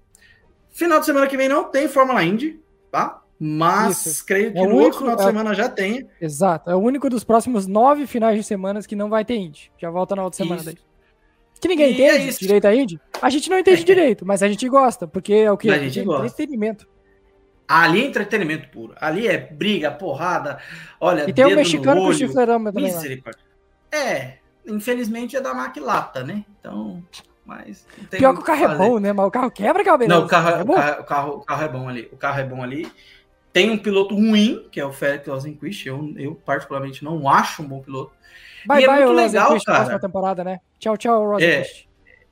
[0.70, 2.60] Final de semana que vem não tem Fórmula Indy,
[2.92, 3.22] tá?
[3.40, 4.26] Mas Isso.
[4.26, 6.08] creio é que é no único, final de é semana já tem.
[6.22, 6.70] Exato.
[6.70, 9.72] É o único dos próximos nove finais de semanas que não vai ter Indy.
[9.78, 10.66] Já volta na outra semana isso.
[10.66, 10.78] daí.
[11.60, 13.00] Que ninguém e entende é direito a Indy.
[13.22, 15.70] A gente não entende direito, mas a gente gosta, porque é o que?
[15.70, 16.26] A gente é gosta.
[16.26, 16.88] entretenimento.
[17.68, 18.94] Ali é entretenimento puro.
[18.98, 20.60] Ali é briga, porrada.
[21.00, 22.94] Olha, e tem um mexicano com chiflerama também.
[23.92, 26.44] É, infelizmente é da Maquilata, né?
[26.60, 27.04] Então.
[27.46, 29.12] Mas Pior que o carro é bom, né?
[29.12, 30.20] Mas o carro quebra, Calbeirão.
[30.20, 32.10] Não, o carro, é, é o, carro, o, carro, o carro é bom ali.
[32.12, 32.92] O carro é bom ali.
[33.52, 35.86] Tem um piloto ruim, que é o Félix Rosenquist.
[35.86, 38.14] Eu, eu, particularmente, não acho um bom piloto.
[38.66, 39.78] Bye, e é bye, é muito legal, cara.
[39.80, 40.60] Próxima temporada, né?
[40.80, 41.88] Tchau, tchau, Rosenquist.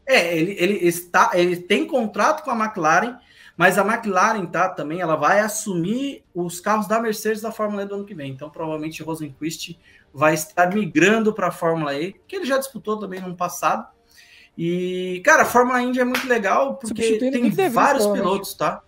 [0.07, 3.17] É, é, ele, ele, está, ele tem contrato com a McLaren,
[3.57, 7.85] mas a McLaren, tá, também, ela vai assumir os carros da Mercedes da Fórmula E
[7.85, 8.31] do ano que vem.
[8.31, 9.77] Então, provavelmente, Rosenquist
[10.13, 13.87] vai estar migrando para a Fórmula E, que ele já disputou também no ano passado.
[14.57, 18.81] E, cara, a Fórmula Indy é muito legal porque tem vários pilotos, tá?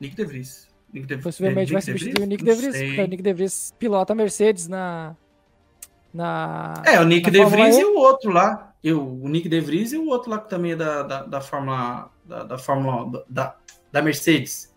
[0.00, 0.68] Nick DeVries.
[0.92, 1.18] Nick De...
[1.18, 4.68] Possivelmente vai substituir o Nick De Vries, porque o Nick De Vries pilota a Mercedes
[4.68, 5.14] na.
[6.12, 8.72] na é, o Nick De Vries e o outro lá.
[8.82, 11.40] Eu, o Nick De Vries e o outro lá que também é da, da, da
[11.40, 13.56] Fórmula da, da Fórmula da,
[13.92, 14.72] da Mercedes.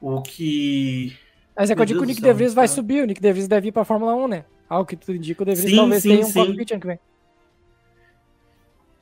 [0.00, 1.16] O que.
[1.56, 3.32] Mas é que eu digo que o Nick De Vries vai subir, o Nick De
[3.32, 4.44] Vries deve ir pra Fórmula 1, né?
[4.72, 7.00] Algo que tu indica, o De Vries sim, talvez sim, tenha um ano que vem.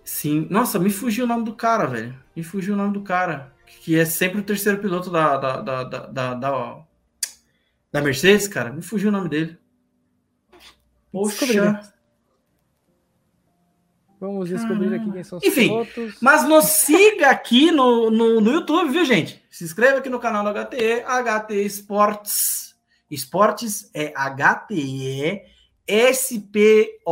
[0.03, 0.49] Sim.
[0.51, 2.13] Nossa, me fugiu o nome do cara, velho.
[2.35, 3.55] Me fugiu o nome do cara.
[3.81, 6.85] Que é sempre o terceiro piloto da, da, da, da, da, da,
[7.93, 8.73] da Mercedes, cara.
[8.73, 9.57] Me fugiu o nome dele.
[11.13, 11.81] Poxa.
[14.19, 16.17] Vamos descobrir aqui quem são os Enfim, pilotos.
[16.21, 19.41] Mas nos siga aqui no, no, no YouTube, viu, gente?
[19.49, 22.75] Se inscreva aqui no canal do HTE, HTE Esportes.
[23.09, 25.60] Esportes é HTE
[25.91, 27.03] S-P-O-R-T-S,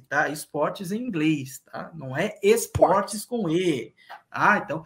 [0.00, 0.28] tá?
[0.28, 1.90] Esportes em inglês, tá?
[1.94, 3.94] Não é esportes com E.
[4.30, 4.84] Ah, então.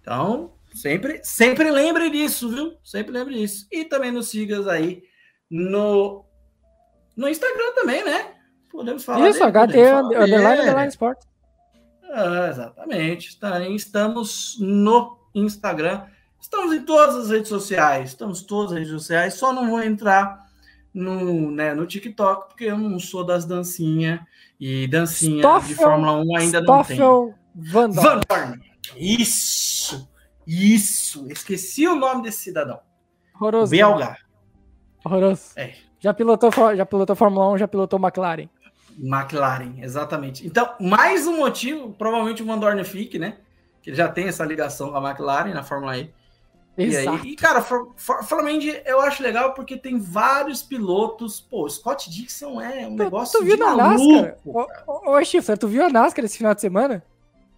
[0.00, 2.78] Então, sempre, sempre lembre disso, viu?
[2.82, 3.66] Sempre lembre disso.
[3.70, 5.02] E também nos siga aí
[5.50, 6.24] no,
[7.14, 8.34] no Instagram também, né?
[8.70, 9.28] Podemos falar.
[9.28, 9.76] Isso, HT
[10.16, 11.18] Underline Underline Sport.
[12.10, 13.38] Ah, exatamente.
[13.38, 16.06] Também estamos no Instagram.
[16.40, 18.10] Estamos em todas as redes sociais.
[18.10, 19.34] Estamos em todas as redes sociais.
[19.34, 20.47] Só não vou entrar
[20.98, 24.20] no, né, no TikTok, porque eu não sou das dancinhas.
[24.60, 27.72] E dancinha Stoffel, de Fórmula 1 ainda Stoffel não tem.
[27.72, 28.02] Van Dorn.
[28.02, 28.60] Van Dorn.
[28.96, 30.10] Isso!
[30.46, 31.30] Isso!
[31.30, 32.80] Esqueci o nome desse cidadão.
[33.34, 33.70] Horroroso.
[33.70, 34.16] Belga.
[35.04, 35.52] Horroroso.
[35.56, 35.74] É.
[36.00, 38.48] Já pilotou, já pilotou Fórmula 1, já pilotou McLaren.
[38.98, 40.44] McLaren, exatamente.
[40.46, 43.38] Então, mais um motivo, provavelmente o Van Dorn fique, né?
[43.80, 46.12] Que ele já tem essa ligação com a McLaren na Fórmula E.
[46.78, 47.26] Exato.
[47.26, 47.64] E, aí, e cara,
[48.52, 51.40] Indy eu acho legal porque tem vários pilotos.
[51.40, 54.36] Pô, Scott Dixon é um tu, negócio tu viu na NASCAR?
[54.46, 57.04] Ô, ô, Chifre, tu viu a NASCAR esse final de semana?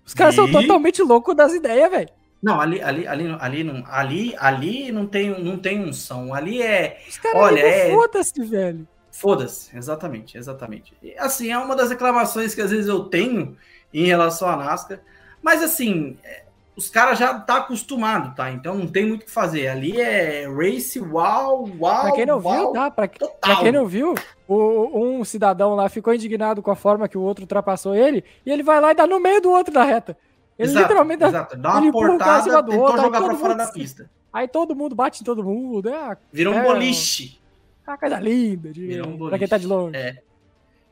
[0.06, 0.36] Os caras e...
[0.36, 2.08] são totalmente loucos das ideias, velho.
[2.42, 6.32] Não, ali, ali, ali, ali, não, ali, ali não tem, não tem unção.
[6.32, 6.98] Ali é.
[7.34, 7.90] Olha, é.
[7.90, 8.88] Foda-se, velho.
[9.12, 10.94] Foda-se, exatamente, exatamente.
[11.02, 13.54] E, assim, é uma das reclamações que às vezes eu tenho
[13.92, 15.00] em relação à NASCAR.
[15.42, 16.44] Mas assim, é,
[16.80, 18.50] os caras já tá acostumado, tá?
[18.50, 19.68] Então não tem muito o que fazer.
[19.68, 22.02] Ali é race, uau, uau.
[22.02, 22.90] Pra quem não uau, viu, tá?
[22.90, 24.14] Pra, pra, quem não viu,
[24.48, 28.50] o, um cidadão lá ficou indignado com a forma que o outro ultrapassou ele, e
[28.50, 30.16] ele vai lá e dá no meio do outro da reta.
[30.58, 31.56] Ele exato, literalmente exato.
[31.58, 34.10] dá uma portada, tentou outro, jogar pra fora da pista.
[34.32, 35.86] Aí todo mundo bate em todo mundo.
[35.90, 37.38] É, Virou é, um boliche.
[37.86, 38.72] É uma coisa linda.
[38.72, 39.28] De, Virou um boliche.
[39.28, 39.96] Pra quem tá de longe.
[39.96, 40.22] É.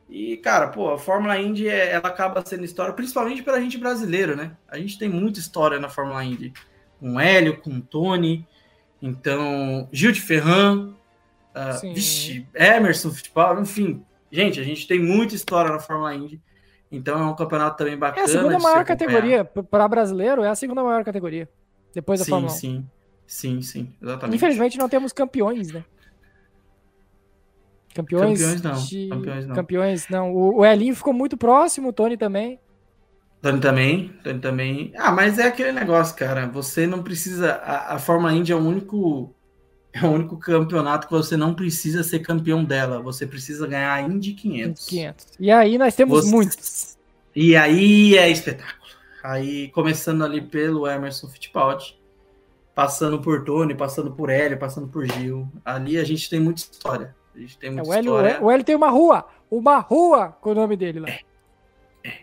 [0.09, 4.35] E, cara, pô, a Fórmula Indy, é, ela acaba sendo história, principalmente pra gente brasileiro,
[4.35, 4.51] né?
[4.67, 6.51] A gente tem muita história na Fórmula Indy.
[6.99, 8.45] Com Hélio, com o Tony,
[9.01, 10.93] então, Gil de Ferran,
[11.55, 14.03] uh, vixe, Emerson Fittipaldi, enfim.
[14.31, 16.41] Gente, a gente tem muita história na Fórmula Indy.
[16.91, 18.21] Então é um campeonato também bacana.
[18.21, 19.45] É a segunda maior categoria.
[19.45, 21.47] Para brasileiro, é a segunda maior categoria.
[21.93, 22.55] Depois da sim, Fórmula 1.
[22.55, 22.89] Sim,
[23.25, 24.35] sim, sim, exatamente.
[24.35, 25.83] Infelizmente não temos campeões, né?
[27.99, 28.85] Campeões, campeões não.
[28.85, 29.07] De...
[29.09, 29.55] Campeões não.
[29.55, 30.33] Campeões não.
[30.33, 32.59] O, o Elinho ficou muito próximo, o Tony também.
[33.41, 34.93] Tony também, Tony também.
[34.97, 36.47] Ah, mas é aquele negócio, cara.
[36.47, 37.53] Você não precisa.
[37.55, 39.35] A, a Fórmula Indy é o único.
[39.91, 43.01] É o único campeonato que você não precisa ser campeão dela.
[43.01, 44.85] Você precisa ganhar a Indy 500.
[44.85, 45.27] 500.
[45.39, 46.31] E aí nós temos você...
[46.31, 46.97] muitos.
[47.35, 48.91] E aí é espetáculo.
[49.23, 51.99] Aí começando ali pelo Emerson Fittipaldi,
[52.75, 55.49] passando por Tony, passando por Hélio, passando por Gil.
[55.65, 57.15] Ali a gente tem muita história.
[57.39, 58.43] A gente tem muita é, o Hélio, história.
[58.43, 61.09] O Hélio tem uma rua, uma rua com o nome dele lá.
[61.09, 61.21] É,
[62.03, 62.13] é.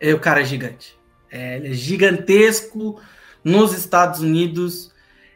[0.00, 0.98] é o cara é gigante.
[1.30, 2.98] É, ele é gigantesco
[3.44, 4.90] nos Estados Unidos.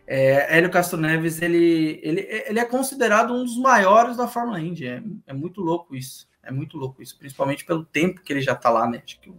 [0.06, 4.86] É, Hélio Castro Neves, ele, ele, ele é considerado um dos maiores da Fórmula Indy.
[4.86, 6.26] É, é muito louco isso.
[6.42, 9.02] É muito louco isso, principalmente pelo tempo que ele já tá lá, né?
[9.04, 9.32] Acho que,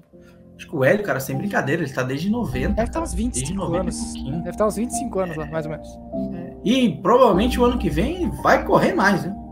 [0.58, 2.68] acho que o Hélio, cara, sem brincadeira, ele tá desde 90.
[2.68, 4.14] Deve estar tá uns 25 anos.
[4.14, 5.88] Deve estar tá uns 25 anos é, lá, mais ou menos.
[6.36, 6.58] É.
[6.66, 9.47] E provavelmente o ano que vem vai correr mais, né?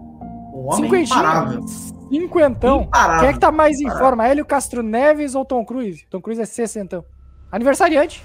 [0.65, 1.19] O homem Cinquentinho.
[1.19, 1.67] imparável.
[2.09, 2.81] Cinquentão.
[2.81, 3.19] Imparável.
[3.19, 4.27] Quem é que tá mais em forma?
[4.27, 6.07] Hélio Castro Neves ou Tom Cruise?
[6.09, 7.05] Tom Cruise é sessentão.
[7.51, 8.23] Aniversariante.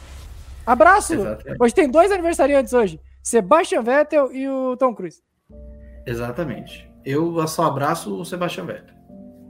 [0.66, 1.12] Abraço!
[1.12, 1.62] Exatamente.
[1.62, 2.98] Hoje tem dois aniversariantes hoje.
[3.22, 5.20] Sebastian Vettel e o Tom Cruise.
[6.06, 6.90] Exatamente.
[7.04, 8.94] Eu só abraço o Sebastian Vettel.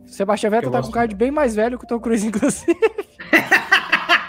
[0.05, 2.77] O Sebastian Vettel tá com um card bem mais velho que o Tom Cruise, inclusive.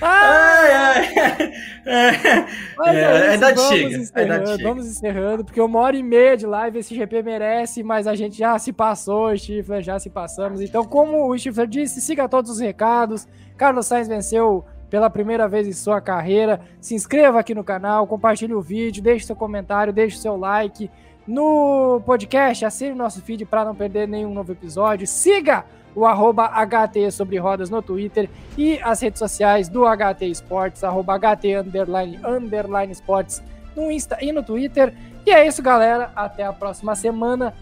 [0.00, 1.52] ai, ai.
[1.84, 3.96] É, Mas é, é, a idade chega.
[3.96, 4.62] Encerrando.
[4.62, 8.38] Vamos encerrando, porque uma hora e meia de live esse GP merece, mas a gente
[8.38, 10.60] já se passou, Stifler, já se passamos.
[10.60, 13.26] Então, como o Stifler disse, siga todos os recados.
[13.56, 16.60] Carlos Sainz venceu pela primeira vez em sua carreira.
[16.80, 20.90] Se inscreva aqui no canal, compartilhe o vídeo, deixe seu comentário, deixe seu like.
[21.26, 25.06] No podcast, assine o nosso feed para não perder nenhum novo episódio.
[25.06, 25.64] Siga
[25.94, 31.18] o arroba HT sobre rodas no Twitter e as redes sociais do HT Esportes, arroba
[31.18, 33.42] HT underline, underline Esportes
[33.76, 34.94] no Insta e no Twitter.
[35.26, 36.10] E é isso, galera.
[36.16, 37.54] Até a próxima semana.